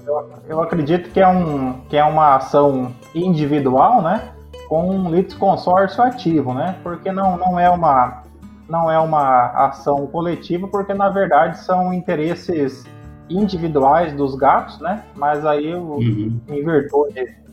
Eu, 0.05 0.30
eu, 0.47 0.61
acredito 0.61 1.09
que 1.11 1.20
é, 1.20 1.28
um, 1.28 1.74
que 1.89 1.97
é 1.97 2.03
uma 2.03 2.36
ação 2.36 2.93
individual, 3.13 4.01
né? 4.01 4.30
Com 4.68 4.89
um 4.89 5.11
litisconsórcio 5.11 6.03
ativo, 6.03 6.53
né? 6.53 6.76
Porque 6.84 7.11
não, 7.11 7.38
não, 7.38 7.59
é 7.59 7.70
uma, 7.70 8.24
não 8.68 8.91
é 8.91 8.99
uma 8.99 9.47
ação 9.68 10.07
coletiva, 10.07 10.68
porque 10.68 10.93
na 10.93 11.09
verdade 11.09 11.59
são 11.59 11.93
interesses 11.93 12.86
individuais 13.30 14.13
dos 14.13 14.36
gatos, 14.36 14.80
né? 14.80 15.03
Mas 15.16 15.45
aí, 15.45 15.74
uhum. 15.74 16.39
em 16.47 16.63
virtude 16.63 17.45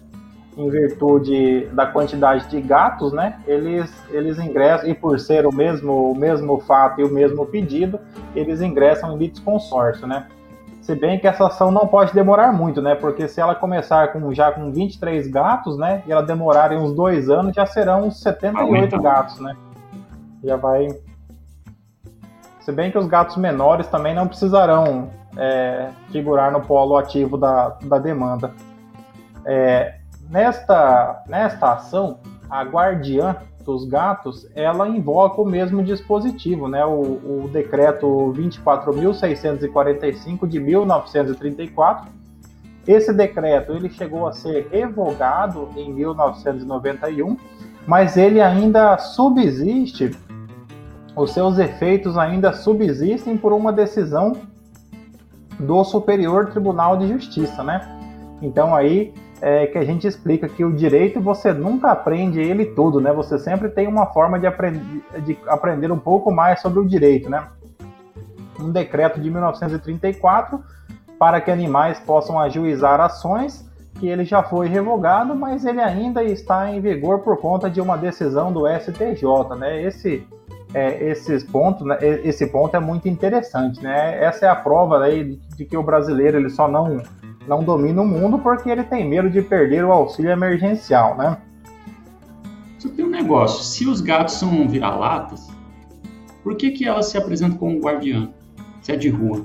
em 0.56 0.68
virtude 0.68 1.66
da 1.72 1.86
quantidade 1.86 2.48
de 2.48 2.60
gatos, 2.60 3.12
né, 3.12 3.40
eles, 3.46 3.92
eles 4.10 4.38
ingressam, 4.38 4.88
e 4.88 4.94
por 4.94 5.18
ser 5.18 5.46
o 5.46 5.52
mesmo, 5.52 6.10
o 6.10 6.14
mesmo 6.14 6.58
fato 6.60 7.00
e 7.00 7.04
o 7.04 7.08
mesmo 7.08 7.46
pedido, 7.46 7.98
eles 8.34 8.60
ingressam 8.60 9.14
em 9.14 9.18
litisconsórcio, 9.18 10.06
né. 10.06 10.26
Se 10.82 10.96
bem 10.96 11.18
que 11.18 11.28
essa 11.28 11.46
ação 11.46 11.70
não 11.70 11.86
pode 11.86 12.12
demorar 12.12 12.52
muito, 12.52 12.82
né, 12.82 12.94
porque 12.94 13.28
se 13.28 13.40
ela 13.40 13.54
começar 13.54 14.12
com, 14.12 14.32
já 14.34 14.52
com 14.52 14.70
23 14.70 15.26
gatos, 15.28 15.78
né, 15.78 16.02
e 16.06 16.12
ela 16.12 16.22
demorar 16.22 16.72
uns 16.72 16.92
dois 16.92 17.30
anos, 17.30 17.54
já 17.54 17.64
serão 17.64 18.08
uns 18.08 18.20
78 18.20 19.00
gatos, 19.00 19.40
né. 19.40 19.56
Já 20.44 20.56
vai... 20.56 20.88
Se 22.60 22.70
bem 22.70 22.90
que 22.90 22.98
os 22.98 23.06
gatos 23.06 23.36
menores 23.36 23.86
também 23.88 24.14
não 24.14 24.28
precisarão 24.28 25.08
é, 25.36 25.88
figurar 26.10 26.52
no 26.52 26.60
polo 26.60 26.96
ativo 26.96 27.36
da, 27.36 27.76
da 27.82 27.98
demanda. 27.98 28.52
É, 29.44 30.01
Nesta, 30.32 31.22
nesta 31.28 31.74
ação, 31.74 32.18
a 32.48 32.64
guardiã 32.64 33.36
dos 33.66 33.84
gatos, 33.84 34.48
ela 34.54 34.88
invoca 34.88 35.42
o 35.42 35.44
mesmo 35.44 35.84
dispositivo, 35.84 36.68
né? 36.68 36.82
O, 36.86 37.44
o 37.44 37.50
decreto 37.52 38.32
24.645 38.34 40.48
de 40.48 40.58
1934. 40.58 42.10
Esse 42.88 43.12
decreto 43.12 43.72
ele 43.72 43.90
chegou 43.90 44.26
a 44.26 44.32
ser 44.32 44.68
revogado 44.72 45.68
em 45.76 45.92
1991, 45.92 47.36
mas 47.86 48.16
ele 48.16 48.40
ainda 48.40 48.96
subsiste, 48.96 50.12
os 51.14 51.32
seus 51.32 51.58
efeitos 51.58 52.16
ainda 52.16 52.54
subsistem 52.54 53.36
por 53.36 53.52
uma 53.52 53.70
decisão 53.70 54.32
do 55.60 55.84
Superior 55.84 56.46
Tribunal 56.46 56.96
de 56.96 57.06
Justiça, 57.06 57.62
né? 57.62 57.82
Então 58.40 58.74
aí 58.74 59.12
é 59.44 59.66
que 59.66 59.76
a 59.76 59.84
gente 59.84 60.06
explica 60.06 60.48
que 60.48 60.64
o 60.64 60.72
direito 60.72 61.20
você 61.20 61.52
nunca 61.52 61.90
aprende 61.90 62.40
ele 62.40 62.64
tudo, 62.64 63.00
né? 63.00 63.12
Você 63.12 63.40
sempre 63.40 63.68
tem 63.68 63.88
uma 63.88 64.06
forma 64.06 64.38
de, 64.38 64.46
aprend 64.46 64.80
de 65.24 65.36
aprender 65.48 65.90
um 65.90 65.98
pouco 65.98 66.30
mais 66.30 66.60
sobre 66.60 66.78
o 66.78 66.84
direito, 66.84 67.28
né? 67.28 67.48
Um 68.60 68.70
decreto 68.70 69.20
de 69.20 69.28
1934 69.28 70.62
para 71.18 71.40
que 71.40 71.50
animais 71.50 71.98
possam 71.98 72.38
ajuizar 72.38 73.00
ações, 73.00 73.68
que 73.98 74.06
ele 74.06 74.24
já 74.24 74.44
foi 74.44 74.68
revogado, 74.68 75.34
mas 75.34 75.64
ele 75.64 75.80
ainda 75.80 76.22
está 76.22 76.70
em 76.70 76.80
vigor 76.80 77.18
por 77.18 77.36
conta 77.38 77.68
de 77.68 77.80
uma 77.80 77.98
decisão 77.98 78.52
do 78.52 78.62
STJ, 78.68 79.56
né? 79.58 79.82
Esse 79.82 80.24
é, 80.72 81.04
esses 81.10 81.42
pontos, 81.44 81.86
né, 81.86 81.98
esse 82.00 82.46
ponto 82.46 82.76
é 82.76 82.80
muito 82.80 83.08
interessante, 83.08 83.82
né? 83.82 84.22
Essa 84.22 84.46
é 84.46 84.48
a 84.48 84.56
prova 84.56 85.02
aí 85.02 85.36
de 85.56 85.64
que 85.64 85.76
o 85.76 85.82
brasileiro 85.82 86.38
ele 86.38 86.48
só 86.48 86.68
não 86.68 87.02
não 87.46 87.62
domina 87.62 88.02
o 88.02 88.06
mundo 88.06 88.38
porque 88.38 88.70
ele 88.70 88.84
tem 88.84 89.08
medo 89.08 89.28
de 89.30 89.42
perder 89.42 89.84
o 89.84 89.92
auxílio 89.92 90.30
emergencial, 90.30 91.16
né? 91.16 91.38
Só 92.78 92.88
tem 92.88 93.04
um 93.04 93.10
negócio, 93.10 93.62
se 93.64 93.86
os 93.86 94.00
gatos 94.00 94.34
são 94.34 94.68
vira-latas, 94.68 95.48
por 96.42 96.56
que, 96.56 96.70
que 96.72 96.86
elas 96.86 97.06
se 97.06 97.16
apresentam 97.16 97.56
como 97.56 97.80
guardiã? 97.80 98.30
Se 98.80 98.92
é 98.92 98.96
de 98.96 99.08
rua? 99.08 99.44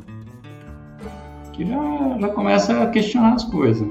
Que 1.53 1.65
já, 1.65 1.77
já 2.19 2.29
começa 2.29 2.83
a 2.83 2.87
questionar 2.87 3.33
as 3.33 3.43
coisas. 3.43 3.87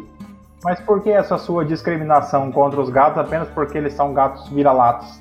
Mas 0.65 0.81
por 0.81 1.01
que 1.01 1.11
essa 1.11 1.39
sua 1.39 1.65
discriminação 1.65 2.51
contra 2.51 2.81
os 2.81 2.91
gatos 2.91 3.19
apenas 3.19 3.49
porque 3.51 3.79
eles 3.79 3.93
são 3.93 4.13
gatos 4.13 4.49
vira-latas? 4.49 5.21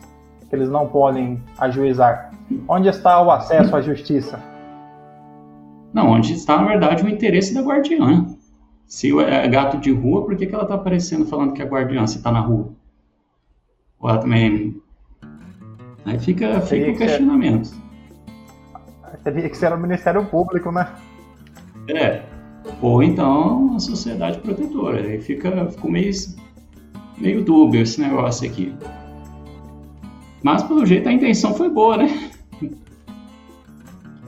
Que 0.49 0.55
eles 0.55 0.69
não 0.69 0.87
podem 0.87 1.41
ajuizar? 1.59 2.31
Onde 2.67 2.89
está 2.89 3.21
o 3.21 3.29
acesso 3.29 3.75
à 3.75 3.81
justiça? 3.81 4.39
Não, 5.93 6.09
onde 6.09 6.33
está, 6.33 6.57
na 6.57 6.67
verdade, 6.67 7.03
o 7.03 7.09
interesse 7.09 7.53
da 7.53 7.61
guardiã. 7.61 8.25
Se 8.87 9.17
é 9.19 9.47
gato 9.47 9.77
de 9.77 9.91
rua, 9.91 10.25
por 10.25 10.35
que, 10.35 10.45
que 10.45 10.53
ela 10.53 10.65
tá 10.65 10.75
aparecendo 10.75 11.25
falando 11.25 11.53
que 11.53 11.61
é 11.61 11.65
guardiã 11.65 12.05
se 12.05 12.21
tá 12.21 12.31
na 12.31 12.39
rua? 12.39 12.69
Ou 13.99 14.09
ela 14.09 14.19
também. 14.19 14.81
Aí 16.05 16.19
fica, 16.19 16.61
fica 16.61 16.91
o 16.91 16.97
questionamento. 16.97 17.71
Teria 19.23 19.49
que 19.49 19.57
ser 19.57 19.73
o 19.73 19.77
Ministério 19.77 20.23
Público, 20.25 20.71
né? 20.71 20.87
É. 21.89 22.23
Ou 22.81 23.01
então 23.01 23.75
a 23.75 23.79
sociedade 23.79 24.39
protetora. 24.39 25.01
Aí 25.01 25.19
fica, 25.19 25.65
ficou 25.71 25.89
meio, 25.89 26.11
meio 27.17 27.43
dúbio 27.43 27.81
esse 27.81 27.99
negócio 27.99 28.47
aqui. 28.47 28.75
Mas 30.43 30.61
pelo 30.61 30.85
jeito 30.85 31.09
a 31.09 31.11
intenção 31.11 31.55
foi 31.55 31.69
boa, 31.69 31.97
né? 31.97 32.29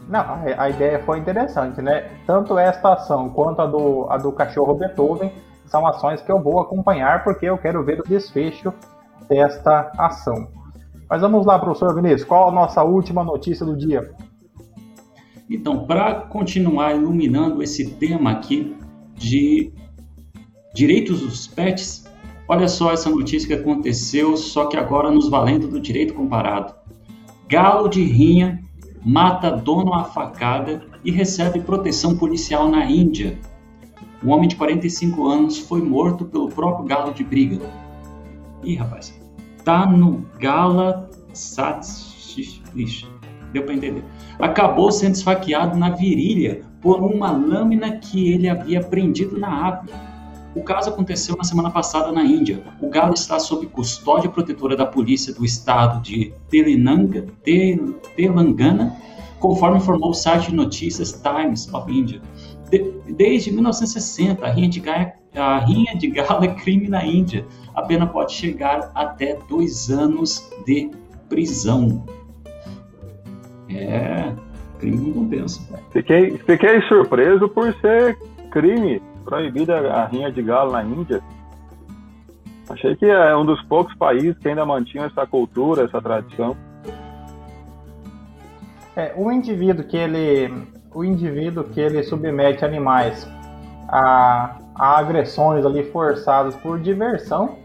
Não, 0.07 0.23
a, 0.57 0.69
ideia 0.69 0.99
foi 1.03 1.19
interessante, 1.19 1.81
né? 1.81 2.09
Tanto 2.25 2.57
esta 2.57 2.93
ação 2.93 3.29
quanto 3.29 3.61
a 3.61 3.65
do, 3.65 4.07
a 4.09 4.17
do 4.17 4.31
cachorro 4.31 4.73
Beethoven 4.75 5.31
são 5.65 5.85
ações 5.85 6.21
que 6.21 6.31
eu 6.31 6.41
vou 6.41 6.61
acompanhar 6.61 7.25
porque 7.25 7.45
eu 7.45 7.57
quero 7.57 7.83
ver 7.83 7.99
o 7.99 8.03
desfecho 8.03 8.73
desta 9.27 9.91
ação. 9.97 10.47
Mas 11.09 11.21
vamos 11.21 11.45
lá, 11.45 11.59
professor 11.59 11.93
Vinícius, 11.93 12.23
qual 12.23 12.49
a 12.49 12.51
nossa 12.51 12.83
última 12.83 13.23
notícia 13.23 13.65
do 13.65 13.75
dia? 13.75 14.13
Então, 15.49 15.85
para 15.85 16.15
continuar 16.15 16.95
iluminando 16.95 17.61
esse 17.61 17.91
tema 17.91 18.31
aqui 18.31 18.77
de 19.15 19.73
direitos 20.73 21.21
dos 21.21 21.47
pets, 21.47 22.05
olha 22.47 22.67
só 22.67 22.93
essa 22.93 23.09
notícia 23.09 23.47
que 23.47 23.61
aconteceu, 23.61 24.37
só 24.37 24.67
que 24.67 24.77
agora 24.77 25.11
nos 25.11 25.29
valendo 25.29 25.67
do 25.67 25.79
direito 25.79 26.13
comparado. 26.13 26.73
Galo 27.47 27.87
de 27.87 28.03
rinha 28.03 28.61
mata 29.03 29.51
dono 29.51 29.93
à 29.93 30.03
facada 30.03 30.81
e 31.03 31.11
recebe 31.11 31.61
proteção 31.61 32.17
policial 32.17 32.69
na 32.69 32.85
Índia. 32.85 33.39
Um 34.23 34.31
homem 34.31 34.47
de 34.47 34.55
45 34.55 35.27
anos 35.27 35.57
foi 35.57 35.81
morto 35.81 36.25
pelo 36.25 36.49
próprio 36.49 36.85
galo 36.85 37.13
de 37.13 37.23
briga. 37.23 37.59
Ih, 38.63 38.75
rapaz, 38.75 39.13
tá 39.63 39.85
no 39.85 40.25
Gala 40.39 41.09
Sats. 41.33 42.35
Deu 43.53 43.63
para 43.63 43.73
entender. 43.73 44.03
Acabou 44.39 44.91
sendo 44.91 45.15
esfaqueado 45.15 45.77
na 45.77 45.91
virilha 45.91 46.61
por 46.81 47.01
uma 47.01 47.31
lâmina 47.31 47.97
que 47.97 48.31
ele 48.31 48.49
havia 48.49 48.81
prendido 48.81 49.39
na 49.39 49.49
árvore. 49.49 49.93
O 50.55 50.63
caso 50.63 50.89
aconteceu 50.89 51.35
na 51.37 51.43
semana 51.43 51.69
passada 51.69 52.11
na 52.11 52.23
Índia. 52.23 52.63
O 52.81 52.89
galo 52.89 53.13
está 53.13 53.39
sob 53.39 53.65
custódia 53.67 54.29
protetora 54.29 54.75
da 54.75 54.85
polícia 54.85 55.33
do 55.33 55.45
estado 55.45 56.01
de 56.01 56.33
Telangana, 56.49 57.27
Telangana 58.15 58.97
conforme 59.39 59.77
informou 59.77 60.09
o 60.09 60.13
site 60.13 60.49
de 60.49 60.55
notícias 60.55 61.11
Times 61.11 61.71
of 61.73 61.91
India. 61.91 62.21
De, 62.69 62.91
desde 63.07 63.51
1960, 63.51 64.45
a 64.45 64.49
rinha, 64.49 64.69
de 64.69 64.83
a 65.35 65.59
rinha 65.59 65.95
de 65.95 66.07
galo 66.07 66.43
é 66.43 66.47
crime 66.47 66.87
na 66.87 67.05
Índia. 67.05 67.45
A 67.75 67.81
pena 67.81 68.07
pode 68.07 68.33
chegar 68.33 68.91
até 68.95 69.37
dois 69.47 69.89
anos 69.89 70.51
de 70.65 70.89
prisão. 71.29 72.05
É, 73.69 74.33
crime 74.79 74.97
não 74.97 75.13
compensa. 75.13 75.61
Fiquei, 75.91 76.37
fiquei 76.37 76.81
surpreso 76.83 77.47
por 77.49 77.73
ser 77.75 78.17
crime 78.49 79.01
proibida 79.27 79.91
a 79.91 80.05
rinha 80.05 80.31
de 80.31 80.41
galo 80.41 80.71
na 80.71 80.81
Índia. 80.81 81.21
Achei 82.69 82.95
que 82.95 83.05
é 83.05 83.35
um 83.35 83.45
dos 83.45 83.61
poucos 83.63 83.93
países 83.95 84.37
que 84.37 84.47
ainda 84.47 84.65
mantinham 84.65 85.05
essa 85.05 85.27
cultura, 85.27 85.83
essa 85.83 86.01
tradição. 86.01 86.55
É, 88.95 89.13
o 89.17 89.29
indivíduo 89.29 89.83
que 89.83 89.97
ele, 89.97 90.67
o 90.93 91.03
indivíduo 91.03 91.65
que 91.65 91.79
ele 91.79 92.03
submete 92.03 92.63
animais 92.63 93.27
a, 93.89 94.57
a 94.73 94.97
agressões 94.97 95.65
ali 95.65 95.83
forçadas 95.91 96.55
por 96.55 96.79
diversão, 96.79 97.57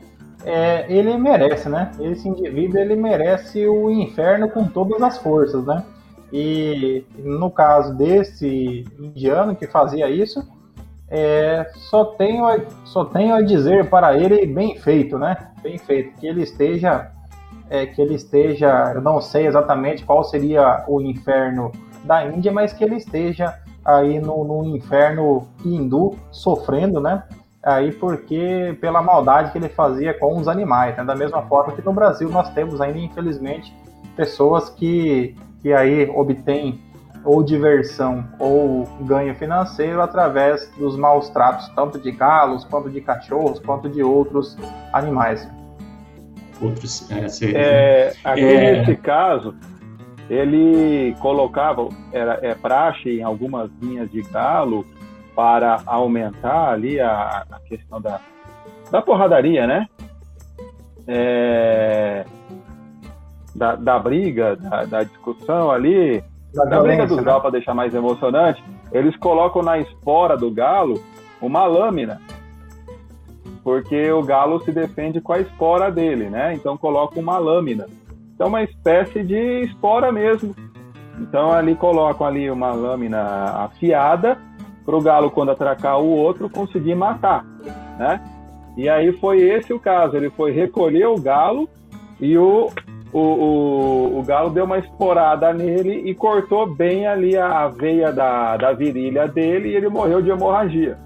é, 0.45 0.93
ele 0.93 1.17
merece, 1.17 1.69
né? 1.69 1.93
Esse 2.01 2.29
indivíduo 2.29 2.81
ele 2.81 2.97
merece 2.97 3.67
o 3.69 3.89
inferno 3.89 4.49
com 4.49 4.67
todas 4.67 5.01
as 5.01 5.19
forças, 5.19 5.65
né? 5.65 5.85
E 6.33 7.05
no 7.19 7.51
caso 7.51 7.95
desse 7.97 8.85
indiano 8.99 9.55
que 9.55 9.67
fazia 9.67 10.11
isso, 10.11 10.45
é, 11.15 11.71
só, 11.75 12.07
tenho 12.07 12.47
a, 12.47 12.59
só 12.87 13.05
tenho 13.05 13.35
a 13.35 13.43
dizer 13.43 13.91
para 13.91 14.17
ele 14.17 14.47
bem 14.47 14.79
feito, 14.79 15.19
né? 15.19 15.37
Bem 15.63 15.77
feito, 15.77 16.19
que 16.19 16.27
ele 16.27 16.43
esteja, 16.43 17.11
é, 17.69 17.85
que 17.85 18.01
ele 18.01 18.15
esteja, 18.15 18.93
eu 18.95 19.03
não 19.03 19.21
sei 19.21 19.47
exatamente 19.47 20.07
qual 20.07 20.25
seria 20.25 20.83
o 20.89 21.03
inferno 21.03 21.71
da 22.03 22.25
Índia, 22.25 22.51
mas 22.51 22.73
que 22.73 22.83
ele 22.83 22.97
esteja 22.97 23.61
aí 23.85 24.19
no, 24.19 24.43
no 24.43 24.65
inferno 24.75 25.47
hindu 25.63 26.17
sofrendo, 26.31 26.99
né? 26.99 27.25
Aí 27.63 27.93
porque 27.93 28.75
pela 28.81 29.03
maldade 29.03 29.53
que 29.53 29.59
ele 29.59 29.69
fazia 29.69 30.15
com 30.19 30.39
os 30.39 30.49
animais, 30.49 30.97
né? 30.97 31.05
da 31.05 31.15
mesma 31.15 31.43
forma 31.43 31.75
que 31.75 31.85
no 31.85 31.93
Brasil 31.93 32.31
nós 32.31 32.49
temos 32.55 32.81
ainda 32.81 32.99
infelizmente 32.99 33.73
pessoas 34.17 34.71
que, 34.71 35.37
que 35.61 35.75
aí 35.75 36.09
obtêm 36.09 36.81
ou 37.25 37.43
diversão 37.43 38.25
ou 38.39 38.85
ganho 39.03 39.35
financeiro 39.37 40.01
através 40.01 40.69
dos 40.77 40.97
maus 40.97 41.29
tratos, 41.31 41.69
tanto 41.71 41.99
de 41.99 42.11
galos, 42.11 42.65
quanto 42.65 42.91
de 42.91 43.01
cachorros, 43.01 43.59
quanto 43.61 43.89
de 43.89 44.03
outros 44.03 44.57
animais. 44.93 45.49
Outros, 46.61 47.11
é, 47.11 47.27
é, 47.55 48.13
aqui 48.25 48.41
é... 48.41 48.79
nesse 48.79 48.97
caso, 48.97 49.55
ele 50.31 51.15
colocava, 51.21 51.89
era, 52.13 52.39
é 52.43 52.55
praxe 52.55 53.19
em 53.19 53.23
algumas 53.23 53.71
linhas 53.81 54.11
de 54.11 54.23
galo 54.23 54.87
para 55.35 55.83
aumentar 55.87 56.71
ali 56.71 57.01
a, 57.01 57.45
a 57.51 57.61
questão 57.61 58.01
da, 58.01 58.21
da 58.91 59.03
porradaria, 59.03 59.67
né? 59.67 59.89
É, 61.07 62.25
da, 63.55 63.75
da 63.75 63.99
briga, 63.99 64.57
da, 64.57 64.85
da 64.85 65.03
discussão 65.03 65.71
ali, 65.71 66.23
da, 66.55 66.65
da 66.65 66.81
briga 66.81 67.07
dos 67.07 67.17
né? 67.17 67.23
galos, 67.23 67.43
para 67.43 67.51
deixar 67.53 67.75
mais 67.75 67.95
emocionante, 67.95 68.63
eles 68.93 69.17
colocam 69.17 69.63
na 69.63 69.79
espora 69.79 70.37
do 70.37 70.51
galo 70.51 71.03
uma 71.41 71.65
lâmina. 71.67 72.21
Porque 73.65 74.11
o 74.11 74.23
galo 74.23 74.61
se 74.65 74.73
defende 74.73 75.21
com 75.21 75.33
a 75.33 75.41
espora 75.41 75.91
dele, 75.91 76.29
né? 76.29 76.55
Então 76.55 76.77
colocam 76.77 77.23
uma 77.23 77.39
lâmina. 77.39 77.87
Então 78.35 78.49
uma 78.49 78.63
espécie 78.63 79.23
de 79.23 79.63
espora 79.63 80.11
mesmo. 80.11 80.55
Então 81.19 81.53
ali 81.53 81.75
colocam 81.75 82.27
ali 82.27 82.51
uma 82.51 82.73
lâmina 82.73 83.21
afiada 83.65 84.37
para 84.85 84.97
o 84.97 85.01
galo 85.01 85.31
quando 85.31 85.53
atracar 85.53 86.01
o 86.01 86.11
outro 86.11 86.51
conseguir 86.51 86.95
matar, 86.95 87.45
né? 87.99 88.21
E 88.77 88.89
aí 88.89 89.13
foi 89.13 89.41
esse 89.41 89.73
o 89.73 89.79
caso. 89.79 90.17
Ele 90.17 90.31
foi 90.31 90.51
recolher 90.51 91.07
o 91.07 91.21
galo 91.21 91.69
e 92.21 92.37
o, 92.37 92.69
o, 93.13 93.19
o, 93.19 94.19
o, 94.19 94.23
galo 94.23 94.51
deu 94.51 94.65
uma 94.65 94.79
esporada 94.79 95.53
nele 95.53 96.09
e 96.09 96.15
cortou 96.15 96.67
bem 96.75 97.07
ali 97.07 97.37
a 97.37 97.69
veia 97.69 98.11
da, 98.11 98.57
da 98.57 98.73
virilha 98.73 99.29
dele 99.29 99.69
e 99.69 99.77
ele 99.77 99.89
morreu 99.89 100.23
de 100.23 100.31
hemorragia. 100.31 100.99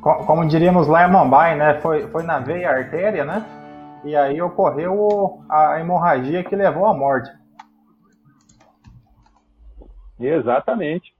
Como 0.00 0.46
diríamos 0.46 0.86
lá 0.86 1.06
em 1.06 1.10
Mumbai, 1.10 1.56
né? 1.56 1.78
Foi, 1.80 2.06
foi 2.08 2.22
na 2.22 2.38
veia 2.38 2.70
artéria, 2.70 3.24
né? 3.24 3.44
E 4.04 4.16
aí 4.16 4.40
ocorreu 4.40 5.42
a 5.48 5.78
hemorragia 5.78 6.42
que 6.42 6.56
levou 6.56 6.86
à 6.86 6.94
morte. 6.94 7.30
Exatamente. 10.18 11.12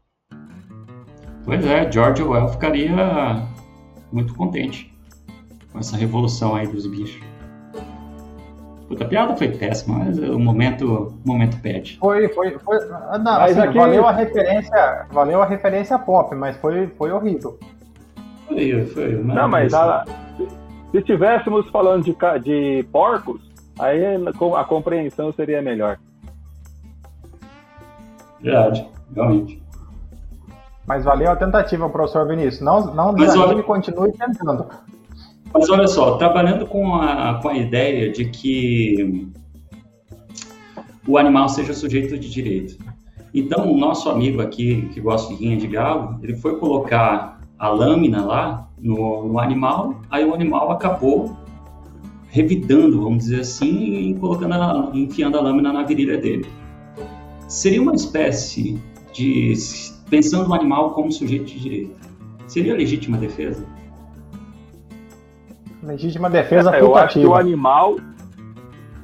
Pois 1.44 1.66
é, 1.66 1.90
George 1.90 2.22
Orwell 2.22 2.48
ficaria 2.48 2.96
muito 4.12 4.34
contente 4.34 4.94
com 5.72 5.78
essa 5.78 5.96
revolução 5.96 6.54
aí 6.54 6.66
dos 6.66 6.86
bichos. 6.86 7.29
Puta, 8.90 9.04
a 9.04 9.06
piada 9.06 9.36
foi 9.36 9.46
péssima, 9.46 10.00
mas 10.00 10.18
o 10.18 10.36
momento, 10.36 11.14
o 11.24 11.28
momento 11.28 11.56
pede. 11.62 11.96
Foi, 11.98 12.26
foi, 12.30 12.58
foi. 12.58 12.76
Não, 12.88 13.22
mas 13.22 13.56
assim, 13.56 13.68
aqui... 13.68 13.78
valeu 13.78 14.04
a 14.04 14.10
referência, 14.10 15.06
valeu 15.12 15.40
a 15.40 15.46
referência 15.46 15.96
pop, 15.96 16.34
mas 16.34 16.56
foi, 16.56 16.88
foi 16.98 17.12
horrível. 17.12 17.56
Foi, 18.48 18.84
foi. 18.86 19.14
Não, 19.22 19.48
mas 19.48 19.72
a, 19.72 20.04
se 20.90 20.98
estivéssemos 20.98 21.70
falando 21.70 22.02
de, 22.02 22.16
de 22.42 22.82
porcos, 22.90 23.40
aí 23.78 24.02
a 24.56 24.64
compreensão 24.64 25.32
seria 25.34 25.62
melhor. 25.62 25.96
Verdade, 28.40 28.88
realmente. 29.14 29.62
Mas 30.84 31.04
valeu 31.04 31.30
a 31.30 31.36
tentativa, 31.36 31.88
professor 31.88 32.26
Vinícius. 32.26 32.60
Não, 32.60 32.92
não 32.92 33.14
desanime 33.14 33.54
olha... 33.54 33.62
continue 33.62 34.10
tentando. 34.14 34.66
Mas 35.52 35.68
olha 35.68 35.86
só, 35.88 36.16
trabalhando 36.16 36.66
com 36.66 36.94
a, 36.94 37.40
com 37.42 37.48
a 37.48 37.56
ideia 37.56 38.10
de 38.10 38.26
que 38.26 39.28
o 41.06 41.18
animal 41.18 41.48
seja 41.48 41.74
sujeito 41.74 42.16
de 42.16 42.30
direito. 42.30 42.78
Então, 43.34 43.72
o 43.72 43.76
nosso 43.76 44.08
amigo 44.08 44.40
aqui, 44.40 44.88
que 44.92 45.00
gosta 45.00 45.34
de 45.34 45.40
rinha 45.40 45.56
de 45.56 45.66
galo, 45.66 46.18
ele 46.22 46.34
foi 46.34 46.56
colocar 46.56 47.40
a 47.58 47.68
lâmina 47.68 48.24
lá 48.24 48.68
no, 48.80 49.28
no 49.28 49.38
animal, 49.38 50.00
aí 50.10 50.24
o 50.24 50.34
animal 50.34 50.70
acabou 50.70 51.36
revidando, 52.28 53.02
vamos 53.02 53.24
dizer 53.24 53.40
assim, 53.40 54.10
e 54.10 54.14
colocando 54.14 54.54
a, 54.54 54.90
enfiando 54.94 55.36
a 55.36 55.40
lâmina 55.40 55.72
na 55.72 55.82
virilha 55.82 56.16
dele. 56.16 56.46
Seria 57.48 57.82
uma 57.82 57.94
espécie 57.94 58.80
de 59.12 59.54
pensando 60.08 60.48
no 60.48 60.54
animal 60.54 60.90
como 60.90 61.10
sujeito 61.10 61.46
de 61.46 61.60
direito. 61.60 61.96
Seria 62.46 62.74
legítima 62.74 63.18
defesa? 63.18 63.64
Legítima 65.82 66.28
defesa 66.28 66.76
é, 66.76 66.80
Eu 66.80 66.94
acho 66.94 67.18
que 67.18 67.26
o 67.26 67.34
animal 67.34 67.96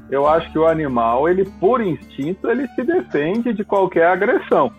eu 0.08 0.26
acho 0.28 0.50
que 0.52 0.58
o 0.58 0.66
animal, 0.66 1.28
ele 1.28 1.44
por 1.58 1.80
instinto, 1.80 2.48
ele 2.48 2.68
se 2.68 2.84
defende 2.84 3.52
de 3.52 3.64
qualquer 3.64 4.06
agressão. 4.06 4.72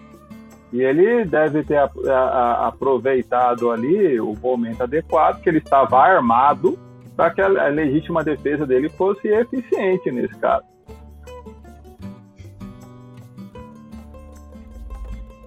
E 0.71 0.81
ele 0.81 1.25
deve 1.25 1.63
ter 1.63 1.77
a, 1.77 1.89
a, 2.09 2.67
aproveitado 2.67 3.71
ali 3.71 4.19
o 4.19 4.33
momento 4.35 4.83
adequado, 4.83 5.41
que 5.41 5.49
ele 5.49 5.57
estava 5.57 5.97
armado, 5.99 6.77
para 7.15 7.29
que 7.31 7.41
a, 7.41 7.45
a 7.45 7.67
legítima 7.67 8.23
defesa 8.23 8.65
dele 8.65 8.89
fosse 8.89 9.27
eficiente 9.27 10.11
nesse 10.11 10.35
caso. 10.35 10.65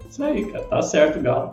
Isso 0.09 0.25
aí, 0.25 0.45
cara. 0.51 0.65
Tá 0.65 0.83
certo, 0.83 1.23
Galo. 1.23 1.53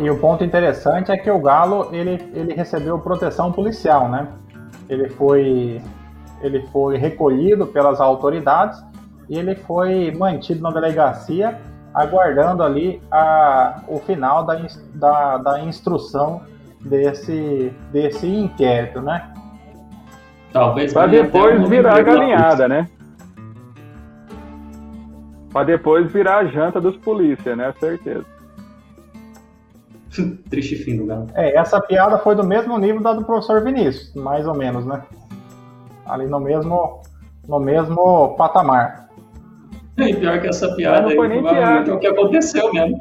E 0.00 0.10
o 0.10 0.18
ponto 0.18 0.42
interessante 0.42 1.12
é 1.12 1.16
que 1.16 1.30
o 1.30 1.38
Galo 1.38 1.88
ele, 1.92 2.30
ele 2.34 2.54
recebeu 2.54 2.98
proteção 2.98 3.52
policial, 3.52 4.08
né? 4.08 4.28
Ele 4.88 5.08
foi, 5.10 5.80
ele 6.40 6.66
foi 6.72 6.96
recolhido 6.96 7.66
pelas 7.66 8.00
autoridades 8.00 8.82
e 9.28 9.38
ele 9.38 9.54
foi 9.54 10.10
mantido 10.16 10.62
na 10.62 10.70
delegacia 10.70 11.58
aguardando 11.94 12.62
ali 12.62 13.00
a, 13.10 13.82
o 13.88 13.98
final 13.98 14.44
da, 14.44 14.60
da, 14.94 15.36
da 15.38 15.60
instrução 15.60 16.42
desse, 16.80 17.72
desse 17.92 18.26
inquérito, 18.26 19.00
né? 19.00 19.32
Talvez 20.52 20.92
para 20.92 21.06
depois 21.06 21.68
virar 21.68 22.02
galinhada, 22.02 22.68
né? 22.68 22.88
Para 25.52 25.64
depois 25.64 26.10
virar 26.12 26.38
a 26.38 26.44
janta 26.46 26.80
dos 26.80 26.96
polícia, 26.96 27.56
né? 27.56 27.72
Certeza. 27.78 28.37
Triste 30.50 30.76
fim 30.76 30.96
do 30.96 31.06
galo. 31.06 31.26
É, 31.34 31.56
essa 31.56 31.80
piada 31.80 32.18
foi 32.18 32.34
do 32.34 32.44
mesmo 32.44 32.78
nível 32.78 33.00
da 33.00 33.12
do 33.12 33.24
professor 33.24 33.62
Vinícius, 33.62 34.14
mais 34.14 34.46
ou 34.46 34.54
menos, 34.54 34.84
né? 34.84 35.02
Ali 36.06 36.26
no 36.26 36.40
mesmo, 36.40 37.02
no 37.46 37.60
mesmo 37.60 38.34
patamar. 38.36 39.08
E 39.98 40.14
pior 40.14 40.40
que 40.40 40.48
essa 40.48 40.74
piada 40.74 41.08
não 41.08 41.16
foi 41.16 41.28
nem 41.28 41.42
piada. 41.42 41.90
é 41.90 41.94
o 41.94 41.98
que 41.98 42.06
aconteceu 42.06 42.72
mesmo. 42.72 43.00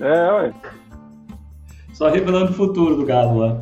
É, 0.00 0.32
ué. 0.32 0.52
Só 1.92 2.08
revelando 2.08 2.52
o 2.52 2.54
futuro 2.54 2.96
do 2.96 3.04
galo 3.04 3.38
lá. 3.38 3.60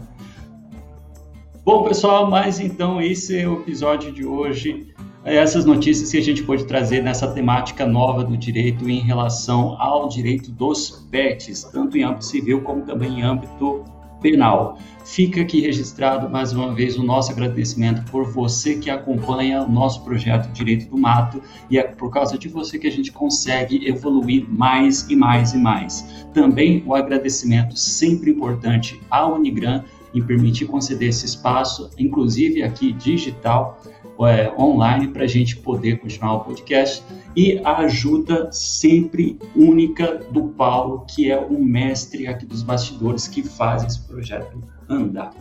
Bom, 1.65 1.85
pessoal, 1.85 2.31
mas 2.31 2.61
então 2.61 3.01
esse 3.01 3.39
é 3.39 3.47
o 3.47 3.61
episódio 3.61 4.13
de 4.13 4.25
hoje. 4.25 4.95
É 5.29 5.37
essas 5.37 5.67
notícias 5.67 6.11
que 6.11 6.17
a 6.17 6.23
gente 6.23 6.43
pode 6.43 6.65
trazer 6.65 7.03
nessa 7.03 7.29
temática 7.29 7.85
nova 7.85 8.25
do 8.25 8.35
direito 8.35 8.89
em 8.89 9.01
relação 9.01 9.79
ao 9.79 10.09
direito 10.09 10.51
dos 10.51 11.07
pets, 11.11 11.65
tanto 11.65 11.99
em 11.99 12.03
âmbito 12.03 12.25
civil 12.25 12.63
como 12.63 12.81
também 12.81 13.21
em 13.21 13.23
âmbito 13.23 13.85
penal. 14.23 14.79
Fica 15.05 15.43
aqui 15.43 15.61
registrado 15.61 16.31
mais 16.31 16.55
uma 16.55 16.75
vez 16.75 16.97
o 16.97 17.03
nosso 17.03 17.31
agradecimento 17.31 18.11
por 18.11 18.25
você 18.25 18.77
que 18.77 18.89
acompanha 18.89 19.61
o 19.61 19.71
nosso 19.71 20.03
projeto 20.03 20.51
Direito 20.51 20.89
do 20.89 20.97
Mato 20.97 21.43
e 21.69 21.77
é 21.77 21.83
por 21.83 22.11
causa 22.11 22.39
de 22.39 22.49
você 22.49 22.79
que 22.79 22.87
a 22.87 22.91
gente 22.91 23.13
consegue 23.13 23.87
evoluir 23.87 24.47
mais 24.49 25.11
e 25.11 25.15
mais 25.15 25.53
e 25.53 25.59
mais. 25.59 26.27
Também 26.33 26.83
o 26.87 26.95
agradecimento 26.95 27.77
sempre 27.79 28.31
importante 28.31 28.99
à 29.11 29.27
Unigran 29.29 29.85
em 30.15 30.23
permitir 30.23 30.67
conceder 30.67 31.11
esse 31.11 31.27
espaço, 31.27 31.91
inclusive 31.99 32.63
aqui 32.63 32.93
digital, 32.93 33.79
é, 34.27 34.53
online 34.59 35.09
para 35.09 35.25
a 35.25 35.27
gente 35.27 35.57
poder 35.57 36.01
continuar 36.01 36.35
o 36.35 36.41
podcast 36.41 37.05
e 37.37 37.61
a 37.65 37.79
ajuda 37.79 38.51
sempre 38.51 39.39
única 39.55 40.17
do 40.31 40.49
Paulo, 40.49 41.05
que 41.09 41.31
é 41.31 41.39
o 41.39 41.63
mestre 41.63 42.27
aqui 42.27 42.45
dos 42.45 42.63
bastidores 42.63 43.29
que 43.29 43.43
faz 43.43 43.85
esse 43.85 44.01
projeto 44.07 44.59
andar. 44.89 45.33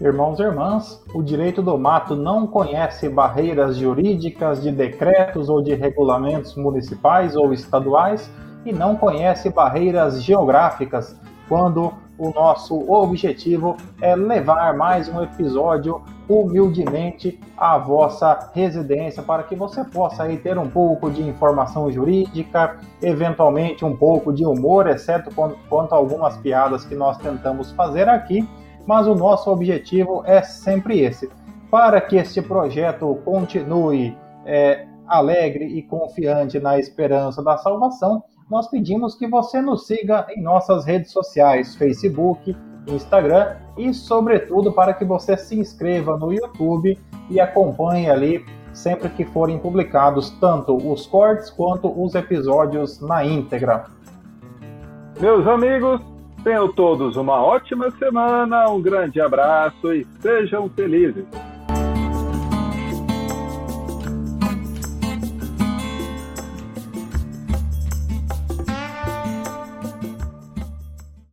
Irmãos 0.00 0.40
e 0.40 0.42
irmãs, 0.42 1.00
o 1.14 1.22
direito 1.22 1.62
do 1.62 1.78
mato 1.78 2.16
não 2.16 2.44
conhece 2.44 3.08
barreiras 3.08 3.76
jurídicas 3.76 4.60
de 4.60 4.72
decretos 4.72 5.48
ou 5.48 5.62
de 5.62 5.74
regulamentos 5.74 6.56
municipais 6.56 7.36
ou 7.36 7.52
estaduais 7.52 8.28
e 8.66 8.72
não 8.72 8.96
conhece 8.96 9.48
barreiras 9.50 10.20
geográficas 10.20 11.16
quando 11.48 11.92
o 12.18 12.30
nosso 12.30 12.90
objetivo 12.90 13.76
é 14.00 14.16
levar 14.16 14.76
mais 14.76 15.08
um 15.08 15.22
episódio 15.22 16.02
humildemente 16.32 17.38
à 17.56 17.76
vossa 17.76 18.50
residência 18.54 19.22
para 19.22 19.42
que 19.42 19.54
você 19.54 19.84
possa 19.84 20.22
aí 20.22 20.38
ter 20.38 20.58
um 20.58 20.68
pouco 20.68 21.10
de 21.10 21.22
informação 21.22 21.90
jurídica, 21.90 22.78
eventualmente 23.02 23.84
um 23.84 23.94
pouco 23.94 24.32
de 24.32 24.44
humor, 24.44 24.88
exceto 24.88 25.30
quanto 25.68 25.92
a 25.92 25.96
algumas 25.96 26.36
piadas 26.38 26.84
que 26.84 26.94
nós 26.94 27.18
tentamos 27.18 27.70
fazer 27.72 28.08
aqui, 28.08 28.48
mas 28.86 29.06
o 29.06 29.14
nosso 29.14 29.50
objetivo 29.50 30.22
é 30.24 30.42
sempre 30.42 31.00
esse. 31.00 31.30
Para 31.70 32.00
que 32.00 32.16
este 32.16 32.40
projeto 32.40 33.18
continue 33.24 34.16
é, 34.44 34.86
alegre 35.06 35.66
e 35.66 35.82
confiante 35.82 36.58
na 36.58 36.78
esperança 36.78 37.42
da 37.42 37.56
salvação, 37.58 38.22
nós 38.50 38.68
pedimos 38.68 39.14
que 39.14 39.26
você 39.26 39.60
nos 39.60 39.86
siga 39.86 40.26
em 40.30 40.42
nossas 40.42 40.84
redes 40.84 41.12
sociais, 41.12 41.74
Facebook, 41.76 42.56
Instagram 42.86 43.56
e, 43.76 43.92
sobretudo, 43.92 44.72
para 44.72 44.92
que 44.92 45.04
você 45.04 45.36
se 45.36 45.58
inscreva 45.58 46.16
no 46.16 46.32
YouTube 46.32 46.98
e 47.30 47.40
acompanhe 47.40 48.10
ali 48.10 48.44
sempre 48.72 49.08
que 49.10 49.24
forem 49.24 49.58
publicados 49.58 50.30
tanto 50.40 50.76
os 50.76 51.06
cortes 51.06 51.50
quanto 51.50 51.88
os 52.02 52.14
episódios 52.14 53.00
na 53.00 53.24
íntegra. 53.24 53.84
Meus 55.20 55.46
amigos, 55.46 56.00
tenham 56.42 56.72
todos 56.72 57.16
uma 57.16 57.42
ótima 57.42 57.90
semana, 57.92 58.68
um 58.68 58.80
grande 58.80 59.20
abraço 59.20 59.92
e 59.92 60.06
sejam 60.20 60.68
felizes. 60.70 61.24